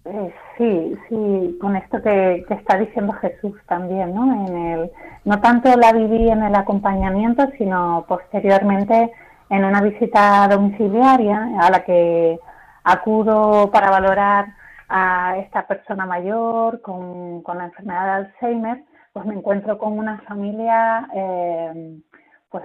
Eh, 0.10 0.34
sí, 0.58 0.98
sí, 1.10 1.58
con 1.60 1.76
esto 1.76 2.02
que, 2.02 2.46
está 2.50 2.78
diciendo 2.78 3.12
Jesús 3.14 3.56
también, 3.68 4.16
¿no? 4.16 4.48
En 4.48 4.56
el, 4.56 4.92
no 5.26 5.42
tanto 5.42 5.76
la 5.76 5.92
viví 5.92 6.30
en 6.30 6.44
el 6.44 6.56
acompañamiento, 6.56 7.46
sino 7.58 8.06
posteriormente 8.08 9.12
en 9.50 9.66
una 9.66 9.82
visita 9.82 10.48
domiciliaria 10.48 11.50
a 11.60 11.70
la 11.70 11.84
que 11.84 12.40
acudo 12.86 13.70
para 13.70 13.90
valorar 13.90 14.48
a 14.88 15.38
esta 15.40 15.68
persona 15.68 16.06
mayor 16.06 16.82
con, 16.82 17.44
la 17.46 17.66
enfermedad 17.66 18.06
de 18.06 18.12
Alzheimer, 18.12 18.84
pues 19.12 19.26
me 19.26 19.34
encuentro 19.36 19.78
con 19.78 20.00
una 20.00 20.20
familia, 20.22 21.06
eh, 21.14 22.00
pues, 22.50 22.64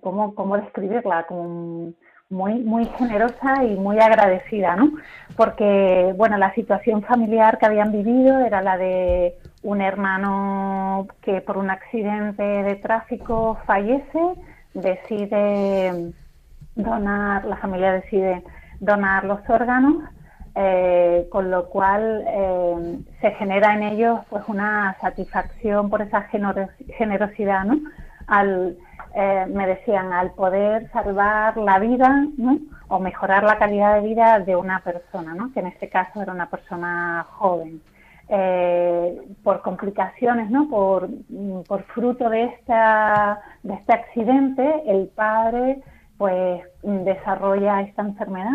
¿cómo, 0.00 0.34
¿cómo 0.34 0.56
describirla? 0.56 1.26
Con 1.26 1.94
muy, 2.30 2.60
muy 2.60 2.86
generosa 2.96 3.64
y 3.64 3.74
muy 3.74 3.98
agradecida, 3.98 4.76
¿no? 4.76 4.92
Porque, 5.36 6.14
bueno, 6.16 6.38
la 6.38 6.54
situación 6.54 7.02
familiar 7.02 7.58
que 7.58 7.66
habían 7.66 7.90
vivido 7.90 8.38
era 8.40 8.62
la 8.62 8.78
de 8.78 9.36
un 9.62 9.80
hermano 9.80 11.08
que 11.22 11.40
por 11.40 11.58
un 11.58 11.70
accidente 11.70 12.42
de 12.42 12.76
tráfico 12.76 13.58
fallece, 13.66 14.20
decide 14.74 16.12
donar, 16.76 17.44
la 17.44 17.56
familia 17.56 17.92
decide 17.94 18.44
donar 18.78 19.24
los 19.24 19.40
órganos, 19.48 19.96
eh, 20.54 21.26
con 21.30 21.50
lo 21.50 21.68
cual 21.68 22.24
eh, 22.28 22.98
se 23.20 23.32
genera 23.32 23.74
en 23.74 23.82
ellos 23.82 24.20
pues 24.30 24.44
una 24.46 24.96
satisfacción 25.00 25.90
por 25.90 26.00
esa 26.02 26.28
generosidad, 26.96 27.64
¿no? 27.64 27.80
Al, 28.28 28.76
eh, 29.14 29.46
me 29.48 29.66
decían, 29.66 30.12
al 30.12 30.32
poder 30.32 30.90
salvar 30.92 31.56
la 31.56 31.78
vida. 31.78 32.26
O 32.88 32.98
mejorar 32.98 33.44
la 33.44 33.56
calidad 33.56 33.94
de 33.94 34.08
vida 34.08 34.40
de 34.40 34.56
una 34.56 34.80
persona, 34.80 35.32
¿no? 35.32 35.52
Que 35.52 35.60
en 35.60 35.68
este 35.68 35.88
caso 35.88 36.20
era 36.22 36.32
una 36.32 36.50
persona 36.50 37.24
joven. 37.30 37.80
por 39.44 39.62
complicaciones, 39.62 40.50
¿no? 40.50 40.68
Por, 40.68 41.08
por 41.68 41.82
fruto 41.94 42.28
de, 42.28 42.44
esta, 42.44 43.40
de 43.62 43.74
este 43.74 43.92
accidente, 43.92 44.82
el 44.86 45.08
padre 45.08 45.82
pues 46.20 46.62
desarrolla 46.82 47.80
esta 47.80 48.02
enfermedad 48.02 48.52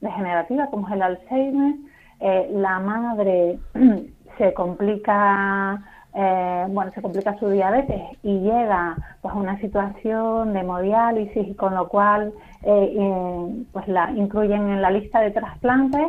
degenerativa 0.00 0.66
como 0.70 0.88
es 0.88 0.94
el 0.94 1.02
Alzheimer, 1.02 1.74
eh, 2.20 2.48
la 2.52 2.78
madre 2.78 3.58
se 4.38 4.54
complica 4.54 5.82
eh, 6.16 6.66
bueno 6.68 6.90
se 6.92 7.02
complica 7.02 7.38
su 7.38 7.48
diabetes 7.50 8.00
y 8.22 8.40
llega 8.40 8.96
pues 9.20 9.34
a 9.34 9.38
una 9.38 9.60
situación 9.60 10.52
de 10.52 10.60
hemodiálisis 10.60 11.56
con 11.56 11.74
lo 11.74 11.88
cual 11.88 12.32
eh, 12.62 13.64
pues 13.72 13.86
la 13.88 14.10
incluyen 14.12 14.68
en 14.68 14.82
la 14.82 14.90
lista 14.90 15.20
de 15.20 15.30
trasplantes 15.30 16.06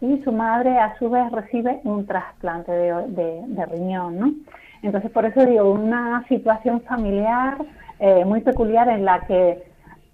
y 0.00 0.22
su 0.22 0.32
madre 0.32 0.78
a 0.78 0.96
su 0.98 1.10
vez 1.10 1.30
recibe 1.32 1.80
un 1.84 2.06
trasplante 2.06 2.70
de, 2.70 3.42
de 3.46 3.66
riñón 3.66 4.18
¿no? 4.18 4.32
entonces 4.82 5.10
por 5.10 5.26
eso 5.26 5.44
digo 5.44 5.70
una 5.70 6.24
situación 6.28 6.80
familiar 6.82 7.58
muy 8.26 8.42
peculiar 8.42 8.88
en 8.88 9.04
la 9.04 9.26
que 9.26 9.60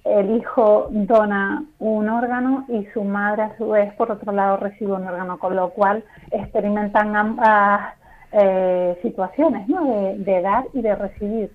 el 0.05 0.37
hijo 0.37 0.89
dona 0.91 1.65
un 1.79 2.09
órgano 2.09 2.65
y 2.69 2.87
su 2.93 3.03
madre 3.05 3.43
a 3.43 3.57
su 3.57 3.71
vez 3.71 3.93
por 3.95 4.11
otro 4.11 4.33
lado 4.33 4.59
recibe 4.59 4.93
un 4.93 5.07
órgano, 5.07 5.39
con 5.39 5.57
lo 5.57 5.71
cual 5.71 6.05
experimentan 6.31 7.17
ambas 7.17 7.95
eh, 8.37 8.99
situaciones 9.03 9.69
¿no? 9.69 10.15
de, 10.17 10.41
dar 10.43 10.65
y 10.73 10.83
de 10.83 10.95
recibir. 10.95 11.53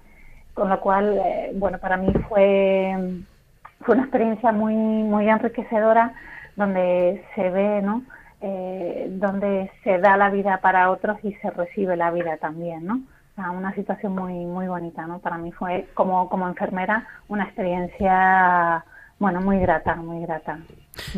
Con 0.53 0.69
lo 0.69 0.79
cual, 0.79 1.17
eh, 1.23 1.51
bueno, 1.55 1.77
para 1.77 1.97
mí 1.97 2.11
fue, 2.27 3.21
fue 3.81 3.95
una 3.95 4.03
experiencia 4.03 4.51
muy, 4.51 4.73
muy 4.75 5.29
enriquecedora 5.29 6.13
donde 6.55 7.23
se 7.35 7.49
ve, 7.49 7.81
¿no? 7.81 8.03
Eh, 8.41 9.07
donde 9.11 9.69
se 9.83 9.97
da 9.97 10.15
la 10.15 10.29
vida 10.29 10.59
para 10.61 10.91
otros 10.91 11.17
y 11.23 11.33
se 11.35 11.49
recibe 11.49 11.97
la 11.97 12.11
vida 12.11 12.37
también, 12.37 12.85
¿no? 12.85 13.01
una 13.47 13.73
situación 13.73 14.13
muy 14.15 14.33
muy 14.33 14.67
bonita, 14.67 15.07
¿no? 15.07 15.19
Para 15.19 15.37
mí 15.37 15.51
fue 15.53 15.87
como 15.93 16.27
como 16.27 16.45
enfermera 16.47 17.07
una 17.29 17.45
experiencia 17.45 18.83
bueno 19.17 19.39
muy 19.39 19.59
grata, 19.59 19.95
muy 19.95 20.21
grata. 20.25 20.59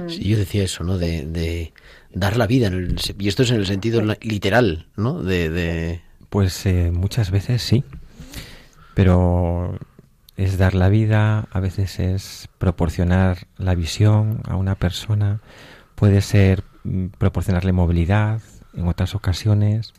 Sí, 0.08 0.30
yo 0.30 0.38
decía 0.38 0.64
eso, 0.64 0.84
¿no? 0.84 0.98
De, 0.98 1.74
dar 2.14 2.38
la 2.38 2.48
vida 2.48 2.72
y 3.18 3.28
esto 3.28 3.44
es 3.44 3.52
en 3.52 3.58
el 3.58 3.66
sentido 3.66 4.02
literal, 4.22 4.88
¿no? 4.96 5.22
De, 5.22 6.02
pues 6.30 6.66
eh, 6.66 6.92
muchas 6.92 7.32
veces 7.32 7.62
sí, 7.62 7.84
pero 8.94 9.80
es 10.38 10.58
dar 10.58 10.74
la 10.74 10.90
vida, 10.90 11.48
a 11.52 11.60
veces 11.60 12.00
es 12.00 12.50
proporcionar 12.58 13.48
la 13.58 13.76
visión 13.76 14.42
a 14.48 14.56
una 14.56 14.76
persona, 14.76 15.42
puede 15.96 16.22
ser 16.22 16.64
mm, 16.84 17.08
proporcionarle 17.18 17.72
movilidad 17.72 18.42
en 18.74 18.88
otras 18.88 19.16
ocasiones 19.16 19.94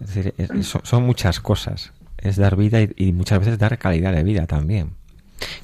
es 0.00 0.14
decir, 0.14 0.34
son, 0.62 1.02
muchas 1.04 1.40
cosas. 1.40 1.92
Es 2.18 2.36
dar 2.36 2.56
vida 2.56 2.78
y, 2.96 3.12
muchas 3.12 3.40
veces 3.40 3.58
dar 3.58 3.78
calidad 3.78 4.12
de 4.12 4.22
vida 4.22 4.46
también. 4.46 4.94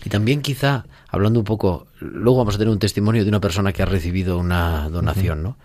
Y 0.04 0.10
también 0.10 0.42
quizá, 0.42 0.86
hablando 1.12 1.38
un 1.38 1.44
poco, 1.44 1.86
luego 2.00 2.38
vamos 2.38 2.56
a 2.56 2.58
tener 2.58 2.72
un 2.72 2.78
testimonio 2.78 3.22
de 3.22 3.28
una 3.28 3.40
persona 3.40 3.72
que 3.72 3.82
ha 3.82 3.86
recibido 3.86 4.38
una 4.38 4.88
donación, 4.88 5.42
¿no? 5.42 5.58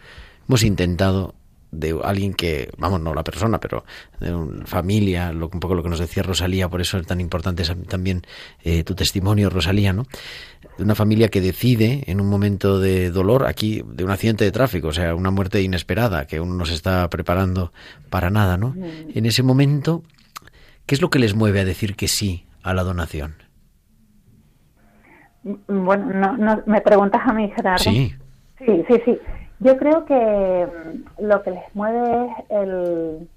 Hemos 0.47 0.62
intentado 0.63 1.33
de 1.71 1.97
alguien 2.03 2.33
que, 2.33 2.69
vamos, 2.77 2.99
no 2.99 3.13
la 3.13 3.23
persona, 3.23 3.60
pero 3.60 3.86
de 4.19 4.33
una 4.33 4.65
familia, 4.65 5.31
lo, 5.31 5.49
un 5.51 5.60
poco 5.60 5.73
lo 5.73 5.83
que 5.83 5.89
nos 5.89 5.99
decía 5.99 6.21
Rosalía, 6.21 6.69
por 6.69 6.81
eso 6.81 6.97
es 6.97 7.07
tan 7.07 7.21
importante 7.21 7.63
también 7.88 8.23
eh, 8.63 8.83
tu 8.83 8.93
testimonio, 8.93 9.49
Rosalía, 9.49 9.93
¿no? 9.93 10.05
De 10.77 10.83
una 10.83 10.95
familia 10.95 11.29
que 11.29 11.39
decide 11.39 12.03
en 12.07 12.19
un 12.19 12.27
momento 12.27 12.79
de 12.79 13.10
dolor, 13.10 13.47
aquí, 13.47 13.83
de 13.88 14.03
un 14.03 14.12
accidente 14.12 14.43
de 14.43 14.51
tráfico, 14.51 14.89
o 14.89 14.93
sea, 14.93 15.15
una 15.15 15.31
muerte 15.31 15.62
inesperada, 15.62 16.27
que 16.27 16.41
uno 16.41 16.55
no 16.55 16.65
se 16.65 16.73
está 16.73 17.10
preparando 17.10 17.71
para 18.10 18.29
nada, 18.29 18.57
¿no? 18.57 18.75
En 19.13 19.25
ese 19.25 19.43
momento, 19.43 20.03
¿qué 20.86 20.95
es 20.95 21.01
lo 21.01 21.10
que 21.10 21.19
les 21.19 21.36
mueve 21.36 21.62
a 21.62 21.65
decir 21.65 21.95
que 21.95 22.10
sí 22.10 22.45
a 22.63 22.73
la 22.73 22.83
donación? 22.83 23.46
Bueno, 25.67 26.05
no, 26.13 26.38
no, 26.38 26.63
me 26.65 26.81
preguntas 26.81 27.21
a 27.25 27.33
mí, 27.33 27.51
Gerardo. 27.55 27.83
Sí. 27.83 28.15
Sí, 28.60 28.86
sí, 28.88 29.01
sí. 29.05 29.19
Yo 29.60 29.77
creo 29.77 30.05
que 30.05 30.67
mm, 30.67 31.25
lo 31.25 31.41
que 31.43 31.51
les 31.51 31.75
mueve 31.75 32.25
es 32.25 32.45
el, 32.49 33.29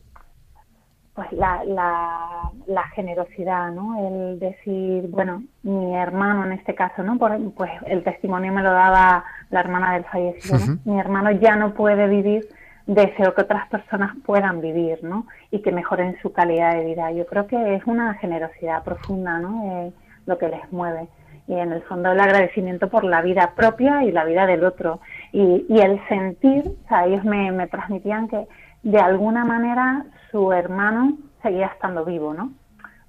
pues 1.15 1.33
la, 1.33 1.65
la, 1.65 2.51
la, 2.67 2.83
generosidad, 2.89 3.71
¿no? 3.73 4.07
El 4.07 4.39
decir, 4.39 5.09
bueno, 5.09 5.43
mi 5.63 5.95
hermano 5.95 6.45
en 6.45 6.53
este 6.53 6.75
caso, 6.75 7.03
¿no? 7.03 7.19
Por, 7.19 7.39
pues 7.53 7.71
el 7.87 8.03
testimonio 8.03 8.53
me 8.53 8.63
lo 8.63 8.73
daba 8.73 9.25
la 9.51 9.61
hermana 9.61 9.95
del 9.95 10.05
fallecido, 10.05 10.79
Mi 10.85 10.99
hermano 10.99 11.31
ya 11.33 11.57
no 11.57 11.75
puede 11.75 12.07
vivir, 12.07 12.49
deseo 12.87 13.35
que 13.35 13.43
otras 13.43 13.69
personas 13.69 14.15
puedan 14.25 14.61
vivir, 14.61 15.03
¿no? 15.03 15.27
Y 15.51 15.61
que 15.61 15.73
mejoren 15.73 16.17
su 16.23 16.33
calidad 16.33 16.75
de 16.75 16.85
vida. 16.85 17.11
Yo 17.13 17.27
creo 17.27 17.47
que 17.47 17.75
es 17.75 17.87
una 17.87 18.15
generosidad 18.15 18.83
profunda, 18.85 19.39
¿no? 19.39 19.87
Eh, 19.87 19.93
lo 20.27 20.39
que 20.39 20.49
les 20.49 20.71
mueve. 20.73 21.09
Y 21.51 21.55
en 21.55 21.73
el 21.73 21.83
fondo 21.83 22.13
el 22.13 22.21
agradecimiento 22.21 22.89
por 22.89 23.03
la 23.03 23.23
vida 23.23 23.55
propia 23.57 24.05
y 24.05 24.13
la 24.13 24.25
vida 24.25 24.47
del 24.47 24.63
otro 24.63 25.01
y, 25.33 25.67
y 25.69 25.81
el 25.81 26.01
sentir, 26.07 26.63
o 26.85 26.89
sea, 26.89 27.07
ellos 27.07 27.25
me, 27.25 27.51
me 27.51 27.67
transmitían 27.67 28.29
que 28.29 28.47
de 28.85 29.01
alguna 29.01 29.45
manera 29.45 30.07
su 30.31 30.53
hermano 30.53 31.19
seguía 31.43 31.67
estando 31.67 32.05
vivo, 32.05 32.33
¿no? 32.33 32.53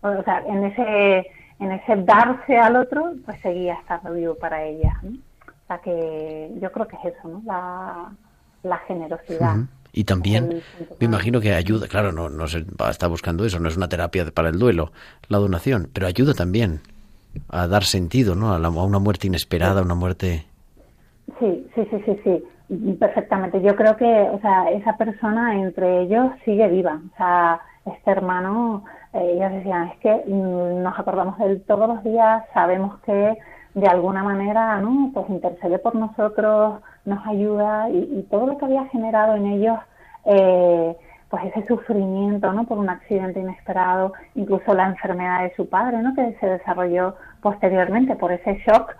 O 0.01 0.23
sea, 0.23 0.43
en 0.47 0.63
ese, 0.65 1.29
en 1.59 1.71
ese 1.71 1.97
darse 1.97 2.57
al 2.57 2.77
otro, 2.77 3.13
pues 3.25 3.39
seguía 3.41 3.75
estando 3.75 4.11
vivo 4.11 4.33
para 4.33 4.63
ella, 4.63 4.97
¿no? 5.03 5.11
O 5.11 5.67
sea, 5.67 5.77
que 5.77 6.51
yo 6.59 6.71
creo 6.71 6.87
que 6.87 6.95
es 6.95 7.13
eso, 7.13 7.27
¿no? 7.27 7.43
La, 7.45 8.11
la 8.63 8.77
generosidad. 8.87 9.57
Y 9.93 10.05
también 10.05 10.63
me 10.99 11.05
imagino 11.05 11.41
que 11.41 11.53
ayuda, 11.53 11.87
claro, 11.87 12.11
no, 12.11 12.27
no 12.27 12.47
se 12.47 12.65
está 12.89 13.05
buscando 13.05 13.45
eso, 13.45 13.59
no 13.59 13.69
es 13.69 13.77
una 13.77 13.87
terapia 13.87 14.25
para 14.33 14.49
el 14.49 14.57
duelo, 14.57 14.93
la 15.27 15.37
donación, 15.37 15.91
pero 15.93 16.07
ayuda 16.07 16.33
también 16.33 16.81
a 17.49 17.67
dar 17.67 17.83
sentido, 17.83 18.35
¿no? 18.35 18.53
A, 18.53 18.57
a 18.57 18.69
una 18.85 18.99
muerte 18.99 19.27
inesperada, 19.27 19.81
una 19.81 19.95
muerte 19.95 20.45
Sí, 21.39 21.67
sí, 21.73 21.87
sí, 21.89 22.03
sí, 22.05 22.43
sí, 22.69 22.93
perfectamente. 22.99 23.61
Yo 23.61 23.75
creo 23.75 23.95
que, 23.97 24.05
o 24.05 24.39
sea, 24.41 24.69
esa 24.71 24.97
persona 24.97 25.59
entre 25.59 26.01
ellos 26.01 26.31
sigue 26.45 26.67
viva. 26.67 27.01
O 27.13 27.17
sea, 27.17 27.61
este 27.85 28.11
hermano, 28.11 28.83
eh, 29.13 29.33
ellos 29.35 29.51
decían, 29.51 29.87
es 29.87 29.97
que 29.99 30.23
mm, 30.27 30.83
nos 30.83 30.99
acordamos 30.99 31.37
de 31.39 31.45
él 31.45 31.63
todos 31.67 31.87
los 31.87 32.03
días, 32.03 32.43
sabemos 32.53 32.99
que 33.01 33.37
de 33.73 33.87
alguna 33.87 34.23
manera, 34.23 34.79
¿no? 34.81 35.11
Pues 35.13 35.29
intercede 35.29 35.79
por 35.79 35.95
nosotros, 35.95 36.81
nos 37.05 37.25
ayuda 37.25 37.89
y, 37.89 38.27
todo 38.29 38.45
lo 38.45 38.57
que 38.57 38.65
había 38.65 38.85
generado 38.89 39.35
en 39.35 39.45
ellos, 39.47 39.79
eh, 40.25 40.95
pues 41.31 41.45
ese 41.45 41.65
sufrimiento, 41.65 42.51
¿no? 42.51 42.65
Por 42.65 42.77
un 42.77 42.89
accidente 42.89 43.39
inesperado, 43.39 44.11
incluso 44.35 44.73
la 44.73 44.87
enfermedad 44.87 45.43
de 45.43 45.55
su 45.55 45.67
padre, 45.69 45.99
¿no? 45.99 46.13
Que 46.13 46.37
se 46.41 46.45
desarrolló 46.45 47.15
posteriormente 47.41 48.17
por 48.17 48.33
ese 48.33 48.61
shock. 48.67 48.93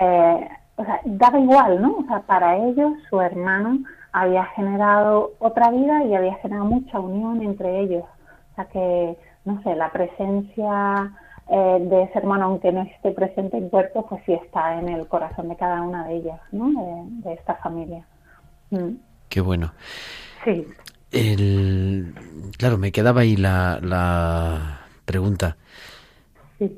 Eh, 0.00 0.48
o 0.74 0.84
sea, 0.84 1.00
daba 1.04 1.38
igual, 1.38 1.80
¿no? 1.80 1.98
O 1.98 2.04
sea, 2.08 2.20
para 2.22 2.56
ellos 2.56 2.92
su 3.08 3.20
hermano 3.20 3.78
había 4.10 4.46
generado 4.46 5.34
otra 5.38 5.70
vida 5.70 6.02
y 6.02 6.14
había 6.16 6.34
generado 6.36 6.66
mucha 6.66 6.98
unión 6.98 7.40
entre 7.40 7.78
ellos. 7.78 8.02
O 8.02 8.54
sea 8.56 8.64
que, 8.64 9.16
no 9.44 9.62
sé, 9.62 9.76
la 9.76 9.92
presencia 9.92 11.12
eh, 11.48 11.78
de 11.88 12.02
ese 12.02 12.18
hermano, 12.18 12.46
aunque 12.46 12.72
no 12.72 12.82
esté 12.82 13.12
presente 13.12 13.58
en 13.58 13.68
cuerpo, 13.68 14.06
pues 14.08 14.20
sí 14.26 14.32
está 14.32 14.76
en 14.80 14.88
el 14.88 15.06
corazón 15.06 15.48
de 15.50 15.56
cada 15.56 15.82
una 15.82 16.04
de 16.08 16.16
ellas, 16.16 16.40
¿no? 16.50 17.08
De, 17.22 17.32
esta 17.32 17.54
familia. 17.54 18.04
Mm. 18.70 18.96
Qué 19.28 19.40
bueno. 19.40 19.72
Sí. 20.44 20.66
El, 21.12 22.14
claro, 22.56 22.78
me 22.78 22.92
quedaba 22.92 23.22
ahí 23.22 23.36
la, 23.36 23.78
la 23.82 24.86
pregunta. 25.04 25.56
Sí. 26.58 26.72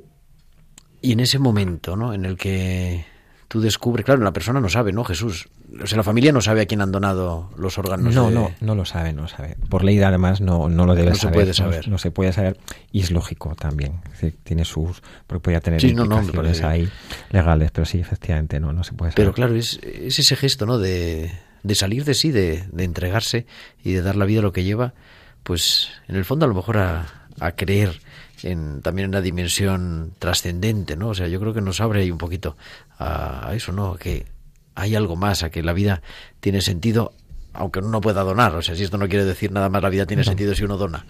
Y 1.01 1.13
en 1.13 1.21
ese 1.21 1.39
momento, 1.39 1.97
¿no? 1.97 2.13
En 2.13 2.25
el 2.25 2.37
que 2.37 3.05
tú 3.49 3.61
descubres, 3.61 4.05
claro, 4.05 4.23
la 4.23 4.33
persona 4.33 4.61
no 4.61 4.69
sabe, 4.69 4.93
¿no, 4.93 5.05
Jesús? 5.05 5.49
O 5.83 5.87
sea, 5.87 5.97
la 5.97 6.03
familia 6.03 6.33
no 6.33 6.41
sabe 6.41 6.63
a 6.63 6.67
quién 6.67 6.83
han 6.83 6.93
donado 6.93 7.51
los 7.57 7.79
órganos. 7.79 8.15
No, 8.15 8.31
no, 8.31 8.53
no 8.61 8.75
lo 8.75 8.85
sabe, 8.85 9.13
no 9.13 9.23
lo 9.23 9.29
sabe. 9.29 9.57
Por 9.69 9.85
ley, 9.85 10.01
además, 10.01 10.41
no, 10.41 10.69
no 10.69 10.87
lo 10.87 10.95
debe 10.95 11.15
saber. 11.15 11.25
No 11.25 11.31
se 11.31 11.35
puede 11.35 11.55
saber. 11.55 11.89
No, 11.89 11.99
se 11.99 12.11
puede 12.11 12.33
saber. 12.33 12.59
Y 12.93 13.01
es 13.01 13.11
lógico 13.11 13.55
también. 13.55 14.01
tiene 14.45 14.65
sus. 14.65 15.03
Porque 15.27 15.43
podría 15.43 15.61
tener 15.61 15.81
sí, 15.81 15.89
implicaciones 15.89 16.63
ahí 16.63 16.89
legales, 17.31 17.71
pero 17.71 17.87
sí, 17.87 17.99
efectivamente, 17.99 18.61
no, 18.61 18.73
no 18.73 18.85
se 18.85 18.93
puede 18.93 19.13
saber. 19.13 19.17
Pero 19.17 19.33
claro, 19.33 19.55
es, 19.55 19.81
es 19.83 20.19
ese 20.19 20.37
gesto, 20.37 20.67
¿no? 20.67 20.79
De, 20.79 21.31
de 21.63 21.75
salir 21.75 22.05
de 22.05 22.15
sí, 22.15 22.31
de, 22.31 22.65
de 22.73 22.85
entregarse 22.85 23.47
y 23.83 23.93
de 23.93 24.03
dar 24.03 24.17
la 24.17 24.25
vida 24.25 24.41
a 24.41 24.43
lo 24.43 24.53
que 24.53 24.65
lleva, 24.65 24.95
pues 25.43 25.91
en 26.09 26.17
el 26.17 26.25
fondo 26.25 26.45
a 26.45 26.49
lo 26.49 26.55
mejor 26.55 26.79
a, 26.79 27.29
a 27.41 27.53
creer 27.53 28.01
en, 28.43 28.83
también 28.83 29.07
en 29.07 29.13
la 29.13 29.21
dimensión 29.21 30.13
trascendente, 30.19 30.97
¿no? 30.97 31.09
O 31.09 31.15
sea, 31.15 31.29
yo 31.29 31.41
creo 31.41 31.55
que 31.55 31.61
nos 31.61 31.81
abre 31.81 32.03
ahí 32.03 32.11
un 32.11 32.19
poquito 32.19 32.57
a, 32.99 33.51
eso, 33.55 33.73
¿no? 33.73 33.97
Que 33.97 34.27
hay 34.75 34.95
algo 34.95 35.17
más, 35.17 35.43
a 35.43 35.51
que 35.51 35.63
la 35.63 35.73
vida 35.73 36.03
tiene 36.41 36.61
sentido, 36.61 37.13
aunque 37.53 37.81
uno 37.81 37.89
no 37.89 38.01
pueda 38.01 38.23
donar. 38.23 38.55
O 38.55 38.63
sea, 38.63 38.77
si 38.77 38.85
esto 38.85 38.99
no 38.99 39.09
quiere 39.09 39.25
decir 39.25 39.53
nada 39.53 39.69
más, 39.69 39.83
la 39.83 39.89
vida 39.89 40.07
tiene 40.07 40.25
sentido 40.25 40.55
si 40.55 40.65
uno 40.65 40.77
dona. 40.77 41.07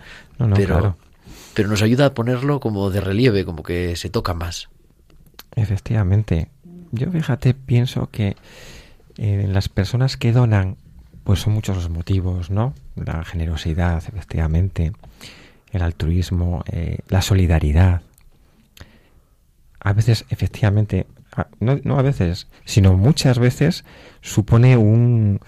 pero, 0.55 0.97
pero 1.55 1.69
nos 1.69 1.83
ayuda 1.83 2.07
a 2.07 2.15
ponerlo 2.15 2.61
como 2.61 2.91
de 2.91 3.01
relieve, 3.01 3.45
como 3.45 3.63
que 3.63 3.97
se 3.97 4.09
toca 4.09 4.35
más. 4.35 4.69
Efectivamente. 5.55 6.49
Yo, 6.93 7.11
fíjate, 7.11 7.53
pienso 7.53 8.09
que 8.11 8.37
eh, 9.19 9.47
las 9.49 9.69
personas 9.69 10.17
que 10.17 10.33
donan, 10.33 10.77
pues 11.25 11.41
son 11.41 11.53
muchos 11.53 11.77
los 11.77 11.91
motivos, 11.91 12.51
¿no? 12.51 12.73
La 12.95 13.25
generosidad, 13.25 14.03
efectivamente, 14.07 14.93
el 15.73 15.83
altruismo, 15.83 16.63
eh, 16.71 16.99
la 17.09 17.21
solidaridad. 17.21 18.03
A 19.81 19.93
veces, 19.93 20.25
efectivamente, 20.31 21.07
no, 21.59 21.81
no, 21.83 21.99
a 21.99 22.03
veces, 22.03 22.47
sino 22.65 22.95
muchas 22.95 23.41
veces 23.41 23.85
supone 24.21 24.77
un, 24.77 25.41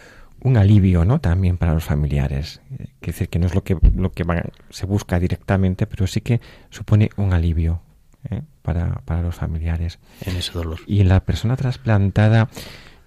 un 0.42 0.56
alivio, 0.56 1.04
¿no? 1.04 1.20
También 1.20 1.56
para 1.56 1.72
los 1.72 1.84
familiares. 1.84 2.60
Eh, 2.76 2.88
que 3.00 3.12
decir 3.12 3.28
que 3.28 3.38
no 3.38 3.46
es 3.46 3.54
lo 3.54 3.62
que, 3.62 3.76
lo 3.94 4.10
que 4.10 4.24
se 4.70 4.86
busca 4.86 5.20
directamente, 5.20 5.86
pero 5.86 6.08
sí 6.08 6.20
que 6.20 6.40
supone 6.70 7.10
un 7.16 7.32
alivio 7.32 7.82
¿eh? 8.30 8.42
para, 8.62 9.02
para, 9.04 9.22
los 9.22 9.36
familiares. 9.36 10.00
En 10.22 10.36
ese 10.36 10.52
dolor. 10.52 10.80
Y 10.88 11.00
en 11.00 11.08
la 11.08 11.20
persona 11.20 11.56
trasplantada 11.56 12.48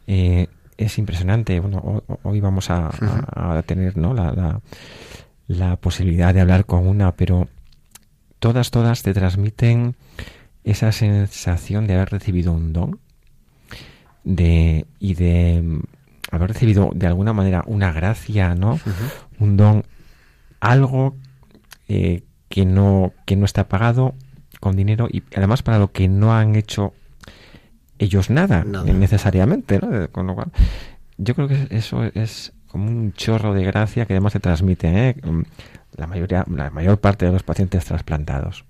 es 0.07 0.97
impresionante. 0.97 1.59
Bueno, 1.59 2.03
hoy 2.23 2.41
vamos 2.41 2.69
a, 2.69 2.89
a, 3.35 3.61
tener, 3.63 3.97
¿no? 3.97 4.13
La, 4.13 4.31
la, 4.31 4.61
la 5.47 5.75
posibilidad 5.77 6.33
de 6.33 6.41
hablar 6.41 6.65
con 6.65 6.87
una, 6.87 7.15
pero 7.15 7.47
todas, 8.39 8.71
todas 8.71 9.03
te 9.03 9.13
transmiten 9.13 9.95
esa 10.63 10.91
sensación 10.91 11.87
de 11.87 11.95
haber 11.95 12.09
recibido 12.09 12.53
un 12.53 12.73
don 12.73 12.99
de, 14.23 14.85
y 14.99 15.15
de 15.15 15.61
mm, 15.61 15.81
haber 16.31 16.49
recibido 16.49 16.91
de 16.95 17.07
alguna 17.07 17.33
manera 17.33 17.63
una 17.67 17.91
gracia, 17.91 18.55
¿no? 18.55 18.79
Un 19.39 19.57
don, 19.57 19.83
algo 20.59 21.15
eh, 21.87 22.23
que, 22.49 22.65
no, 22.65 23.13
que 23.25 23.35
no 23.35 23.45
está 23.45 23.67
pagado 23.67 24.15
con 24.59 24.75
dinero 24.75 25.07
y 25.11 25.23
además 25.35 25.61
para 25.61 25.79
lo 25.79 25.91
que 25.91 26.07
no 26.07 26.33
han 26.33 26.55
hecho 26.55 26.93
ellos 28.03 28.29
nada, 28.29 28.63
necesariamente, 28.63 29.79
¿no? 29.79 30.09
Con 30.09 30.27
lo 30.27 30.35
cual, 30.35 30.51
yo 31.17 31.35
creo 31.35 31.47
que 31.47 31.67
eso 31.69 32.03
es 32.03 32.53
como 32.67 32.89
un 32.89 33.13
chorro 33.13 33.53
de 33.53 33.63
gracia 33.63 34.05
que 34.05 34.13
además 34.13 34.33
se 34.33 34.39
transmite 34.39 35.09
¿eh? 35.09 35.15
Mm, 35.23 35.43
la 35.95 36.07
mayoría 36.07 36.43
la 36.49 36.71
mayor 36.71 36.99
parte 36.99 37.25
de 37.25 37.31
los 37.31 37.43
pacientes 37.43 37.85
trasplantados. 37.85 38.65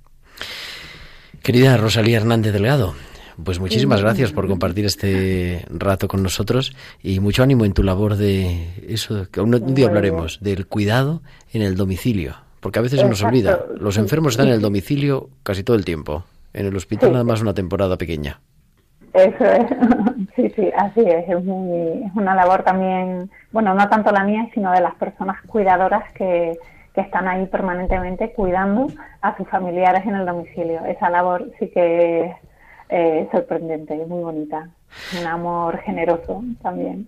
Querida 1.42 1.78
Rosalía 1.78 2.18
Hernández 2.18 2.52
Delgado 2.52 2.96
pues 3.42 3.60
muchísimas 3.60 4.02
gracias 4.02 4.32
por 4.32 4.48
compartir 4.48 4.86
este 4.86 5.66
rato 5.70 6.08
con 6.08 6.22
nosotros 6.22 6.76
y 7.02 7.20
mucho 7.20 7.44
ánimo 7.44 7.66
en 7.66 7.74
tu 7.74 7.82
labor 7.82 8.16
de 8.16 8.68
eso 8.88 9.28
que 9.32 9.42
un 9.42 9.74
día 9.74 9.88
hablaremos 9.88 10.40
del 10.42 10.68
cuidado 10.68 11.24
en 11.52 11.62
el 11.62 11.76
domicilio 11.76 12.36
porque 12.60 12.80
a 12.80 12.82
veces 12.82 13.00
se 13.00 13.08
nos 13.08 13.24
olvida 13.24 13.66
los 13.80 13.98
enfermos 13.98 14.34
están 14.34 14.50
en 14.50 14.54
el 14.54 14.62
domicilio 14.62 15.30
casi 15.42 15.64
todo 15.64 15.76
el 15.76 15.86
tiempo 15.86 16.26
en 16.54 16.68
el 16.68 16.76
hospital 16.76 17.14
nada 17.14 17.24
más 17.24 17.42
una 17.42 17.54
temporada 17.54 17.98
pequeña 17.98 18.40
eso 19.14 19.46
es, 19.46 19.66
sí, 20.36 20.50
sí, 20.56 20.72
así 20.76 21.02
es. 21.02 21.30
Es, 21.30 21.46
una 21.46 22.36
labor 22.36 22.64
también, 22.64 23.30
bueno, 23.52 23.74
no 23.74 23.88
tanto 23.90 24.12
la 24.12 24.24
mía, 24.24 24.48
sino 24.54 24.72
de 24.72 24.82
las 24.82 24.96
personas 24.96 25.42
cuidadoras 25.44 26.12
que, 26.14 26.58
que 26.94 27.02
están 27.02 27.28
ahí 27.28 27.46
permanentemente 27.48 28.34
cuidando 28.34 28.88
a 29.22 29.38
sus 29.38 29.48
familiares 29.50 30.06
en 30.06 30.16
el 30.16 30.26
domicilio. 30.26 30.86
Esa 30.86 31.10
labor 31.10 31.50
sí 31.60 31.70
que 31.70 32.26
es 32.26 32.36
eh, 32.90 33.28
sorprendente 33.32 33.96
y 33.96 34.06
muy 34.06 34.24
bonita. 34.24 34.70
Un 35.20 35.28
amor 35.28 35.80
generoso 35.82 36.44
también. 36.62 37.08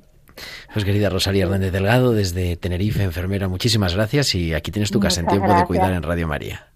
Pues 0.73 0.83
querida 0.83 1.09
Rosalía 1.09 1.45
Hernández 1.45 1.71
Delgado, 1.71 2.13
desde 2.13 2.57
Tenerife, 2.57 3.03
enfermera, 3.03 3.47
muchísimas 3.47 3.95
gracias 3.95 4.35
y 4.35 4.53
aquí 4.53 4.71
tienes 4.71 4.91
tu 4.91 4.99
casa 4.99 5.21
en 5.21 5.27
tiempo 5.27 5.53
de 5.53 5.63
cuidar 5.63 5.93
en 5.93 6.03
Radio 6.03 6.27
María. 6.27 6.67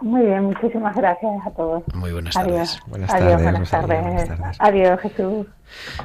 Muy 0.00 0.22
bien, 0.22 0.44
muchísimas 0.44 0.94
gracias 0.94 1.46
a 1.46 1.50
todos. 1.50 1.82
Muy 1.94 2.12
buenas 2.12 2.34
tardes. 2.34 2.80
Buenas 2.86 3.10
tardes. 3.10 3.42
buenas, 3.42 3.70
tardes. 3.70 4.30
Adiós, 4.58 5.00
Jesús. 5.00 5.46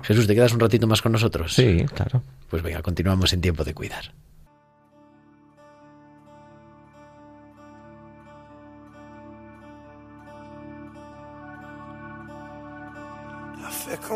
Jesús, 0.01 0.27
¿te 0.27 0.33
quedas 0.33 0.53
un 0.53 0.59
ratito 0.59 0.87
más 0.87 1.01
con 1.01 1.11
nosotros? 1.11 1.53
Sí, 1.53 1.85
claro. 1.93 2.21
Pues 2.49 2.63
venga, 2.63 2.81
continuamos 2.81 3.31
en 3.33 3.41
tiempo 3.41 3.63
de 3.63 3.73
cuidar. 3.73 4.05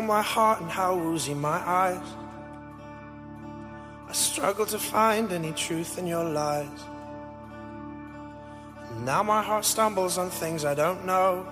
my 0.08 0.22
heart 0.22 0.62
and 0.62 0.70
how 0.70 0.96
woozy 0.96 1.34
my 1.34 1.58
eyes. 1.66 2.08
I 4.08 4.12
struggle 4.12 4.64
to 4.64 4.78
find 4.78 5.30
any 5.32 5.52
truth 5.52 5.98
in 5.98 6.06
your 6.06 6.24
lies. 6.24 6.80
Now 9.04 9.22
my 9.22 9.42
heart 9.42 9.64
stumbles 9.64 10.18
on 10.18 10.28
things 10.28 10.64
I 10.64 10.74
don't 10.74 11.06
know. 11.06 11.46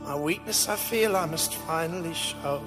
My 0.00 0.14
weakness 0.14 0.68
I 0.68 0.76
feel 0.76 1.16
I 1.16 1.26
must 1.26 1.54
finally 1.54 2.14
show. 2.14 2.62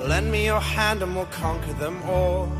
Lend 0.00 0.30
me 0.30 0.46
your 0.46 0.60
hand 0.60 1.02
and 1.02 1.16
we'll 1.16 1.26
conquer 1.26 1.72
them 1.74 2.00
all. 2.04 2.50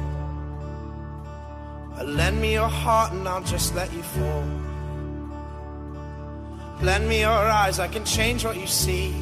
Lend 2.05 2.41
me 2.41 2.53
your 2.53 2.69
heart 2.69 3.13
and 3.13 3.27
I'll 3.27 3.43
just 3.43 3.75
let 3.75 3.93
you 3.93 4.03
fall. 4.03 4.45
Lend 6.83 7.09
me 7.09 7.21
your 7.21 7.31
eyes, 7.31 7.79
I 7.79 7.89
can 7.89 8.05
change 8.05 8.45
what 8.45 8.57
you 8.57 8.67
see. 8.67 9.15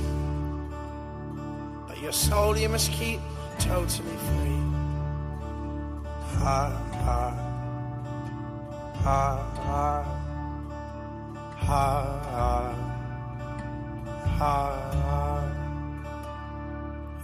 But 1.87 2.01
your 2.01 2.13
soul 2.13 2.57
you 2.57 2.69
must 2.69 2.91
keep 2.91 3.21
totally 3.59 4.17
free 4.17 4.74
In 6.45 6.51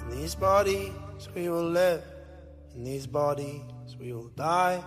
these 0.08 0.34
bodies 0.34 0.92
we 1.34 1.50
will 1.50 1.68
live, 1.68 2.02
in 2.74 2.84
these 2.84 3.06
bodies 3.06 3.60
we 4.00 4.14
will 4.14 4.28
die. 4.28 4.82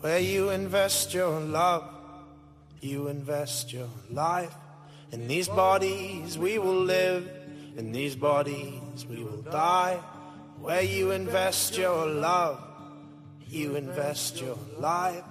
Where 0.00 0.20
you 0.20 0.50
invest 0.50 1.12
your 1.12 1.40
love, 1.40 1.90
you 2.80 3.08
invest 3.08 3.72
your 3.72 3.88
life. 4.12 4.54
In 5.10 5.26
these 5.26 5.48
bodies 5.48 6.38
we 6.38 6.60
will 6.60 6.82
live, 6.84 7.28
in 7.76 7.90
these 7.90 8.14
bodies 8.14 9.04
we 9.10 9.24
will 9.24 9.42
die. 9.42 9.98
Where 10.60 10.82
you 10.82 11.10
invest 11.10 11.76
your 11.76 12.06
love, 12.06 12.62
you 13.48 13.76
invest 13.76 14.40
your 14.40 14.58
life. 14.78 15.24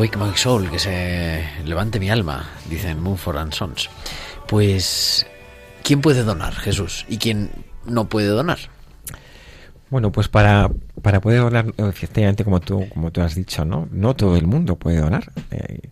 Awake 0.00 0.16
my 0.16 0.34
soul, 0.34 0.70
que 0.70 0.78
se 0.78 1.44
levante 1.66 2.00
mi 2.00 2.08
alma, 2.08 2.48
dicen 2.70 3.02
Moonford 3.02 3.36
and 3.36 3.52
Sons. 3.52 3.90
Pues, 4.48 5.26
¿quién 5.82 6.00
puede 6.00 6.22
donar, 6.24 6.54
Jesús? 6.54 7.04
¿Y 7.06 7.18
quién 7.18 7.50
no 7.84 8.08
puede 8.08 8.28
donar? 8.28 8.56
Bueno, 9.90 10.10
pues 10.10 10.28
para, 10.28 10.70
para 11.02 11.20
poder 11.20 11.40
donar, 11.40 11.66
efectivamente, 11.76 12.44
como 12.44 12.60
tú, 12.60 12.88
como 12.88 13.10
tú 13.10 13.20
has 13.20 13.34
dicho, 13.34 13.66
¿no? 13.66 13.90
No 13.92 14.16
todo 14.16 14.38
el 14.38 14.46
mundo 14.46 14.76
puede 14.76 15.00
donar. 15.00 15.32
Eh, 15.50 15.90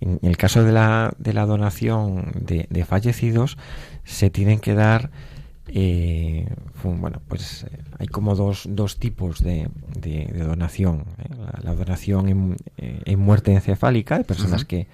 en 0.00 0.20
el 0.22 0.36
caso 0.36 0.62
de 0.62 0.70
la, 0.70 1.12
de 1.18 1.32
la 1.32 1.44
donación 1.44 2.30
de, 2.36 2.68
de 2.70 2.84
fallecidos, 2.84 3.58
se 4.04 4.30
tienen 4.30 4.60
que 4.60 4.74
dar 4.74 5.10
eh, 5.68 6.46
bueno, 6.82 7.20
pues 7.28 7.64
eh, 7.64 7.82
hay 7.98 8.06
como 8.06 8.34
dos, 8.34 8.66
dos 8.68 8.98
tipos 8.98 9.42
de, 9.42 9.68
de, 9.98 10.26
donación. 10.44 11.04
¿eh? 11.18 11.34
La, 11.62 11.74
donación 11.74 12.28
en, 12.28 12.56
eh, 12.76 13.02
en, 13.04 13.18
muerte 13.18 13.52
encefálica, 13.52 14.18
de 14.18 14.24
personas 14.24 14.64
que, 14.64 14.86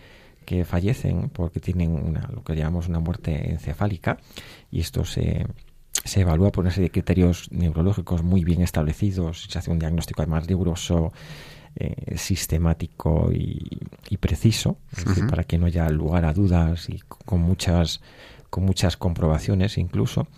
que, 0.45 0.65
fallecen 0.65 1.31
porque 1.31 1.61
tienen 1.61 1.93
una, 1.93 2.29
lo 2.33 2.43
que 2.43 2.55
llamamos 2.55 2.89
una 2.89 3.01
muerte 3.01 3.53
encefálica, 3.53 4.19
y 4.71 4.81
esto 4.81 5.05
se, 5.05 5.47
se 6.05 6.21
evalúa 6.21 6.51
por 6.51 6.65
una 6.65 6.71
serie 6.71 6.89
de 6.89 6.93
criterios 6.93 7.51
neurológicos 7.51 8.23
muy 8.23 8.45
bien 8.45 8.63
establecidos, 8.63 9.47
se 9.49 9.59
hace 9.59 9.71
un 9.71 9.79
diagnóstico 9.79 10.23
además 10.23 10.47
riguroso. 10.47 11.13
Eh, 11.77 12.17
sistemático 12.17 13.33
y, 13.33 13.81
y 14.09 14.17
preciso, 14.19 14.79
para 15.29 15.43
que 15.43 15.59
no 15.59 15.67
haya 15.67 15.89
lugar 15.89 16.25
a 16.25 16.33
dudas 16.33 16.89
y 16.89 17.01
con 17.01 17.41
muchas 17.41 18.01
con 18.55 18.65
muchas 18.65 18.97
comprobaciones 18.97 19.79
incluso. 19.79 20.29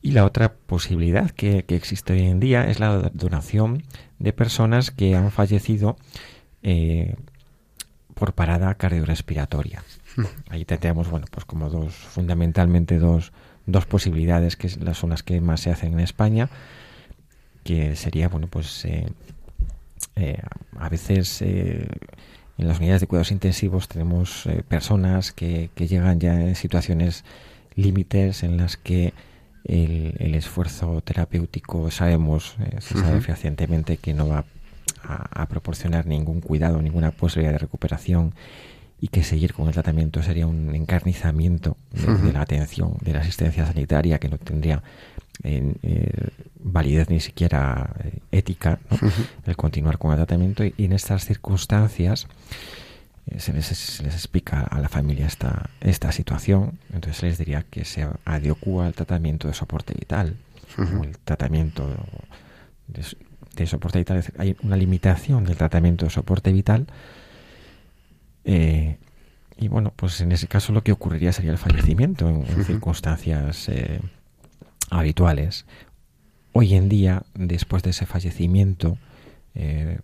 Y 0.00 0.12
la 0.12 0.24
otra 0.24 0.54
posibilidad 0.54 1.32
que, 1.32 1.64
existe 1.66 2.12
hoy 2.12 2.22
en 2.22 2.38
día 2.38 2.70
es 2.70 2.78
la 2.78 3.10
donación 3.12 3.82
de 4.20 4.32
personas 4.32 4.92
que 4.92 5.16
han 5.16 5.32
fallecido 5.32 5.96
eh, 6.62 7.16
por 8.14 8.34
parada 8.34 8.76
cardiorrespiratoria. 8.76 9.82
Hmm. 10.14 10.26
Ahí 10.50 10.64
tenemos, 10.64 11.10
bueno, 11.10 11.26
pues 11.32 11.44
como 11.44 11.68
dos, 11.68 11.92
fundamentalmente 11.92 13.00
dos, 13.00 13.32
dos 13.66 13.86
posibilidades 13.86 14.54
que 14.56 14.68
son 14.68 15.10
las 15.10 15.24
que 15.24 15.40
más 15.40 15.62
se 15.62 15.72
hacen 15.72 15.94
en 15.94 16.00
España, 16.00 16.48
que 17.64 17.96
sería, 17.96 18.28
bueno, 18.28 18.46
pues 18.46 18.84
eh, 18.84 19.08
eh, 20.14 20.40
a 20.78 20.88
veces 20.88 21.42
en 22.58 22.68
las 22.68 22.78
unidades 22.78 23.00
de 23.00 23.06
cuidados 23.06 23.32
intensivos 23.32 23.88
tenemos 23.88 24.46
eh, 24.46 24.62
personas 24.66 25.32
que, 25.32 25.70
que, 25.74 25.86
llegan 25.86 26.20
ya 26.20 26.40
en 26.40 26.54
situaciones 26.54 27.24
límites 27.74 28.42
en 28.42 28.56
las 28.56 28.76
que 28.76 29.14
el, 29.64 30.14
el 30.18 30.34
esfuerzo 30.34 31.00
terapéutico 31.02 31.90
sabemos, 31.90 32.56
eh, 32.60 32.76
se 32.80 32.98
sabe 32.98 33.20
fehacientemente 33.20 33.96
que 33.96 34.12
no 34.14 34.28
va 34.28 34.44
a, 35.02 35.42
a, 35.42 35.46
proporcionar 35.46 36.06
ningún 36.06 36.40
cuidado, 36.40 36.82
ninguna 36.82 37.10
posibilidad 37.10 37.52
de 37.52 37.58
recuperación 37.58 38.34
y 39.02 39.08
que 39.08 39.24
seguir 39.24 39.52
con 39.52 39.66
el 39.66 39.74
tratamiento 39.74 40.22
sería 40.22 40.46
un 40.46 40.72
encarnizamiento 40.76 41.76
de, 41.90 42.14
de 42.14 42.32
la 42.32 42.42
atención, 42.42 42.96
de 43.00 43.12
la 43.12 43.18
asistencia 43.18 43.66
sanitaria 43.66 44.20
que 44.20 44.28
no 44.28 44.38
tendría 44.38 44.80
en, 45.42 45.76
eh, 45.82 46.28
validez 46.60 47.10
ni 47.10 47.18
siquiera 47.18 47.96
eh, 48.04 48.20
ética 48.30 48.78
el 49.44 49.56
continuar 49.56 49.98
con 49.98 50.12
el 50.12 50.18
tratamiento 50.18 50.64
y, 50.64 50.72
en 50.78 50.92
estas 50.92 51.24
circunstancias 51.24 52.28
eh, 53.26 53.40
se, 53.40 53.52
les, 53.52 53.66
se, 53.66 54.04
les, 54.04 54.14
explica 54.14 54.60
a 54.60 54.78
la 54.78 54.88
familia 54.88 55.26
esta, 55.26 55.70
esta 55.80 56.12
situación. 56.12 56.78
Entonces 56.92 57.16
se 57.16 57.26
les 57.26 57.38
diría 57.38 57.64
que 57.68 57.84
se 57.84 58.06
adecua 58.24 58.86
al 58.86 58.94
tratamiento 58.94 59.48
de 59.48 59.54
soporte 59.54 59.94
vital. 59.94 60.36
O 60.78 61.04
el 61.04 61.18
tratamiento 61.18 61.86
de, 62.86 63.04
de, 63.56 63.66
soporte 63.66 63.98
vital 63.98 64.24
hay 64.38 64.56
una 64.62 64.76
limitación 64.76 65.44
del 65.44 65.56
tratamiento 65.56 66.06
de 66.06 66.10
soporte 66.10 66.50
vital 66.50 66.86
eh, 68.44 68.96
y 69.56 69.68
bueno 69.68 69.92
pues 69.94 70.20
en 70.20 70.32
ese 70.32 70.48
caso 70.48 70.72
lo 70.72 70.82
que 70.82 70.92
ocurriría 70.92 71.32
sería 71.32 71.52
el 71.52 71.58
fallecimiento 71.58 72.28
en, 72.28 72.44
en 72.46 72.64
circunstancias 72.64 73.68
eh, 73.68 74.00
habituales. 74.90 75.64
Hoy 76.52 76.74
en 76.74 76.88
día, 76.88 77.22
después 77.34 77.82
de 77.82 77.90
ese 77.90 78.04
fallecimiento, 78.04 78.98
eh, 79.54 80.00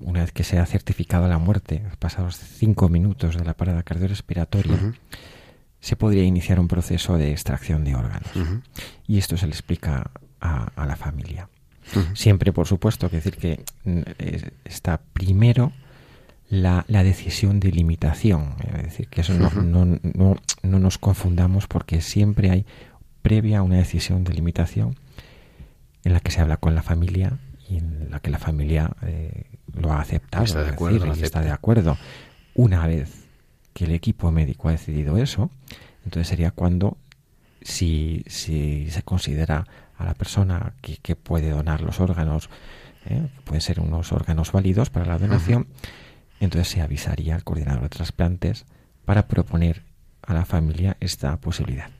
una 0.00 0.20
vez 0.20 0.30
que 0.32 0.44
se 0.44 0.58
ha 0.58 0.66
certificado 0.66 1.26
la 1.26 1.38
muerte, 1.38 1.82
pasados 1.98 2.36
cinco 2.38 2.88
minutos 2.88 3.36
de 3.36 3.44
la 3.44 3.54
parada 3.54 3.82
cardiorrespiratoria, 3.82 4.74
uh 4.74 4.78
-huh. 4.78 4.94
se 5.80 5.96
podría 5.96 6.22
iniciar 6.22 6.60
un 6.60 6.68
proceso 6.68 7.18
de 7.18 7.32
extracción 7.32 7.82
de 7.84 7.96
órganos. 7.96 8.30
Uh 8.36 8.40
-huh. 8.40 8.62
Y 9.08 9.18
esto 9.18 9.36
se 9.36 9.46
le 9.46 9.52
explica 9.52 10.12
a, 10.40 10.70
a 10.76 10.86
la 10.86 10.94
familia. 10.96 11.48
Uh 11.96 11.98
-huh. 11.98 12.14
Siempre, 12.16 12.52
por 12.52 12.66
supuesto, 12.68 13.10
que 13.10 13.16
decir 13.16 13.36
que 13.36 13.64
eh, 13.84 14.50
está 14.64 15.00
primero 15.12 15.72
la, 16.52 16.84
la, 16.86 17.02
decisión 17.02 17.60
de 17.60 17.72
limitación. 17.72 18.56
Es 18.76 18.82
decir, 18.82 19.08
que 19.08 19.22
eso 19.22 19.32
no, 19.32 19.48
no, 19.50 19.98
no, 20.02 20.36
no 20.62 20.78
nos 20.78 20.98
confundamos 20.98 21.66
porque 21.66 22.02
siempre 22.02 22.50
hay 22.50 22.66
previa 23.22 23.62
una 23.62 23.76
decisión 23.76 24.22
de 24.22 24.34
limitación 24.34 24.94
en 26.04 26.12
la 26.12 26.20
que 26.20 26.30
se 26.30 26.42
habla 26.42 26.58
con 26.58 26.74
la 26.74 26.82
familia 26.82 27.38
y 27.70 27.78
en 27.78 28.10
la 28.10 28.20
que 28.20 28.28
la 28.28 28.38
familia 28.38 28.90
eh, 29.00 29.46
lo 29.72 29.92
ha 29.92 30.02
aceptado, 30.02 30.44
está 30.44 30.62
de 30.62 30.68
acuerdo, 30.68 31.06
decir, 31.06 31.22
y 31.22 31.24
está 31.24 31.40
de 31.40 31.50
acuerdo. 31.50 31.96
Una 32.54 32.86
vez 32.86 33.24
que 33.72 33.86
el 33.86 33.92
equipo 33.92 34.30
médico 34.30 34.68
ha 34.68 34.72
decidido 34.72 35.16
eso, 35.16 35.48
entonces 36.04 36.28
sería 36.28 36.50
cuando, 36.50 36.98
si, 37.62 38.24
si 38.26 38.90
se 38.90 39.02
considera 39.02 39.66
a 39.96 40.04
la 40.04 40.12
persona 40.12 40.74
que, 40.82 40.98
que 40.98 41.16
puede 41.16 41.48
donar 41.48 41.80
los 41.80 41.98
órganos, 41.98 42.50
eh, 43.06 43.26
pueden 43.44 43.62
ser 43.62 43.80
unos 43.80 44.12
órganos 44.12 44.52
válidos 44.52 44.90
para 44.90 45.06
la 45.06 45.18
donación. 45.18 45.66
Entonces 46.44 46.68
se 46.68 46.82
avisaría 46.82 47.34
al 47.34 47.44
coordinador 47.44 47.82
de 47.82 47.88
trasplantes 47.88 48.66
para 49.04 49.28
proponer 49.28 49.82
a 50.22 50.34
la 50.34 50.44
familia 50.44 50.96
esta 51.00 51.36
posibilidad 51.38 51.90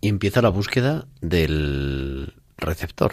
y 0.00 0.08
empieza 0.08 0.42
la 0.42 0.48
búsqueda 0.48 1.06
del 1.20 2.34
receptor. 2.56 3.12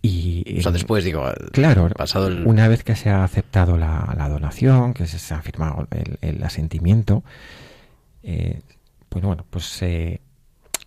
Y, 0.00 0.58
o 0.58 0.62
sea, 0.62 0.70
después, 0.70 1.04
digo, 1.04 1.24
claro, 1.52 1.88
pasado 1.90 2.28
el... 2.28 2.46
una 2.46 2.68
vez 2.68 2.84
que 2.84 2.94
se 2.94 3.10
ha 3.10 3.24
aceptado 3.24 3.76
la, 3.76 4.14
la 4.16 4.28
donación, 4.28 4.94
que 4.94 5.06
se, 5.06 5.18
se, 5.18 5.34
ha 5.34 5.42
firmado 5.42 5.88
el, 5.90 6.18
el 6.20 6.42
asentimiento, 6.44 7.24
eh, 8.22 8.62
pues 9.08 9.24
bueno, 9.24 9.44
pues 9.50 9.64
se, 9.64 10.20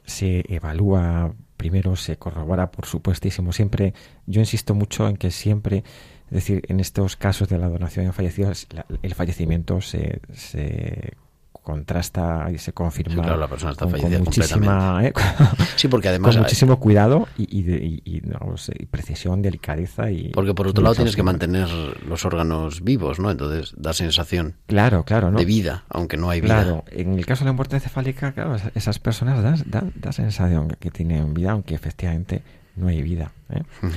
se 0.05 0.45
evalúa 0.47 1.33
primero, 1.57 1.97
se 1.97 2.17
corrobora, 2.17 2.71
por 2.71 2.85
supuestísimo. 2.85 3.51
Siempre, 3.51 3.93
yo 4.27 4.39
insisto 4.39 4.75
mucho 4.75 5.07
en 5.09 5.17
que 5.17 5.29
siempre, 5.29 5.83
es 6.31 6.35
decir, 6.35 6.63
en 6.69 6.79
estos 6.79 7.17
casos 7.17 7.49
de 7.49 7.57
la 7.57 7.67
donación 7.67 8.05
en 8.05 8.13
fallecidos, 8.13 8.67
la, 8.71 8.85
el 9.01 9.13
fallecimiento 9.13 9.81
se, 9.81 10.21
se 10.33 11.17
contrasta 11.61 12.47
y 12.51 12.57
se 12.57 12.73
confirma 12.73 13.15
sí, 13.15 13.21
claro, 13.21 13.37
la 13.37 13.47
persona 13.47 13.73
está 13.73 13.85
con, 13.85 13.99
con 13.99 14.23
muchísima 14.23 15.05
¿eh? 15.05 15.13
sí 15.75 15.87
porque 15.89 16.07
además 16.07 16.33
con 16.33 16.43
muchísimo 16.43 16.79
cuidado 16.79 17.27
y, 17.37 17.43
y, 17.59 17.71
y, 17.71 18.17
y 18.17 18.21
no, 18.21 18.55
y, 18.79 18.85
precisión 18.87 19.41
delicadeza 19.43 20.09
y 20.09 20.29
porque 20.29 20.55
por 20.55 20.67
otro 20.67 20.81
lado 20.81 20.95
tienes 20.95 21.15
que 21.15 21.21
mantener 21.21 21.67
los 22.07 22.25
órganos 22.25 22.83
vivos 22.83 23.19
no 23.19 23.29
entonces 23.29 23.75
da 23.77 23.93
sensación 23.93 24.55
claro 24.65 25.03
claro 25.03 25.29
¿no? 25.29 25.37
de 25.37 25.45
vida 25.45 25.83
aunque 25.89 26.17
no 26.17 26.31
hay 26.31 26.41
vida 26.41 26.63
claro 26.63 26.83
en 26.89 27.13
el 27.13 27.25
caso 27.27 27.43
de 27.43 27.49
la 27.49 27.53
muerte 27.53 27.75
encefálica 27.75 28.31
claro 28.31 28.55
esas 28.73 28.97
personas 28.97 29.43
da, 29.43 29.55
da, 29.65 29.87
da 29.93 30.11
sensación 30.11 30.75
que 30.79 30.89
tienen 30.89 31.35
vida 31.35 31.51
aunque 31.51 31.75
efectivamente 31.75 32.41
no 32.75 32.87
hay 32.87 33.03
vida 33.03 33.33
¿eh? 33.51 33.61
uh 33.83 33.85
-huh. 33.85 33.91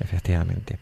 efectivamente 0.00 0.78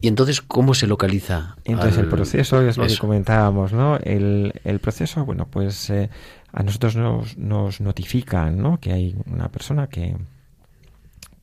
¿Y 0.00 0.08
entonces 0.08 0.40
cómo 0.40 0.74
se 0.74 0.86
localiza? 0.86 1.56
Entonces 1.64 1.98
al... 1.98 2.04
el 2.04 2.10
proceso 2.10 2.62
es 2.62 2.76
lo 2.78 2.84
Eso. 2.84 2.94
que 2.94 3.00
comentábamos, 3.00 3.72
¿no? 3.72 3.96
El, 3.98 4.54
el 4.64 4.80
proceso, 4.80 5.24
bueno, 5.26 5.46
pues 5.46 5.90
eh, 5.90 6.08
a 6.52 6.62
nosotros 6.62 6.96
nos, 6.96 7.36
nos 7.36 7.80
notifican, 7.80 8.62
¿no? 8.62 8.80
Que 8.80 8.92
hay 8.92 9.16
una 9.26 9.48
persona 9.48 9.88
que, 9.88 10.16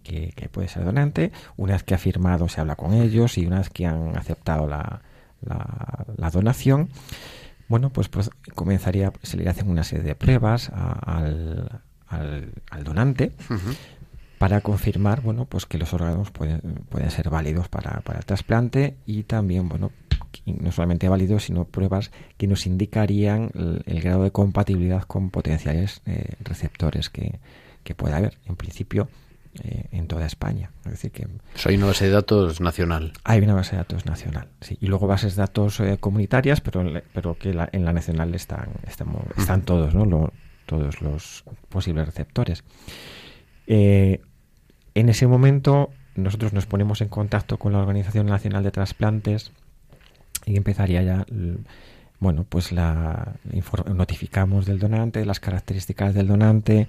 que, 0.04 0.34
que, 0.36 0.50
puede 0.50 0.68
ser 0.70 0.86
donante. 0.86 1.32
Una 1.56 1.74
vez 1.74 1.84
que 1.84 1.94
ha 1.94 2.00
firmado 2.00 2.50
se 2.50 2.60
habla 2.60 2.76
con 2.76 2.94
ellos 2.94 3.38
y 3.38 3.46
una 3.46 3.60
vez 3.60 3.70
que 3.70 3.86
han 3.86 4.18
aceptado 4.18 4.68
la, 4.68 5.02
la, 5.42 6.06
la 6.18 6.30
donación, 6.32 6.90
bueno, 7.68 7.92
pues, 7.92 8.10
pues, 8.10 8.32
comenzaría, 8.56 9.14
se 9.22 9.38
le 9.38 9.48
hacen 9.48 9.70
una 9.70 9.84
serie 9.84 10.04
de 10.04 10.16
pruebas 10.16 10.70
a, 10.74 10.94
al, 11.18 11.82
al, 12.08 12.54
al, 12.72 12.84
donante. 12.84 13.34
Uh 13.50 13.54
-huh 13.54 13.76
para 14.38 14.62
confirmar 14.62 15.22
bueno 15.22 15.46
pues 15.46 15.66
que 15.66 15.78
los 15.78 15.94
órganos 15.94 16.32
pueden, 16.32 16.62
pueden 16.90 17.12
ser 17.12 17.30
válidos 17.30 17.70
para, 17.70 18.02
para 18.02 18.20
el 18.20 18.26
trasplante 18.26 18.98
y 19.06 19.24
también 19.24 19.70
bueno 19.70 19.92
no 20.46 20.72
solamente 20.72 21.10
válidos 21.10 21.44
sino 21.44 21.66
pruebas 21.66 22.12
que 22.38 22.48
nos 22.48 22.66
indicarían 22.66 23.52
el, 23.56 23.84
el 23.86 24.02
grado 24.02 24.24
de 24.24 24.32
compatibilidad 24.32 25.04
con 25.04 25.30
potenciales 25.30 26.02
eh, 26.06 26.36
receptores 26.42 27.10
que, 27.10 27.40
que 27.84 27.96
pueda 27.96 28.18
haber 28.18 28.38
en 28.46 28.56
principio 28.56 29.10
eh, 29.64 29.86
en 29.92 30.08
toda 30.08 30.26
España. 30.28 30.70
Es 30.86 30.92
decir 30.92 31.12
que 31.12 31.28
hay 31.66 31.78
una 31.78 31.88
base 31.88 32.06
de 32.06 32.12
datos 32.12 32.62
nacional. 32.62 33.14
Hay 33.24 33.42
una 33.42 33.56
base 33.56 33.72
de 33.72 33.78
datos 33.78 34.06
nacional 34.06 34.50
sí 34.62 34.78
y 34.80 34.88
luego 34.88 35.08
bases 35.08 35.36
de 35.36 35.42
datos 35.42 35.80
eh, 35.80 35.98
comunitarias 36.00 36.62
pero 36.62 36.84
pero 37.14 37.38
que 37.40 37.54
la, 37.54 37.68
en 37.72 37.84
la 37.84 37.94
nacional 37.94 38.36
están 38.36 38.70
estamos, 38.86 39.24
están 39.36 39.64
todos 39.64 39.96
no 39.96 40.06
Lo, 40.06 40.34
todos 40.68 41.02
los 41.02 41.44
posibles 41.70 42.06
receptores 42.06 42.64
eh, 43.68 44.22
en 44.96 45.10
ese 45.10 45.28
momento 45.28 45.92
nosotros 46.16 46.54
nos 46.54 46.66
ponemos 46.66 47.02
en 47.02 47.10
contacto 47.10 47.58
con 47.58 47.74
la 47.74 47.80
Organización 47.80 48.26
Nacional 48.26 48.64
de 48.64 48.72
Trasplantes 48.72 49.52
y 50.46 50.58
empezaría 50.58 51.04
ya 51.04 51.26
bueno, 52.20 52.46
pues 52.50 52.72
la 52.72 53.34
notificamos 53.86 54.66
del 54.66 54.80
donante, 54.80 55.24
las 55.26 55.40
características 55.40 56.14
del 56.16 56.28
donante 56.28 56.88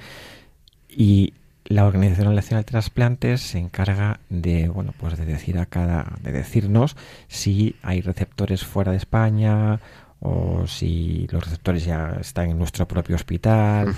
y 0.89 1.35
la 1.67 1.85
Organización 1.85 2.35
Nacional 2.35 2.65
de 2.65 2.71
Trasplantes 2.71 3.43
se 3.43 3.59
encarga 3.59 4.21
de, 4.31 4.69
bueno, 4.69 4.95
pues 4.97 5.19
de 5.19 5.27
decir 5.27 5.59
a 5.59 5.67
cada, 5.67 6.15
de 6.23 6.33
decirnos 6.33 6.97
si 7.29 7.77
hay 7.83 8.01
receptores 8.01 8.65
fuera 8.65 8.93
de 8.93 8.97
España 8.99 9.81
o 10.21 10.67
si 10.67 11.27
los 11.31 11.45
receptores 11.45 11.85
ya 11.85 12.17
están 12.21 12.49
en 12.49 12.59
nuestro 12.59 12.89
propio 12.89 13.17
hospital. 13.17 13.95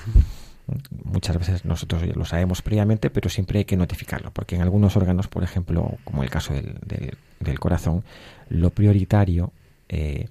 Muchas 1.04 1.38
veces 1.38 1.64
nosotros 1.64 2.02
lo 2.14 2.24
sabemos 2.24 2.62
previamente, 2.62 3.10
pero 3.10 3.28
siempre 3.28 3.60
hay 3.60 3.64
que 3.64 3.76
notificarlo, 3.76 4.30
porque 4.30 4.56
en 4.56 4.62
algunos 4.62 4.96
órganos, 4.96 5.28
por 5.28 5.42
ejemplo, 5.42 5.98
como 6.04 6.22
el 6.22 6.30
caso 6.30 6.54
del, 6.54 6.78
del, 7.40 7.58
corazón, 7.58 8.04
lo 8.48 8.70
prioritario 8.70 9.52
eh, 9.88 10.28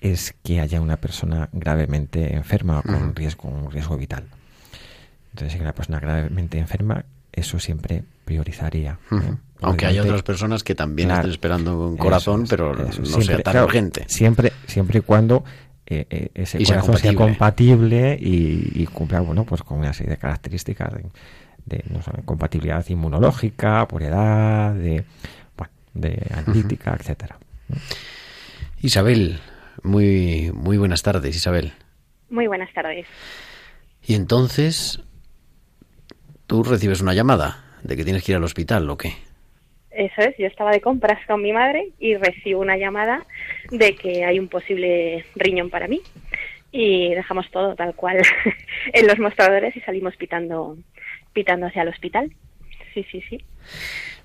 es 0.00 0.34
que 0.42 0.60
haya 0.60 0.80
una 0.80 0.96
persona 0.96 1.48
gravemente 1.52 2.34
enferma 2.34 2.80
o 2.80 2.82
con 2.82 3.14
riesgo, 3.14 3.48
un 3.48 3.70
riesgo 3.70 3.96
vital. 3.96 4.24
Entonces, 5.30 5.52
si 5.52 5.58
hay 5.58 5.62
una 5.62 5.74
persona 5.74 5.98
gravemente 5.98 6.58
enferma, 6.58 7.04
eso 7.32 7.58
siempre 7.58 8.04
priorizaría. 8.24 8.98
¿eh? 9.10 9.34
Aunque 9.60 9.86
haya 9.86 10.02
otras 10.02 10.22
personas 10.22 10.62
que 10.62 10.74
también 10.74 11.10
estén 11.10 11.30
esperando 11.30 11.88
un 11.88 11.96
corazón, 11.96 12.46
pero 12.48 12.74
no 12.74 13.22
sea 13.22 13.38
tan 13.38 13.64
urgente. 13.64 14.04
Siempre, 14.08 14.52
siempre 14.66 14.98
y 14.98 15.02
cuando 15.02 15.44
eh, 15.86 16.06
eh, 16.08 16.30
ese 16.34 16.64
corazón 16.64 16.96
sea 16.96 17.14
compatible, 17.14 18.16
y, 18.20 18.86
cumpla 18.86 19.20
bueno, 19.20 19.44
pues 19.44 19.62
con 19.62 19.78
una 19.78 19.92
serie 19.92 20.12
de 20.12 20.18
características 20.18 20.92
de, 21.66 21.82
compatibilidad 22.24 22.86
inmunológica, 22.88 23.86
por 23.88 24.02
edad, 24.02 24.74
de, 24.74 25.04
bueno, 25.56 25.72
de 25.92 26.22
analítica, 26.34 26.96
etcétera. 26.98 27.38
Isabel, 28.80 29.40
muy, 29.82 30.50
muy 30.54 30.78
buenas 30.78 31.02
tardes, 31.02 31.36
Isabel. 31.36 31.72
Muy 32.30 32.46
buenas 32.46 32.72
tardes. 32.72 33.06
Y 34.06 34.14
entonces, 34.14 35.00
tú 36.46 36.62
recibes 36.62 37.00
una 37.00 37.14
llamada 37.14 37.64
de 37.82 37.96
que 37.96 38.04
tienes 38.04 38.24
que 38.24 38.32
ir 38.32 38.36
al 38.36 38.44
hospital, 38.44 38.88
¿o 38.88 38.96
qué? 38.96 39.14
Eso 39.94 40.22
es, 40.22 40.36
yo 40.38 40.46
estaba 40.46 40.72
de 40.72 40.80
compras 40.80 41.24
con 41.26 41.40
mi 41.40 41.52
madre 41.52 41.90
y 41.98 42.16
recibo 42.16 42.60
una 42.60 42.76
llamada 42.76 43.24
de 43.70 43.94
que 43.94 44.24
hay 44.24 44.38
un 44.38 44.48
posible 44.48 45.24
riñón 45.36 45.70
para 45.70 45.88
mí. 45.88 46.00
Y 46.72 47.14
dejamos 47.14 47.48
todo 47.50 47.76
tal 47.76 47.94
cual 47.94 48.20
en 48.92 49.06
los 49.06 49.18
mostradores 49.18 49.76
y 49.76 49.80
salimos 49.80 50.16
pitando, 50.16 50.76
pitando 51.32 51.66
hacia 51.66 51.82
el 51.82 51.88
hospital. 51.88 52.32
Sí, 52.92 53.06
sí, 53.10 53.22
sí. 53.28 53.44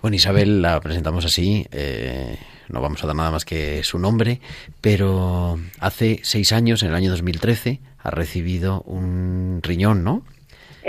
Bueno, 0.01 0.15
Isabel 0.15 0.61
la 0.61 0.79
presentamos 0.79 1.25
así. 1.25 1.65
Eh, 1.71 2.35
no 2.69 2.81
vamos 2.81 3.03
a 3.03 3.07
dar 3.07 3.15
nada 3.15 3.31
más 3.31 3.45
que 3.45 3.83
su 3.83 3.99
nombre, 3.99 4.39
pero 4.81 5.59
hace 5.79 6.19
seis 6.23 6.51
años, 6.51 6.83
en 6.83 6.89
el 6.89 6.95
año 6.95 7.11
2013, 7.11 7.79
ha 7.99 8.11
recibido 8.11 8.81
un 8.81 9.59
riñón, 9.61 10.03
¿no? 10.03 10.23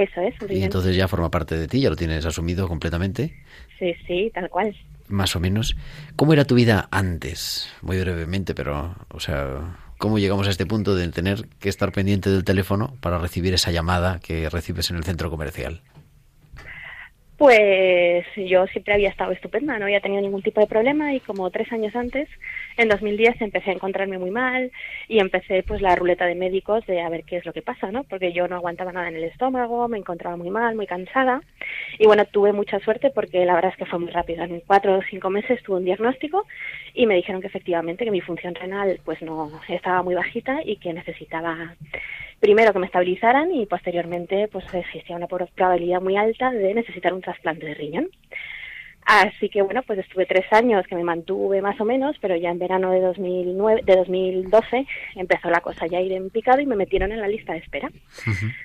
Eso 0.01 0.23
es. 0.23 0.35
Y 0.49 0.63
entonces 0.63 0.97
ya 0.97 1.09
forma 1.09 1.31
parte 1.31 1.59
de 1.59 1.69
ti, 1.69 1.83
ya 1.83 1.91
lo 1.91 1.97
tienes 1.97 2.25
asumido 2.25 2.67
completamente. 2.69 3.35
Sí, 3.79 3.95
sí, 4.07 4.31
tal 4.33 4.49
cual. 4.49 4.75
Más 5.09 5.37
o 5.37 5.41
menos. 5.41 5.77
¿Cómo 6.17 6.33
era 6.33 6.47
tu 6.47 6.55
vida 6.55 6.89
antes? 6.91 7.71
Muy 7.83 8.01
brevemente, 8.01 8.55
pero, 8.55 8.95
o 9.11 9.21
sea, 9.21 9.77
¿cómo 9.99 10.19
llegamos 10.19 10.47
a 10.47 10.51
este 10.51 10.65
punto 10.65 10.95
de 10.95 11.07
tener 11.09 11.49
que 11.59 11.69
estar 11.69 11.93
pendiente 11.93 12.31
del 12.31 12.45
teléfono 12.45 12.97
para 13.03 13.19
recibir 13.19 13.53
esa 13.53 13.73
llamada 13.73 14.21
que 14.21 14.49
recibes 14.49 14.89
en 14.89 14.97
el 14.97 15.05
centro 15.05 15.29
comercial? 15.29 15.83
Pues 17.37 18.25
yo 18.37 18.67
siempre 18.69 18.95
había 18.95 19.11
estado 19.11 19.33
estupenda, 19.33 19.79
no 19.79 19.85
había 19.85 20.01
tenido 20.01 20.23
ningún 20.23 20.43
tipo 20.43 20.63
de 20.63 20.67
problema 20.67 21.13
y 21.13 21.21
como 21.21 21.51
tres 21.51 21.71
años 21.73 21.95
antes, 21.95 22.27
en 22.77 22.89
2010, 22.89 23.41
empecé 23.41 23.71
a 23.71 23.75
encontrarme 23.75 24.19
muy 24.19 24.31
mal 24.31 24.71
y 25.09 25.19
empecé 25.19 25.63
pues 25.63 25.81
la 25.83 25.95
ruleta 25.97 26.27
de 26.27 26.35
médicos 26.35 26.85
de 26.87 27.01
a 27.01 27.09
ver 27.09 27.25
qué 27.25 27.37
es 27.37 27.47
lo 27.47 27.53
que 27.53 27.63
pasa, 27.63 27.91
¿no? 27.91 28.05
Porque 28.05 28.33
yo 28.33 28.49
no 28.49 28.57
aguantaba 28.57 28.93
nada 28.93 29.09
en 29.09 29.17
el 29.17 29.25
estómago, 29.25 29.89
me 29.89 29.99
encontraba 29.99 30.37
muy 30.37 30.51
mal, 30.51 30.75
muy 30.75 30.87
cansada 30.87 31.43
y 31.99 32.07
bueno, 32.07 32.25
tuve 32.25 32.53
mucha 32.53 32.79
suerte 32.81 33.11
porque 33.11 33.45
la 33.45 33.55
verdad 33.55 33.73
es 33.73 33.77
que 33.77 33.87
fue 33.87 33.99
muy 33.99 34.11
rápido. 34.11 34.45
En 34.45 34.61
cuatro 34.67 34.99
o 34.99 35.03
cinco 35.09 35.31
meses 35.31 35.63
tuve 35.63 35.79
un 35.79 35.85
diagnóstico 35.85 36.47
y 36.95 37.07
me 37.07 37.15
dijeron 37.15 37.41
que 37.41 37.49
efectivamente 37.49 38.05
que 38.05 38.11
mi 38.11 38.21
función 38.21 38.55
renal 38.55 39.01
pues 39.05 39.21
no 39.23 39.51
estaba 39.69 40.03
muy 40.03 40.15
bajita 40.15 40.61
y 40.65 40.77
que 40.77 40.93
necesitaba 40.93 41.75
primero 42.41 42.73
que 42.73 42.79
me 42.79 42.87
estabilizaran 42.87 43.53
y 43.55 43.67
posteriormente 43.67 44.49
pues 44.49 44.65
existía 44.73 45.17
una 45.17 45.27
probabilidad 45.27 46.01
muy 46.01 46.17
alta 46.17 46.51
de 46.51 46.75
necesitar 46.75 47.13
un 47.13 47.21
trasplante 47.21 47.67
de 47.67 47.75
riñón. 47.75 48.09
Así 49.07 49.49
que 49.49 49.63
bueno, 49.63 49.83
pues 49.83 49.99
estuve 49.99 50.27
tres 50.27 50.45
años 50.53 50.87
que 50.87 50.95
me 50.95 51.03
mantuve 51.03 51.63
más 51.63 51.81
o 51.81 51.85
menos, 51.85 52.17
pero 52.21 52.37
ya 52.37 52.51
en 52.51 52.59
verano 52.59 52.91
de 52.93 53.01
2009, 53.01 53.83
de 53.85 53.97
2012 53.97 54.87
empezó 55.17 55.51
la 55.51 55.61
cosa 55.61 55.87
ya 55.87 55.99
a 55.99 56.03
ir 56.03 56.13
en 56.13 56.31
picado 56.31 56.61
y 56.61 56.67
me 56.67 56.77
metieron 56.77 57.11
en 57.11 57.21
la 57.21 57.29
lista 57.29 57.53
de 57.53 57.59
espera 57.59 57.91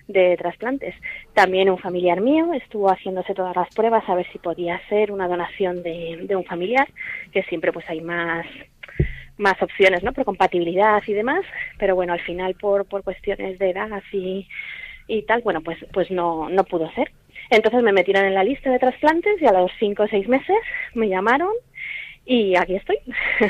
de 0.08 0.38
trasplantes. 0.38 0.94
También 1.34 1.70
un 1.70 1.80
familiar 1.80 2.22
mío 2.22 2.54
estuvo 2.54 2.90
haciéndose 2.90 3.34
todas 3.34 3.56
las 3.56 3.74
pruebas 3.74 4.08
a 4.08 4.16
ver 4.16 4.28
si 4.32 4.38
podía 4.38 4.80
ser 4.88 5.12
una 5.12 5.28
donación 5.28 5.82
de, 5.82 6.26
de 6.28 6.36
un 6.36 6.46
familiar, 6.46 6.88
que 7.32 7.44
siempre 7.44 7.72
pues 7.72 7.90
hay 7.90 8.02
más 8.02 8.46
más 9.38 9.62
opciones, 9.62 10.04
¿no? 10.04 10.14
Por 10.14 10.26
compatibilidad 10.26 11.04
y 11.06 11.14
demás, 11.14 11.44
pero 11.78 11.96
bueno, 11.96 12.14
al 12.14 12.22
final 12.22 12.56
por, 12.56 12.86
por 12.86 13.04
cuestiones 13.04 13.60
de 13.60 13.72
edad 13.72 14.02
y, 14.12 14.48
y 15.08 15.24
tal, 15.24 15.42
bueno, 15.42 15.62
pues, 15.62 15.78
pues 15.92 16.10
no, 16.12 16.50
no 16.50 16.64
pudo 16.64 16.90
ser. 16.92 17.12
Entonces 17.50 17.84
me 17.84 17.92
metieron 17.92 18.26
en 18.26 18.34
la 18.34 18.44
lista 18.44 18.72
de 18.72 18.80
trasplantes 18.80 19.42
y 19.42 19.46
a 19.46 19.52
los 19.52 19.72
cinco 19.80 20.04
o 20.04 20.08
seis 20.08 20.28
meses 20.28 20.58
me 20.94 21.10
llamaron 21.10 21.52
y 22.26 22.56
aquí 22.56 22.76
estoy. 22.76 22.98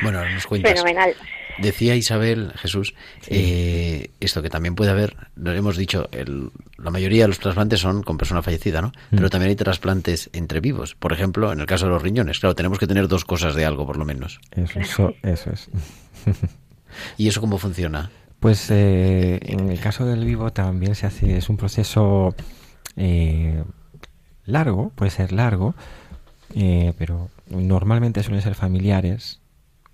Bueno, 0.01 0.23
nos 0.29 0.45
cuentas. 0.45 0.73
Fenomenal. 0.73 1.13
Decía 1.57 1.95
Isabel, 1.95 2.51
Jesús, 2.57 2.93
eh, 3.29 4.09
esto 4.19 4.41
que 4.41 4.49
también 4.49 4.75
puede 4.75 4.91
haber, 4.91 5.15
lo 5.35 5.53
hemos 5.53 5.77
dicho, 5.77 6.09
el, 6.11 6.51
la 6.77 6.91
mayoría 6.91 7.23
de 7.23 7.27
los 7.29 7.39
trasplantes 7.39 7.79
son 7.79 8.03
con 8.03 8.17
persona 8.17 8.41
fallecida, 8.41 8.81
¿no? 8.81 8.89
Mm. 8.89 9.15
Pero 9.15 9.29
también 9.29 9.49
hay 9.51 9.55
trasplantes 9.55 10.29
entre 10.33 10.59
vivos. 10.59 10.95
Por 10.95 11.13
ejemplo, 11.13 11.53
en 11.53 11.61
el 11.61 11.65
caso 11.65 11.85
de 11.85 11.91
los 11.91 12.01
riñones, 12.01 12.39
claro, 12.39 12.55
tenemos 12.55 12.77
que 12.77 12.87
tener 12.87 13.07
dos 13.07 13.23
cosas 13.23 13.55
de 13.55 13.63
algo, 13.63 13.85
por 13.85 13.95
lo 13.95 14.03
menos. 14.03 14.41
Eso, 14.51 15.13
eso, 15.23 15.51
es. 15.51 15.69
¿Y 17.17 17.29
eso 17.29 17.39
cómo 17.39 17.57
funciona? 17.57 18.11
Pues 18.41 18.69
eh, 18.69 19.39
en 19.41 19.69
el 19.69 19.79
caso 19.79 20.05
del 20.05 20.25
vivo 20.25 20.51
también 20.51 20.93
se 20.95 21.07
hace, 21.07 21.37
es 21.37 21.49
un 21.49 21.55
proceso 21.55 22.35
eh, 22.97 23.63
largo, 24.45 24.91
puede 24.95 25.11
ser 25.11 25.31
largo, 25.31 25.75
pero 26.97 27.29
normalmente 27.49 28.23
suelen 28.23 28.41
ser 28.41 28.55
familiares 28.55 29.39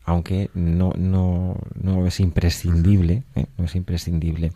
aunque 0.03 0.49
no, 0.53 0.93
no, 0.97 1.55
no 1.81 2.05
es 2.07 2.19
imprescindible, 2.19 3.23
¿eh? 3.35 3.45
no 3.57 3.65
es 3.65 3.75
imprescindible. 3.75 4.51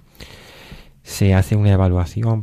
Se 1.04 1.36
hace 1.36 1.56
una 1.56 1.72
evaluación, 1.72 2.42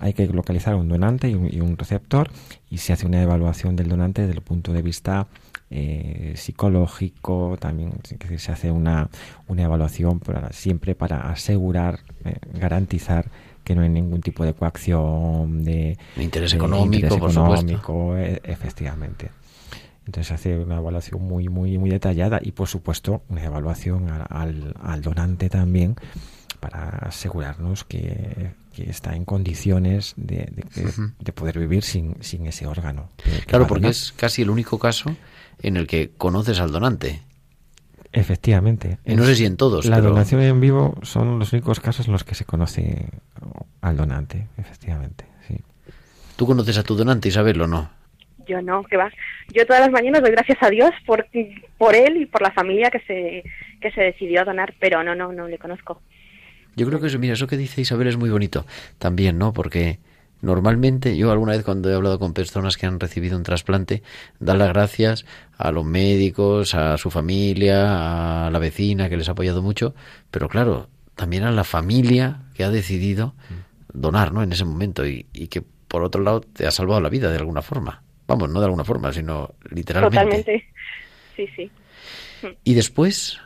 hay 0.00 0.14
que 0.14 0.26
localizar 0.26 0.74
un 0.74 0.88
donante 0.88 1.30
y 1.30 1.60
un, 1.60 1.78
receptor, 1.78 2.30
y 2.68 2.78
se 2.78 2.92
hace 2.92 3.06
una 3.06 3.22
evaluación 3.22 3.76
del 3.76 3.88
donante 3.88 4.22
desde 4.22 4.34
el 4.34 4.42
punto 4.42 4.72
de 4.72 4.82
vista 4.82 5.28
eh, 5.70 6.32
psicológico, 6.34 7.56
también 7.60 7.92
se 8.36 8.50
hace 8.50 8.72
una, 8.72 9.08
una 9.46 9.62
evaluación 9.62 10.18
para, 10.18 10.52
siempre 10.52 10.96
para 10.96 11.30
asegurar, 11.30 12.00
eh, 12.24 12.34
garantizar 12.52 13.30
que 13.64 13.74
no 13.74 13.82
hay 13.82 13.88
ningún 13.88 14.20
tipo 14.20 14.44
de 14.44 14.54
coacción, 14.54 15.64
de, 15.64 15.98
interés 16.16 16.54
económico, 16.54 17.18
por 17.18 17.32
supuesto. 17.32 18.16
efectivamente. 18.16 19.30
Entonces 20.06 20.32
hace 20.32 20.58
una 20.58 20.78
evaluación 20.78 21.22
muy, 21.22 21.48
muy, 21.48 21.78
muy 21.78 21.90
detallada 21.90 22.40
y 22.42 22.52
por 22.52 22.66
supuesto 22.66 23.22
una 23.28 23.44
evaluación 23.44 24.08
al, 24.08 24.74
al, 24.82 25.02
donante 25.02 25.48
también 25.48 25.94
para 26.58 26.88
asegurarnos 26.88 27.84
que, 27.84 28.58
está 28.76 29.14
en 29.14 29.26
condiciones 29.26 30.14
de, 30.16 30.50
de, 31.18 31.32
poder 31.32 31.58
vivir 31.58 31.82
sin, 31.82 32.16
sin 32.20 32.46
ese 32.46 32.66
órgano. 32.66 33.10
Claro, 33.46 33.66
porque 33.66 33.88
es 33.88 34.12
casi 34.16 34.40
el 34.40 34.48
único 34.48 34.78
caso 34.78 35.14
en 35.62 35.76
el 35.76 35.86
que 35.86 36.12
conoces 36.16 36.60
al 36.60 36.72
donante. 36.72 37.20
Efectivamente. 38.12 38.98
no 39.04 39.24
sé 39.24 39.36
si 39.36 39.46
en 39.46 39.56
todos. 39.56 39.86
La 39.86 40.00
donación 40.00 40.40
en 40.42 40.60
vivo 40.60 40.98
son 41.02 41.38
los 41.38 41.52
únicos 41.52 41.80
casos 41.80 42.06
en 42.06 42.12
los 42.12 42.24
que 42.24 42.34
se 42.34 42.44
conoce 42.44 43.06
al 43.80 43.96
donante, 43.96 44.48
efectivamente. 44.56 45.24
Sí. 45.46 45.56
¿Tú 46.36 46.46
conoces 46.46 46.76
a 46.78 46.82
tu 46.82 46.96
donante, 46.96 47.28
Isabel, 47.28 47.60
o 47.60 47.66
no? 47.66 48.00
yo 48.50 48.60
no, 48.60 48.82
que 48.84 48.96
va. 48.96 49.10
Yo 49.54 49.64
todas 49.66 49.82
las 49.82 49.90
mañanas 49.90 50.22
doy 50.22 50.32
gracias 50.32 50.58
a 50.60 50.68
Dios 50.68 50.90
por, 51.06 51.26
por 51.78 51.94
él 51.94 52.16
y 52.16 52.26
por 52.26 52.42
la 52.42 52.50
familia 52.50 52.90
que 52.90 53.00
se, 53.00 53.44
que 53.80 53.90
se 53.92 54.02
decidió 54.02 54.42
a 54.42 54.44
donar, 54.44 54.74
pero 54.80 55.02
no, 55.02 55.14
no, 55.14 55.32
no 55.32 55.48
le 55.48 55.58
conozco. 55.58 56.02
Yo 56.76 56.86
creo 56.86 57.00
que 57.00 57.06
eso, 57.06 57.18
mira, 57.18 57.34
eso 57.34 57.46
que 57.46 57.56
dice 57.56 57.80
Isabel 57.80 58.08
es 58.08 58.16
muy 58.16 58.30
bonito 58.30 58.66
también, 58.98 59.38
¿no? 59.38 59.52
Porque 59.52 59.98
normalmente 60.42 61.16
yo 61.16 61.30
alguna 61.30 61.52
vez 61.52 61.64
cuando 61.64 61.90
he 61.90 61.94
hablado 61.94 62.18
con 62.18 62.32
personas 62.32 62.76
que 62.76 62.86
han 62.86 63.00
recibido 63.00 63.36
un 63.36 63.42
trasplante, 63.42 64.02
dan 64.38 64.58
las 64.58 64.68
gracias 64.68 65.24
a 65.56 65.72
los 65.72 65.84
médicos, 65.84 66.74
a 66.74 66.96
su 66.98 67.10
familia, 67.10 68.46
a 68.46 68.50
la 68.50 68.58
vecina 68.58 69.08
que 69.08 69.16
les 69.16 69.28
ha 69.28 69.32
apoyado 69.32 69.62
mucho, 69.62 69.94
pero 70.30 70.48
claro, 70.48 70.88
también 71.14 71.44
a 71.44 71.50
la 71.50 71.64
familia 71.64 72.42
que 72.54 72.64
ha 72.64 72.70
decidido 72.70 73.34
donar, 73.92 74.32
¿no? 74.32 74.42
En 74.42 74.52
ese 74.52 74.64
momento 74.64 75.06
y, 75.06 75.26
y 75.32 75.48
que 75.48 75.62
por 75.90 76.04
otro 76.04 76.22
lado 76.22 76.40
te 76.40 76.66
ha 76.66 76.70
salvado 76.70 77.00
la 77.00 77.08
vida 77.08 77.30
de 77.30 77.38
alguna 77.38 77.62
forma. 77.62 78.02
Vamos, 78.26 78.48
no 78.48 78.60
de 78.60 78.66
alguna 78.66 78.84
forma, 78.84 79.12
sino 79.12 79.54
literalmente. 79.70 80.16
Totalmente. 80.16 80.64
Sí, 81.36 81.46
sí. 81.56 81.70
Y 82.64 82.74
después, 82.74 83.38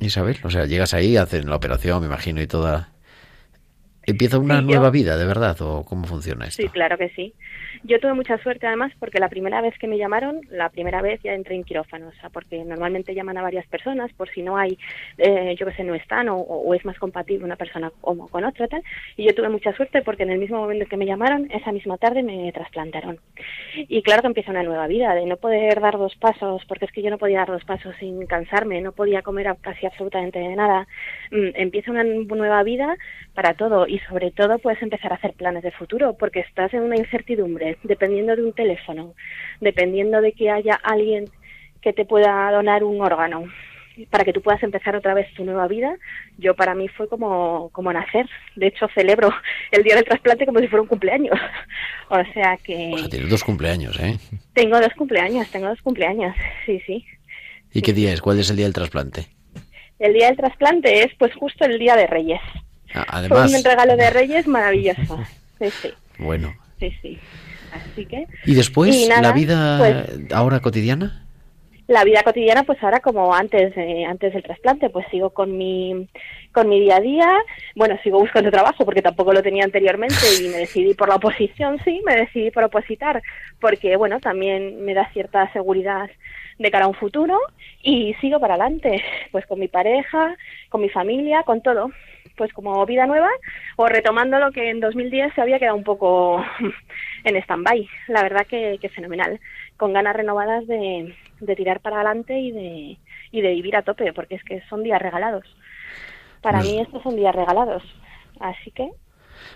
Isabel, 0.00 0.38
o 0.42 0.48
sea, 0.48 0.64
llegas 0.64 0.94
ahí, 0.94 1.16
hacen 1.16 1.50
la 1.50 1.56
operación, 1.56 2.00
me 2.00 2.06
imagino, 2.06 2.40
y 2.40 2.46
toda... 2.46 2.91
¿Empieza 4.04 4.38
una 4.38 4.60
nueva 4.60 4.90
vida, 4.90 5.16
de 5.16 5.24
verdad? 5.24 5.56
¿O 5.60 5.84
cómo 5.84 6.06
funciona 6.06 6.46
esto? 6.46 6.62
Sí, 6.62 6.68
claro 6.68 6.98
que 6.98 7.10
sí. 7.10 7.34
Yo 7.84 8.00
tuve 8.00 8.14
mucha 8.14 8.38
suerte 8.38 8.66
además 8.66 8.92
porque 8.98 9.18
la 9.18 9.28
primera 9.28 9.60
vez 9.60 9.76
que 9.78 9.86
me 9.86 9.98
llamaron, 9.98 10.40
la 10.50 10.68
primera 10.70 11.02
vez 11.02 11.20
ya 11.22 11.34
entré 11.34 11.54
en 11.54 11.64
quirófano, 11.64 12.08
o 12.08 12.20
sea, 12.20 12.30
porque 12.30 12.64
normalmente 12.64 13.14
llaman 13.14 13.38
a 13.38 13.42
varias 13.42 13.66
personas 13.66 14.12
por 14.12 14.28
si 14.30 14.42
no 14.42 14.56
hay, 14.56 14.78
eh, 15.18 15.54
yo 15.58 15.66
que 15.66 15.72
sé, 15.74 15.84
no 15.84 15.94
están 15.94 16.28
o, 16.28 16.36
o, 16.36 16.74
es 16.74 16.84
más 16.84 16.98
compatible 16.98 17.44
una 17.44 17.56
persona 17.56 17.92
como 18.00 18.28
con 18.28 18.44
otra 18.44 18.68
tal. 18.68 18.82
Y 19.16 19.24
yo 19.24 19.34
tuve 19.34 19.48
mucha 19.48 19.74
suerte 19.74 20.02
porque 20.02 20.24
en 20.24 20.30
el 20.30 20.38
mismo 20.38 20.58
momento 20.58 20.86
que 20.86 20.96
me 20.96 21.06
llamaron, 21.06 21.48
esa 21.50 21.72
misma 21.72 21.96
tarde 21.96 22.22
me 22.22 22.50
trasplantaron. 22.52 23.18
Y 23.76 24.02
claro 24.02 24.22
que 24.22 24.28
empieza 24.28 24.50
una 24.50 24.62
nueva 24.62 24.86
vida, 24.86 25.14
de 25.14 25.26
no 25.26 25.36
poder 25.36 25.80
dar 25.80 25.98
dos 25.98 26.14
pasos, 26.16 26.62
porque 26.66 26.86
es 26.86 26.92
que 26.92 27.02
yo 27.02 27.10
no 27.10 27.18
podía 27.18 27.38
dar 27.38 27.50
dos 27.50 27.64
pasos 27.64 27.94
sin 27.98 28.26
cansarme, 28.26 28.80
no 28.80 28.92
podía 28.92 29.22
comer 29.22 29.54
casi 29.60 29.86
absolutamente 29.86 30.40
nada. 30.56 30.86
Mm, 31.30 31.50
empieza 31.54 31.90
una 31.90 32.04
nueva 32.04 32.62
vida 32.62 32.96
para 33.34 33.54
todo 33.54 33.86
y 33.92 33.98
sobre 34.08 34.30
todo 34.30 34.58
puedes 34.58 34.80
empezar 34.80 35.12
a 35.12 35.16
hacer 35.16 35.34
planes 35.34 35.62
de 35.62 35.70
futuro 35.70 36.16
porque 36.18 36.40
estás 36.40 36.72
en 36.72 36.80
una 36.80 36.96
incertidumbre 36.96 37.76
dependiendo 37.82 38.34
de 38.34 38.42
un 38.42 38.54
teléfono, 38.54 39.12
dependiendo 39.60 40.22
de 40.22 40.32
que 40.32 40.48
haya 40.48 40.80
alguien 40.82 41.26
que 41.82 41.92
te 41.92 42.06
pueda 42.06 42.50
donar 42.52 42.84
un 42.84 43.02
órgano 43.02 43.44
para 44.08 44.24
que 44.24 44.32
tú 44.32 44.40
puedas 44.40 44.62
empezar 44.62 44.96
otra 44.96 45.12
vez 45.12 45.26
tu 45.34 45.44
nueva 45.44 45.68
vida, 45.68 45.94
yo 46.38 46.54
para 46.54 46.74
mí 46.74 46.88
fue 46.88 47.06
como, 47.06 47.68
como 47.72 47.92
nacer. 47.92 48.26
De 48.56 48.68
hecho, 48.68 48.88
celebro 48.94 49.28
el 49.70 49.82
día 49.82 49.96
del 49.96 50.06
trasplante 50.06 50.46
como 50.46 50.60
si 50.60 50.68
fuera 50.68 50.80
un 50.80 50.88
cumpleaños. 50.88 51.38
o 52.08 52.24
sea 52.32 52.56
que... 52.64 52.92
O 52.94 52.98
sea, 52.98 53.10
tienes 53.10 53.28
dos 53.28 53.44
cumpleaños, 53.44 54.00
¿eh? 54.00 54.16
Tengo 54.54 54.80
dos 54.80 54.94
cumpleaños, 54.96 55.50
tengo 55.50 55.68
dos 55.68 55.82
cumpleaños, 55.82 56.34
sí, 56.64 56.80
sí. 56.86 57.04
¿Y 57.74 57.82
qué 57.82 57.92
día 57.92 58.14
es? 58.14 58.22
¿Cuál 58.22 58.38
es 58.38 58.48
el 58.48 58.56
día 58.56 58.64
del 58.64 58.72
trasplante? 58.72 59.26
El 59.98 60.14
día 60.14 60.28
del 60.28 60.38
trasplante 60.38 61.02
es 61.02 61.12
pues 61.18 61.34
justo 61.34 61.66
el 61.66 61.78
día 61.78 61.94
de 61.94 62.06
Reyes. 62.06 62.40
Además... 62.94 63.50
Fue 63.50 63.58
un 63.58 63.64
regalo 63.64 63.96
de 63.96 64.10
Reyes 64.10 64.46
maravilloso. 64.46 65.18
Sí, 65.58 65.70
sí. 65.70 65.90
Bueno. 66.18 66.54
Sí, 66.78 66.92
sí. 67.00 67.18
Así 67.72 68.06
que. 68.06 68.26
¿Y 68.44 68.54
después 68.54 69.08
la 69.08 69.32
vida 69.32 69.78
pues, 69.78 70.32
ahora 70.32 70.60
cotidiana? 70.60 71.24
La 71.88 72.04
vida 72.04 72.22
cotidiana, 72.22 72.62
pues 72.62 72.82
ahora 72.82 73.00
como 73.00 73.34
antes, 73.34 73.74
antes 74.08 74.32
del 74.32 74.42
trasplante, 74.42 74.88
pues 74.90 75.06
sigo 75.10 75.30
con 75.30 75.56
mi, 75.56 76.08
con 76.52 76.68
mi 76.68 76.80
día 76.80 76.96
a 76.96 77.00
día. 77.00 77.28
Bueno, 77.74 77.98
sigo 78.02 78.18
buscando 78.20 78.50
trabajo 78.50 78.84
porque 78.84 79.02
tampoco 79.02 79.32
lo 79.32 79.42
tenía 79.42 79.64
anteriormente 79.64 80.16
y 80.40 80.48
me 80.48 80.58
decidí 80.58 80.94
por 80.94 81.08
la 81.08 81.16
oposición, 81.16 81.78
sí, 81.84 82.00
me 82.06 82.16
decidí 82.16 82.50
por 82.50 82.64
opositar 82.64 83.22
porque, 83.60 83.96
bueno, 83.96 84.20
también 84.20 84.84
me 84.84 84.94
da 84.94 85.10
cierta 85.12 85.52
seguridad 85.52 86.08
de 86.62 86.70
cara 86.70 86.86
a 86.86 86.88
un 86.88 86.94
futuro 86.94 87.38
y 87.82 88.14
sigo 88.20 88.40
para 88.40 88.54
adelante, 88.54 89.02
pues 89.32 89.46
con 89.46 89.58
mi 89.58 89.68
pareja, 89.68 90.36
con 90.68 90.80
mi 90.80 90.88
familia, 90.88 91.42
con 91.42 91.60
todo 91.60 91.90
pues 92.36 92.52
como 92.54 92.84
vida 92.86 93.06
nueva 93.06 93.28
o 93.76 93.88
retomando 93.88 94.38
lo 94.38 94.52
que 94.52 94.70
en 94.70 94.80
2010 94.80 95.34
se 95.34 95.40
había 95.40 95.58
quedado 95.58 95.76
un 95.76 95.84
poco 95.84 96.42
en 97.24 97.36
stand-by. 97.36 97.86
La 98.08 98.22
verdad 98.22 98.46
que, 98.46 98.78
que, 98.80 98.88
fenomenal, 98.88 99.38
con 99.76 99.92
ganas 99.92 100.16
renovadas 100.16 100.66
de, 100.66 101.14
de 101.40 101.56
tirar 101.56 101.80
para 101.80 101.96
adelante 101.96 102.38
y 102.38 102.52
de, 102.52 102.98
y 103.32 103.40
de 103.40 103.50
vivir 103.50 103.76
a 103.76 103.82
tope, 103.82 104.12
porque 104.12 104.36
es 104.36 104.44
que 104.44 104.62
son 104.68 104.82
días 104.82 105.02
regalados. 105.02 105.44
Para 106.40 106.60
mí 106.60 106.80
estos 106.80 107.02
son 107.02 107.16
días 107.16 107.34
regalados. 107.34 107.82
Así 108.40 108.70
que... 108.70 108.90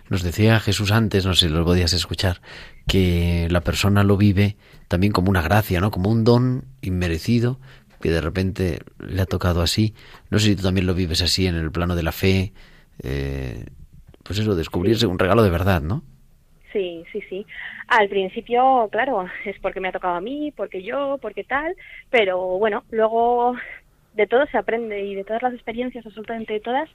Nos 0.09 0.23
decía 0.23 0.61
Jesús 0.61 0.93
antes, 0.93 1.27
no 1.27 1.35
sé 1.35 1.49
si 1.49 1.53
lo 1.53 1.65
podías 1.65 1.93
escuchar, 1.93 2.41
que 2.87 3.49
la 3.51 3.61
persona 3.61 4.05
lo 4.05 4.17
vive 4.17 4.57
también 4.89 5.13
como 5.13 5.31
una 5.31 5.43
gracia, 5.43 5.81
¿no? 5.81 5.91
Como 5.91 6.11
un 6.11 6.25
don 6.25 6.65
inmerecido 6.81 7.59
que 8.01 8.11
de 8.11 8.21
repente 8.21 8.79
le 8.99 9.23
ha 9.23 9.27
tocado 9.27 9.63
así. 9.63 9.95
No 10.31 10.39
sé 10.39 10.47
si 10.47 10.57
tú 10.57 10.63
también 10.63 10.87
lo 10.87 10.95
vives 10.95 11.23
así 11.23 11.47
en 11.47 11.57
el 11.57 11.73
plano 11.73 11.97
de 11.97 12.03
la 12.03 12.13
fe. 12.13 12.53
Eh, 13.03 13.67
pues 14.23 14.39
eso, 14.39 14.55
descubrirse 14.55 15.07
un 15.07 15.19
regalo 15.19 15.43
de 15.43 15.51
verdad, 15.51 15.83
¿no? 15.83 16.03
Sí, 16.73 17.05
sí, 17.11 17.23
sí. 17.29 17.47
Al 17.89 18.09
principio, 18.09 18.89
claro, 18.93 19.27
es 19.45 19.59
porque 19.61 19.81
me 19.81 19.89
ha 19.89 19.93
tocado 19.93 20.15
a 20.15 20.21
mí, 20.21 20.53
porque 20.57 20.83
yo, 20.83 21.19
porque 21.23 21.45
tal, 21.45 21.75
pero 22.11 22.59
bueno, 22.59 22.85
luego 22.91 23.57
de 24.15 24.27
todo 24.27 24.47
se 24.47 24.59
aprende 24.59 25.05
y 25.05 25.15
de 25.15 25.25
todas 25.25 25.43
las 25.43 25.55
experiencias, 25.55 26.05
absolutamente 26.05 26.55
de 26.55 26.61
todas, 26.61 26.89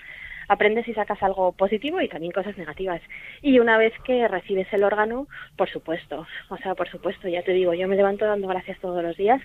aprendes 0.52 0.86
y 0.90 0.94
sacas 0.94 1.24
algo 1.24 1.54
positivo 1.54 2.02
y 2.02 2.10
también 2.10 2.34
cosas 2.34 2.58
negativas. 2.58 3.02
Y 3.42 3.60
una 3.60 3.78
vez 3.78 3.94
que 4.04 4.28
recibes 4.28 4.68
el 4.74 4.84
órgano, 4.84 5.28
por 5.56 5.70
supuesto, 5.70 6.28
o 6.50 6.58
sea, 6.58 6.76
por 6.76 6.90
supuesto, 6.90 7.30
ya 7.30 7.42
te 7.42 7.54
digo, 7.54 7.74
yo 7.74 7.88
me 7.88 7.96
levanto 7.96 8.26
dando 8.26 8.50
gracias 8.50 8.78
todos 8.80 9.02
los 9.02 9.16
días 9.16 9.42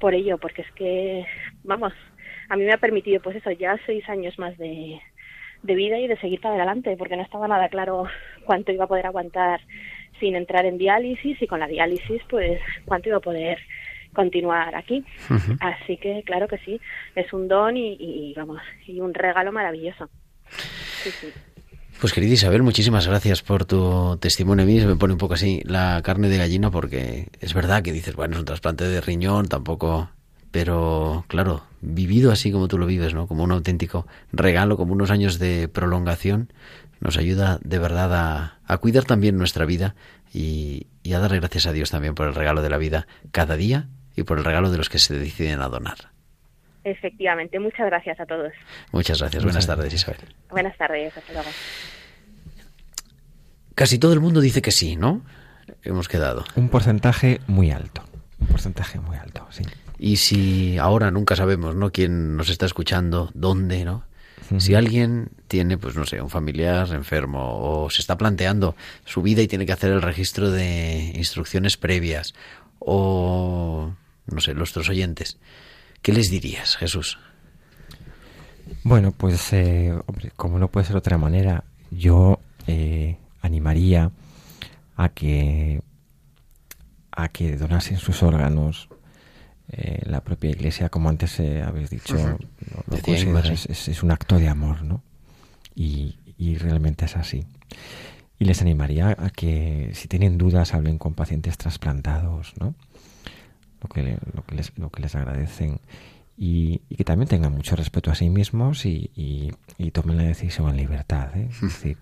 por 0.00 0.14
ello, 0.14 0.38
porque 0.38 0.62
es 0.62 0.72
que, 0.72 1.26
vamos, 1.62 1.92
a 2.48 2.56
mí 2.56 2.64
me 2.64 2.72
ha 2.72 2.78
permitido, 2.78 3.20
pues 3.20 3.36
eso, 3.36 3.50
ya 3.50 3.78
seis 3.84 4.08
años 4.08 4.38
más 4.38 4.56
de, 4.56 4.98
de 5.62 5.74
vida 5.74 5.98
y 5.98 6.08
de 6.08 6.16
seguir 6.16 6.40
para 6.40 6.54
adelante, 6.54 6.96
porque 6.96 7.16
no 7.16 7.22
estaba 7.22 7.46
nada 7.46 7.68
claro 7.68 8.04
cuánto 8.46 8.72
iba 8.72 8.84
a 8.84 8.88
poder 8.88 9.04
aguantar 9.04 9.60
sin 10.20 10.36
entrar 10.36 10.64
en 10.64 10.78
diálisis 10.78 11.42
y 11.42 11.46
con 11.46 11.60
la 11.60 11.66
diálisis, 11.66 12.22
pues 12.30 12.62
cuánto 12.86 13.10
iba 13.10 13.18
a 13.18 13.28
poder 13.28 13.58
continuar 14.14 14.74
aquí. 14.74 15.04
Así 15.60 15.98
que 15.98 16.22
claro 16.22 16.48
que 16.48 16.56
sí, 16.64 16.80
es 17.14 17.30
un 17.34 17.46
don 17.46 17.76
y, 17.76 17.98
y 18.00 18.32
vamos, 18.34 18.62
y 18.86 19.00
un 19.00 19.12
regalo 19.12 19.52
maravilloso. 19.52 20.08
Pues 22.00 22.12
querida 22.12 22.34
Isabel, 22.34 22.62
muchísimas 22.62 23.06
gracias 23.06 23.42
por 23.42 23.64
tu 23.64 24.18
testimonio. 24.18 24.64
A 24.64 24.66
mí 24.66 24.78
se 24.78 24.86
me 24.86 24.96
pone 24.96 25.14
un 25.14 25.18
poco 25.18 25.34
así 25.34 25.62
la 25.64 26.02
carne 26.02 26.28
de 26.28 26.36
gallina 26.36 26.70
porque 26.70 27.28
es 27.40 27.54
verdad 27.54 27.82
que 27.82 27.92
dices, 27.92 28.14
bueno, 28.14 28.34
es 28.34 28.40
un 28.40 28.44
trasplante 28.44 28.84
de 28.84 29.00
riñón, 29.00 29.48
tampoco... 29.48 30.10
Pero 30.52 31.24
claro, 31.28 31.64
vivido 31.82 32.32
así 32.32 32.50
como 32.50 32.68
tú 32.68 32.78
lo 32.78 32.86
vives, 32.86 33.12
¿no? 33.12 33.26
Como 33.26 33.44
un 33.44 33.52
auténtico 33.52 34.06
regalo, 34.32 34.78
como 34.78 34.94
unos 34.94 35.10
años 35.10 35.38
de 35.38 35.68
prolongación, 35.68 36.50
nos 37.00 37.18
ayuda 37.18 37.58
de 37.62 37.78
verdad 37.78 38.58
a, 38.66 38.78
cuidar 38.78 39.04
también 39.04 39.36
nuestra 39.36 39.66
vida 39.66 39.96
y, 40.32 40.86
y 41.02 41.12
a 41.12 41.18
darle 41.18 41.40
gracias 41.40 41.66
a 41.66 41.72
Dios 41.72 41.90
también 41.90 42.14
por 42.14 42.26
el 42.26 42.34
regalo 42.34 42.62
de 42.62 42.70
la 42.70 42.78
vida 42.78 43.06
cada 43.32 43.56
día 43.56 43.88
y 44.14 44.22
por 44.22 44.38
el 44.38 44.44
regalo 44.44 44.70
de 44.70 44.78
los 44.78 44.88
que 44.88 44.98
se 44.98 45.18
deciden 45.18 45.60
a 45.60 45.68
donar. 45.68 46.15
Efectivamente, 46.86 47.58
muchas 47.58 47.86
gracias 47.86 48.20
a 48.20 48.26
todos. 48.26 48.52
Muchas 48.92 49.18
gracias, 49.18 49.42
buenas 49.42 49.66
tardes 49.66 49.92
Isabel. 49.92 50.20
Buenas 50.48 50.78
tardes, 50.78 51.16
hasta 51.16 51.32
luego. 51.32 51.48
Casi 53.74 53.98
todo 53.98 54.12
el 54.12 54.20
mundo 54.20 54.40
dice 54.40 54.62
que 54.62 54.70
sí, 54.70 54.94
¿no? 54.94 55.22
Hemos 55.82 56.06
quedado. 56.06 56.44
Un 56.54 56.68
porcentaje 56.68 57.40
muy 57.48 57.72
alto, 57.72 58.04
un 58.38 58.46
porcentaje 58.46 59.00
muy 59.00 59.16
alto, 59.16 59.48
sí. 59.50 59.64
Y 59.98 60.18
si 60.18 60.78
ahora 60.78 61.10
nunca 61.10 61.34
sabemos, 61.34 61.74
¿no? 61.74 61.90
Quién 61.90 62.36
nos 62.36 62.50
está 62.50 62.66
escuchando, 62.66 63.32
dónde, 63.34 63.84
¿no? 63.84 64.04
Si 64.58 64.76
alguien 64.76 65.30
tiene, 65.48 65.78
pues 65.78 65.96
no 65.96 66.06
sé, 66.06 66.22
un 66.22 66.30
familiar 66.30 66.86
enfermo 66.92 67.58
o 67.58 67.90
se 67.90 68.00
está 68.00 68.16
planteando 68.16 68.76
su 69.04 69.22
vida 69.22 69.42
y 69.42 69.48
tiene 69.48 69.66
que 69.66 69.72
hacer 69.72 69.90
el 69.90 70.02
registro 70.02 70.52
de 70.52 71.10
instrucciones 71.16 71.76
previas 71.76 72.32
o, 72.78 73.92
no 74.26 74.40
sé, 74.40 74.54
nuestros 74.54 74.88
oyentes, 74.88 75.36
¿Qué 76.06 76.12
les 76.12 76.30
dirías, 76.30 76.76
Jesús? 76.76 77.18
Bueno, 78.84 79.10
pues, 79.10 79.52
eh, 79.52 79.92
hombre, 80.06 80.30
como 80.36 80.56
no 80.56 80.68
puede 80.68 80.86
ser 80.86 80.94
de 80.94 80.98
otra 80.98 81.18
manera, 81.18 81.64
yo 81.90 82.38
eh, 82.68 83.16
animaría 83.42 84.12
a 84.96 85.08
que 85.08 85.82
a 87.10 87.28
que 87.30 87.56
donasen 87.56 87.96
sus 87.96 88.22
órganos 88.22 88.88
eh, 89.72 90.02
la 90.06 90.20
propia 90.20 90.50
iglesia, 90.50 90.90
como 90.90 91.08
antes 91.08 91.40
habéis 91.40 91.90
dicho, 91.90 92.38
es, 93.68 94.02
un 94.04 94.10
acto 94.12 94.38
de 94.38 94.46
amor, 94.46 94.82
¿no? 94.82 95.02
Y, 95.74 96.20
y 96.38 96.56
realmente 96.56 97.06
es 97.06 97.16
así. 97.16 97.46
Y 98.38 98.44
les 98.44 98.62
animaría 98.62 99.08
a 99.18 99.30
que, 99.30 99.90
si 99.94 100.06
tienen 100.06 100.38
dudas, 100.38 100.72
hablen 100.72 100.98
con 100.98 101.14
pacientes 101.14 101.58
trasplantados, 101.58 102.54
¿no? 102.60 102.76
Lo 103.82 103.88
que, 103.88 104.18
lo 104.34 104.44
que, 104.44 104.54
les, 104.54 104.72
lo 104.78 104.90
que 104.90 105.02
les 105.02 105.14
agradecen 105.14 105.80
y, 106.38 106.78
que 106.96 107.04
también 107.04 107.28
tengan 107.28 107.52
mucho 107.52 107.76
respeto 107.76 108.10
a 108.10 108.14
sí 108.14 108.28
mismos 108.28 108.84
y, 108.84 109.10
y, 109.16 109.90
tomen 109.90 110.18
la 110.18 110.24
decisión 110.24 110.68
en 110.68 110.76
libertad. 110.76 111.34
¿eh? 111.34 111.48
Es 111.50 111.60
decir, 111.62 111.96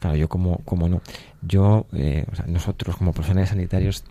claro, 0.00 0.16
yo 0.16 0.28
como, 0.28 0.58
como 0.58 0.88
no, 0.88 1.02
yo, 1.42 1.86
eh, 1.92 2.26
nosotros 2.46 2.96
como 2.96 3.12
profesionales 3.12 3.50
sanitarios, 3.50 4.04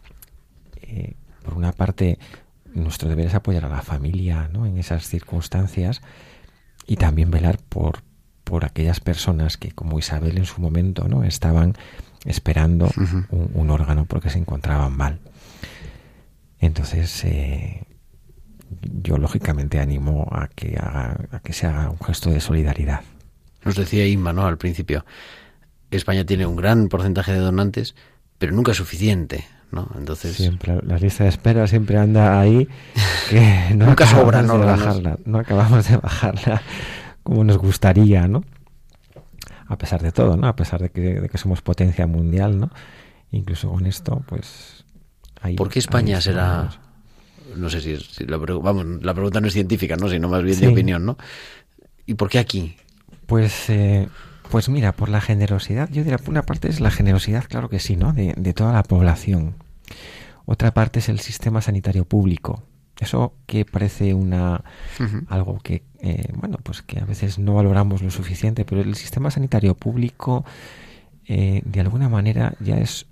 eh, 0.81 1.15
por 1.43 1.55
una 1.55 1.71
parte, 1.71 2.19
nuestro 2.73 3.09
deber 3.09 3.27
es 3.27 3.33
apoyar 3.33 3.65
a 3.65 3.69
la 3.69 3.81
familia 3.81 4.49
¿no? 4.51 4.65
en 4.65 4.77
esas 4.77 5.07
circunstancias 5.07 6.01
y 6.87 6.97
también 6.97 7.31
velar 7.31 7.57
por, 7.57 8.03
por 8.43 8.65
aquellas 8.65 8.99
personas 8.99 9.57
que, 9.57 9.71
como 9.71 9.99
Isabel 9.99 10.37
en 10.37 10.45
su 10.45 10.61
momento, 10.61 11.07
¿no? 11.07 11.23
estaban 11.23 11.75
esperando 12.25 12.89
un, 13.29 13.51
un, 13.53 13.69
órgano 13.69 14.05
porque 14.05 14.29
se 14.29 14.37
encontraban 14.39 14.95
mal. 14.95 15.19
Entonces, 16.65 17.23
eh, 17.25 17.83
yo 19.01 19.17
lógicamente 19.17 19.79
animo 19.79 20.27
a 20.31 20.47
que, 20.47 20.77
haga, 20.77 21.17
a 21.31 21.39
que 21.39 21.53
se 21.53 21.67
haga 21.67 21.89
un 21.89 21.99
gesto 21.99 22.29
de 22.29 22.39
solidaridad. 22.39 23.01
Nos 23.63 23.75
decía 23.75 24.07
Inma, 24.07 24.33
¿no? 24.33 24.45
Al 24.45 24.57
principio, 24.57 25.05
España 25.91 26.25
tiene 26.25 26.45
un 26.45 26.55
gran 26.55 26.89
porcentaje 26.89 27.31
de 27.31 27.39
donantes, 27.39 27.95
pero 28.37 28.53
nunca 28.53 28.71
es 28.71 28.77
suficiente. 28.77 29.45
¿no? 29.71 29.89
Entonces 29.97 30.35
siempre 30.35 30.79
la 30.83 30.99
lista 30.99 31.23
de 31.23 31.31
espera 31.31 31.65
siempre 31.65 31.97
anda 31.97 32.39
ahí 32.39 32.67
que 33.29 33.73
no 33.75 33.87
Nunca 33.87 34.05
sobra, 34.05 34.43
¿no? 34.43 34.59
bajarla, 34.59 35.17
no 35.25 35.39
acabamos 35.39 35.89
de 35.89 35.97
bajarla 35.97 36.61
como 37.23 37.43
nos 37.43 37.57
gustaría, 37.57 38.27
¿no? 38.27 38.43
A 39.65 39.77
pesar 39.77 40.03
de 40.03 40.11
todo, 40.11 40.37
¿no? 40.37 40.47
A 40.47 40.55
pesar 40.55 40.81
de 40.81 40.89
que, 40.89 41.01
de 41.21 41.29
que 41.29 41.37
somos 41.37 41.61
potencia 41.61 42.05
mundial, 42.05 42.59
¿no? 42.59 42.69
Incluso 43.31 43.71
con 43.71 43.87
esto, 43.87 44.21
pues 44.27 44.82
ahí, 45.43 45.55
¿Por 45.55 45.69
qué 45.69 45.79
España 45.79 46.19
será 46.21 46.71
no 47.55 47.69
sé 47.69 47.81
si, 47.81 47.91
es- 47.91 48.07
si 48.07 48.25
la, 48.25 48.37
vamos, 48.37 48.85
la 49.03 49.13
pregunta 49.13 49.39
no 49.39 49.47
es 49.47 49.53
científica, 49.53 49.95
¿no? 49.95 50.09
sino 50.09 50.27
más 50.29 50.41
bien 50.43 50.59
de 50.59 50.67
opinión, 50.69 51.05
¿no? 51.05 51.17
¿Y 52.07 52.15
por 52.15 52.29
qué 52.29 52.39
aquí? 52.39 52.75
Pues, 53.27 53.69
eh, 53.69 54.07
pues 54.49 54.69
mira, 54.69 54.91
por 54.93 55.09
la 55.09 55.21
generosidad, 55.21 55.87
yo 55.91 56.03
diría, 56.03 56.17
por 56.17 56.29
una 56.29 56.43
parte 56.43 56.67
es 56.69 56.79
la 56.79 56.89
generosidad, 56.89 57.45
claro 57.47 57.69
que 57.69 57.79
sí, 57.79 57.95
¿no? 57.95 58.11
De, 58.13 58.33
de 58.35 58.53
toda 58.53 58.73
la 58.73 58.83
población. 58.83 59.55
Otra 60.45 60.73
parte 60.73 60.99
es 60.99 61.09
el 61.09 61.19
sistema 61.19 61.61
sanitario 61.61 62.05
público. 62.05 62.63
Eso 62.99 63.33
que 63.45 63.65
parece 63.65 64.13
una 64.13 64.63
algo 65.27 65.59
que, 65.59 65.83
eh, 65.99 66.27
bueno, 66.35 66.57
pues 66.63 66.81
que 66.81 66.99
a 66.99 67.05
veces 67.05 67.39
no 67.39 67.53
valoramos 67.55 68.01
lo 68.01 68.09
suficiente, 68.11 68.65
pero 68.65 68.81
el 68.81 68.95
sistema 68.95 69.31
sanitario 69.31 69.75
público, 69.75 70.43
eh, 71.27 71.61
de 71.65 71.79
alguna 71.81 72.09
manera, 72.09 72.53
ya 72.59 72.77
es 72.77 73.05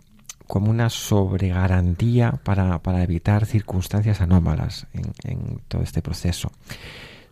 como 0.52 0.70
una 0.70 0.90
sobregarantía 0.90 2.34
para, 2.44 2.78
para 2.84 3.02
evitar 3.04 3.46
circunstancias 3.46 4.20
anómalas 4.20 4.86
en, 5.24 5.62
todo 5.70 5.82
este 5.82 6.02
proceso. 6.02 6.52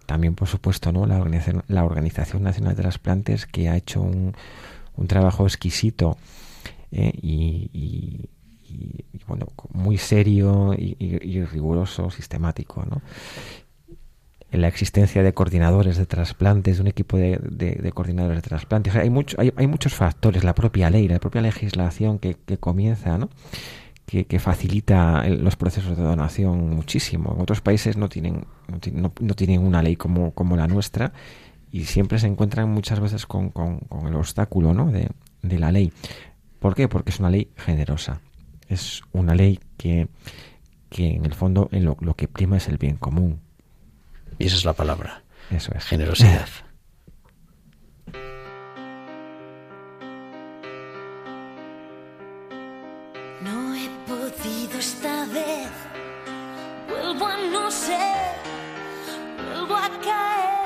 También, 0.05 0.35
por 0.35 0.47
supuesto, 0.47 0.93
¿no? 0.93 1.05
la, 1.05 1.17
Organización, 1.17 1.65
la 1.67 1.83
Organización 1.83 2.43
Nacional 2.43 2.77
de 2.77 2.81
Trasplantes, 2.83 3.45
que 3.45 3.67
ha 3.67 3.75
hecho 3.75 4.01
un, 4.01 4.33
un 4.95 5.07
trabajo 5.07 5.43
exquisito 5.43 6.17
eh, 6.93 7.11
y, 7.21 7.69
y- 7.73 8.29
bueno, 9.27 9.47
muy 9.73 9.97
serio 9.97 10.73
y 10.77 11.43
riguroso, 11.43 12.09
sistemático. 12.11 12.85
¿no? 12.89 13.01
En 14.51 14.61
la 14.61 14.67
existencia 14.67 15.21
de 15.21 15.33
coordinadores 15.33 15.97
de 15.97 16.05
trasplantes, 16.07 16.77
de 16.77 16.81
un 16.81 16.87
equipo 16.87 17.17
de, 17.17 17.39
de- 17.43 17.75
de 17.75 17.91
coordinadores 17.91 18.37
de 18.37 18.41
trasplantes. 18.41 18.95
Hay, 18.95 19.09
mucho, 19.11 19.39
hay, 19.39 19.53
hay 19.55 19.67
muchos 19.67 19.93
factores, 19.93 20.43
la 20.43 20.55
propia 20.55 20.89
ley, 20.89 21.07
la 21.07 21.19
propia 21.19 21.41
legislación 21.41 22.17
que, 22.17 22.35
que 22.45 22.57
comienza, 22.57 23.17
¿no? 23.17 23.29
que, 24.07 24.25
que 24.25 24.39
facilita 24.39 25.23
los 25.29 25.55
procesos 25.55 25.95
de 25.95 26.01
donación 26.03 26.71
muchísimo. 26.75 27.33
En 27.35 27.41
otros 27.41 27.61
países 27.61 27.95
no 27.95 28.09
tienen, 28.09 28.45
no, 28.67 28.79
ti- 28.79 28.89
no- 28.91 29.13
no 29.19 29.33
tienen 29.35 29.61
una 29.61 29.83
ley 29.83 29.95
como, 29.97 30.31
como 30.31 30.57
la 30.57 30.67
nuestra 30.67 31.13
y 31.71 31.83
siempre 31.83 32.17
se 32.17 32.25
encuentran 32.25 32.67
muchas 32.71 32.99
veces 32.99 33.27
con, 33.27 33.49
con- 33.51 33.77
con 33.81 34.07
el 34.07 34.15
obstáculo 34.15 34.73
¿no? 34.73 34.91
de, 34.91 35.09
de 35.43 35.59
la 35.59 35.71
ley. 35.71 35.93
¿Por 36.57 36.73
qué? 36.73 36.87
Porque 36.87 37.11
es 37.11 37.19
una 37.19 37.29
ley 37.29 37.49
generosa. 37.55 38.19
Es 38.67 39.03
una 39.11 39.35
ley 39.35 39.59
que, 39.77 40.07
que 40.89 41.11
en 41.15 41.25
el 41.25 41.35
fondo 41.35 41.69
en 41.71 41.85
lo, 41.85 41.95
lo 42.01 42.15
que 42.15 42.27
prima 42.27 42.57
es 42.57 42.67
el 42.67 42.77
bien 42.79 42.97
común. 42.97 43.39
Y 44.39 44.47
esa 44.47 44.55
es 44.55 44.65
la 44.65 44.73
palabra, 44.73 45.21
Eso 45.51 45.71
es. 45.75 45.83
generosidad. 45.85 46.47
No 53.41 53.73
he 53.75 53.89
podido 54.07 54.79
esta 54.79 55.25
vez. 55.25 55.69
Vuelvo 56.89 57.25
a 57.25 57.37
no 57.37 57.71
ser. 57.71 58.35
Vuelvo 59.37 59.75
a 59.75 59.89
caer. 60.07 60.59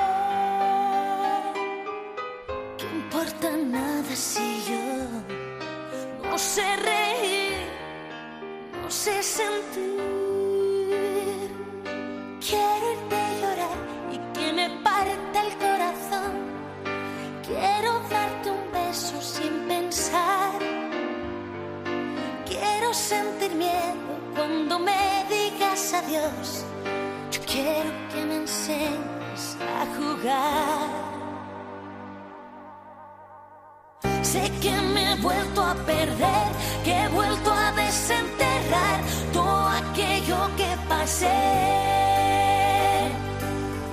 ¿Qué 2.78 2.86
importa 3.00 3.50
nada 3.56 4.16
si 4.16 4.62
yo 4.68 4.84
no 6.28 6.38
sé 6.38 6.64
reír? 6.76 7.66
No 8.82 8.90
sé 8.90 9.22
sentir. 9.22 9.93
Sentir 22.94 23.52
miedo 23.54 24.08
cuando 24.34 24.78
me 24.78 25.24
digas 25.28 25.92
adiós. 25.94 26.64
Yo 27.30 27.40
quiero 27.46 27.90
que 28.10 28.24
me 28.24 28.36
enseñes 28.36 29.56
a 29.80 29.84
jugar. 29.96 31.04
Sé 34.22 34.50
que 34.60 34.70
me 34.70 35.12
he 35.12 35.16
vuelto 35.16 35.62
a 35.62 35.74
perder, 35.74 36.46
que 36.84 36.92
he 36.92 37.08
vuelto 37.08 37.52
a 37.52 37.72
desenterrar 37.72 39.00
todo 39.32 39.68
aquello 39.68 40.38
que 40.56 40.70
pasé. 40.88 41.40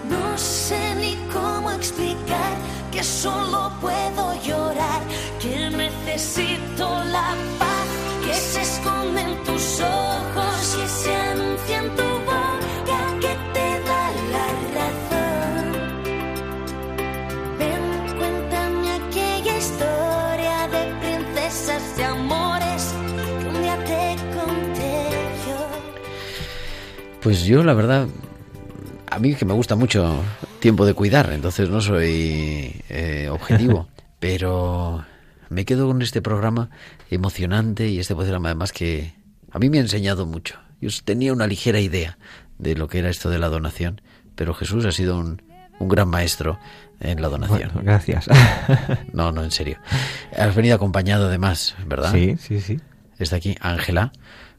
No 0.10 0.38
sé 0.38 0.96
ni 0.96 1.16
cómo 1.34 1.72
explicar 1.72 2.54
que 2.92 3.04
solo 3.04 3.72
puedo 3.82 4.34
llorar, 4.44 5.02
que 5.40 5.70
necesito 5.70 7.04
la 7.06 7.36
paz 7.58 7.71
se 8.52 8.62
esconde 8.62 9.22
en 9.22 9.44
tus 9.46 9.80
ojos 9.80 10.78
y 10.84 10.88
se 10.90 11.16
anuncia 11.16 11.78
en 11.84 11.90
tu 11.96 12.04
boca 12.04 13.00
que 13.22 13.34
te 13.54 13.68
da 13.88 14.04
la 14.34 14.48
razón. 14.78 15.66
Ven, 17.58 17.84
cuéntame 18.18 18.92
aquella 19.00 19.58
historia 19.58 20.68
de 20.68 20.82
princesas 21.00 21.84
y 21.98 22.02
amores 22.02 22.94
que 23.42 23.48
un 23.48 23.62
día 23.62 23.78
te 23.86 24.18
conté 24.36 25.10
yo. 25.48 25.60
Pues 27.22 27.44
yo, 27.46 27.64
la 27.64 27.74
verdad, 27.74 28.10
a 29.10 29.20
mí 29.20 29.34
que 29.36 29.46
me 29.46 29.54
gusta 29.54 29.76
mucho 29.76 30.22
tiempo 30.60 30.86
de 30.86 30.94
cuidar, 30.94 31.32
entonces 31.32 31.70
no 31.70 31.80
soy 31.80 32.82
eh, 32.90 33.30
objetivo, 33.32 33.88
pero 34.20 35.06
me 35.52 35.66
quedo 35.66 35.86
con 35.88 36.02
este 36.02 36.22
programa 36.22 36.70
emocionante 37.10 37.90
y 37.90 38.00
este 38.00 38.16
programa 38.16 38.50
además 38.50 38.72
que 38.72 39.14
a 39.52 39.60
mí 39.60 39.70
me 39.70 39.80
ha 39.80 39.82
enseñado 39.82 40.26
mucho. 40.26 40.58
Yo 40.80 40.90
tenía 41.04 41.34
una 41.34 41.46
ligera 41.46 41.82
idea 41.82 42.18
de 42.58 42.76
lo 42.76 42.88
que 42.88 43.00
era 43.00 43.10
esto 43.10 43.30
de 43.30 43.38
la 43.38 43.50
donación, 43.50 44.02
pero 44.36 44.54
Jesús 44.54 44.86
ha 44.86 44.94
sido 44.94 45.20
un, 45.20 45.42
un 45.78 45.90
gran 45.90 46.08
maestro 46.08 46.58
en 47.02 47.22
la 47.22 47.28
donación. 47.28 47.70
Bueno, 47.74 47.82
gracias. 47.84 48.28
No, 49.14 49.34
no, 49.34 49.44
en 49.44 49.52
serio. 49.52 49.78
Has 50.38 50.56
venido 50.56 50.74
acompañado 50.76 51.28
además, 51.28 51.76
¿verdad? 51.86 52.14
sí, 52.14 52.38
sí, 52.38 52.62
sí. 52.62 52.80
Está 53.20 53.36
aquí 53.36 53.58
Ángela. 53.60 54.14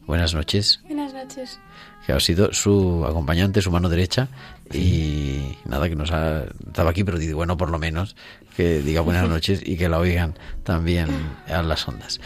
Buenas 0.07 0.35
noches 0.35 0.81
Buenas 0.85 1.15
noches. 1.15 1.59
que 2.05 2.13
ha 2.13 2.21
sido 2.21 2.53
su 2.53 3.07
acompañante, 3.07 3.63
su 3.63 3.71
mano 3.71 3.89
derecha, 3.89 4.29
y 4.73 5.59
nada, 5.65 5.89
que 5.89 5.97
nos 5.97 6.11
ha, 6.13 6.45
estaba 6.67 6.91
aquí, 6.91 7.05
pero 7.05 7.19
digo, 7.19 7.37
bueno, 7.37 7.57
por 7.57 7.71
lo 7.71 7.79
menos 7.79 8.17
que 8.57 8.81
diga 8.83 9.01
buenas 9.01 9.29
noches 9.29 9.63
y 9.65 9.77
que 9.77 9.89
la 9.89 9.99
oigan 9.99 10.35
también 10.63 11.09
a 11.49 11.63
las 11.63 11.87
ondas. 11.89 12.21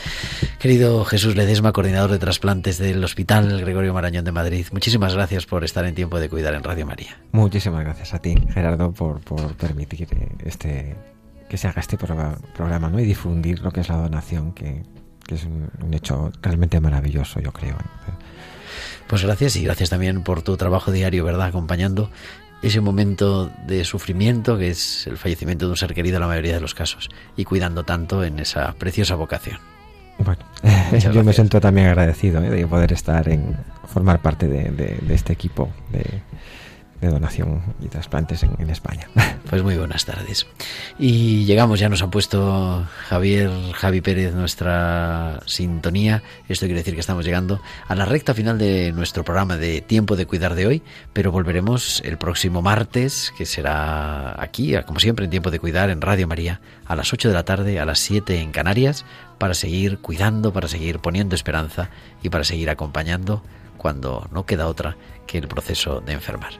Querido 0.59 1.05
Jesús 1.05 1.37
Ledesma, 1.37 1.73
coordinador 1.73 2.11
de 2.11 2.19
trasplantes 2.19 2.79
del 2.79 3.03
Hospital 3.03 3.61
Gregorio 3.61 3.95
Marañón 3.95 4.25
de 4.25 4.33
Madrid, 4.33 4.67
muchísimas 4.73 5.15
gracias 5.15 5.47
por 5.47 5.65
estar 5.65 5.85
en 5.85 5.95
tiempo 5.95 6.21
de 6.21 6.29
cuidar 6.29 6.55
en 6.55 6.63
Radio 6.63 6.87
María. 6.87 7.19
Muchísimas 7.33 7.85
gracias 7.85 8.15
a 8.15 8.19
ti, 8.21 8.35
Gerardo, 8.53 8.93
por, 8.93 9.21
por 9.21 9.55
permitir 9.57 10.09
eh, 10.11 10.29
este 10.45 10.97
que 11.49 11.57
se 11.57 11.69
haga 11.69 11.81
este 11.81 11.97
programa, 11.97 12.37
programa 12.57 12.91
¿no? 12.91 12.99
y 12.99 13.05
difundir 13.05 13.61
lo 13.61 13.71
que 13.71 13.81
es 13.81 13.89
la 13.89 13.97
donación, 13.97 14.53
que, 14.53 14.83
que 15.25 15.37
es 15.37 15.45
un, 15.45 15.71
un 15.81 15.95
hecho 15.95 16.33
realmente 16.43 16.81
maravilloso, 16.81 17.39
yo 17.41 17.53
creo. 17.53 17.77
¿eh? 17.77 18.27
Pues 19.09 19.23
gracias 19.23 19.57
y 19.57 19.65
gracias 19.65 19.91
también 19.91 20.23
por 20.23 20.43
tu 20.43 20.57
trabajo 20.57 20.91
diario, 20.93 21.25
¿verdad? 21.25 21.47
Acompañando 21.47 22.11
ese 22.63 22.81
momento 22.81 23.51
de 23.67 23.85
sufrimiento 23.85 24.59
que 24.59 24.71
es 24.71 25.07
el 25.07 25.17
fallecimiento 25.19 25.67
de 25.67 25.71
un 25.73 25.77
ser 25.77 25.95
querido 25.95 26.17
en 26.17 26.23
la 26.23 26.27
mayoría 26.29 26.55
de 26.55 26.61
los 26.61 26.75
casos 26.75 27.09
y 27.37 27.45
cuidando 27.45 27.85
tanto 27.85 28.25
en 28.25 28.39
esa 28.41 28.73
preciosa 28.73 29.15
vocación. 29.15 29.59
Bueno, 30.19 30.41
yo 31.13 31.23
me 31.23 31.33
siento 31.33 31.61
también 31.61 31.89
agradecido 31.89 32.43
¿eh? 32.43 32.51
de 32.51 32.67
poder 32.67 32.93
estar 32.93 33.29
en 33.29 33.55
formar 33.87 34.21
parte 34.23 34.49
de, 34.49 34.71
de- 34.71 34.99
de 35.03 35.15
este 35.15 35.33
equipo 35.35 35.71
de, 35.93 36.05
de 37.01 37.09
donación 37.09 37.63
y 37.81 37.89
trasplantes 37.89 38.43
en, 38.43 38.71
España. 38.71 39.09
Pues 39.49 39.63
muy 39.63 39.77
buenas 39.77 40.05
tardes. 40.05 40.45
Y 40.99 41.45
llegamos, 41.45 41.79
ya 41.79 41.89
nos 41.89 42.03
ha 42.03 42.11
puesto 42.11 42.85
Javier, 43.09 43.49
Javi 43.75 44.01
Pérez 44.01 44.35
nuestra 44.35 45.39
sintonía. 45.47 46.25
Esto 46.49 46.67
quiere 46.67 46.81
decir 46.81 46.95
que 46.95 47.01
estamos 47.01 47.25
llegando 47.25 47.61
a 47.87 47.95
la 47.95 48.07
recta 48.07 48.35
final 48.35 48.59
de 48.59 48.91
nuestro 48.91 49.23
programa 49.23 49.57
de 49.57 49.83
Tiempo 49.83 50.17
de 50.17 50.27
Cuidar 50.27 50.57
de 50.57 50.67
hoy, 50.67 50.83
pero 51.13 51.31
volveremos 51.31 52.03
el 52.05 52.19
próximo 52.19 52.61
martes, 52.61 53.33
que 53.39 53.47
será 53.47 54.43
aquí, 54.43 54.75
como 54.85 54.99
siempre, 54.99 55.27
en 55.27 55.31
Tiempo 55.31 55.53
de 55.53 55.61
Cuidar 55.61 55.91
en 55.91 56.01
Radio 56.01 56.27
María, 56.27 56.61
a 56.85 56.97
las 56.97 57.13
8 57.13 57.29
de 57.29 57.35
la 57.35 57.45
tarde, 57.45 57.79
a 57.79 57.85
las 57.85 58.01
7 58.01 58.41
en 58.41 58.51
Canarias, 58.51 59.05
para 59.39 59.55
seguir 59.55 59.99
cuidando, 59.99 60.53
para 60.53 60.67
seguir 60.67 60.99
poniendo 60.99 61.37
esperanza 61.37 61.89
y 62.23 62.31
para 62.31 62.43
seguir 62.43 62.69
acompañando 62.69 63.43
cuando 63.87 64.27
no 64.33 64.45
queda 64.47 64.67
otra 64.67 64.97
que 65.29 65.39
el 65.39 65.47
proceso 65.47 66.01
de 66.01 66.13
enfermar. 66.13 66.55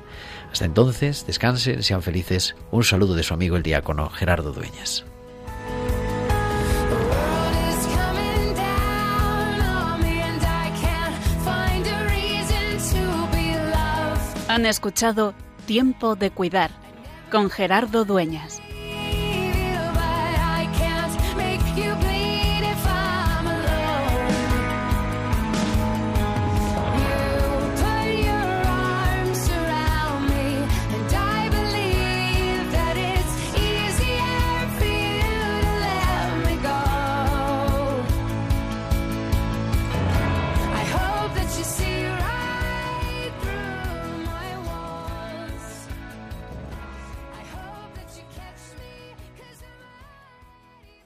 Hasta 0.53 0.65
entonces, 0.65 1.27
descansen, 1.27 1.83
sean 1.83 2.01
felices. 2.01 2.55
Un 2.71 2.85
saludo 2.85 3.17
de 3.17 3.25
su 3.25 3.35
amigo 3.35 3.57
el 3.57 3.65
diácono 3.65 4.11
Gerardo 4.11 4.53
Dueñas. 4.53 5.05
Han 14.47 14.65
escuchado 14.67 15.35
Tiempo 15.67 16.15
de 16.15 16.31
Cuidar 16.31 16.71
con 17.33 17.51
Gerardo 17.51 18.05
Dueñas. 18.05 18.63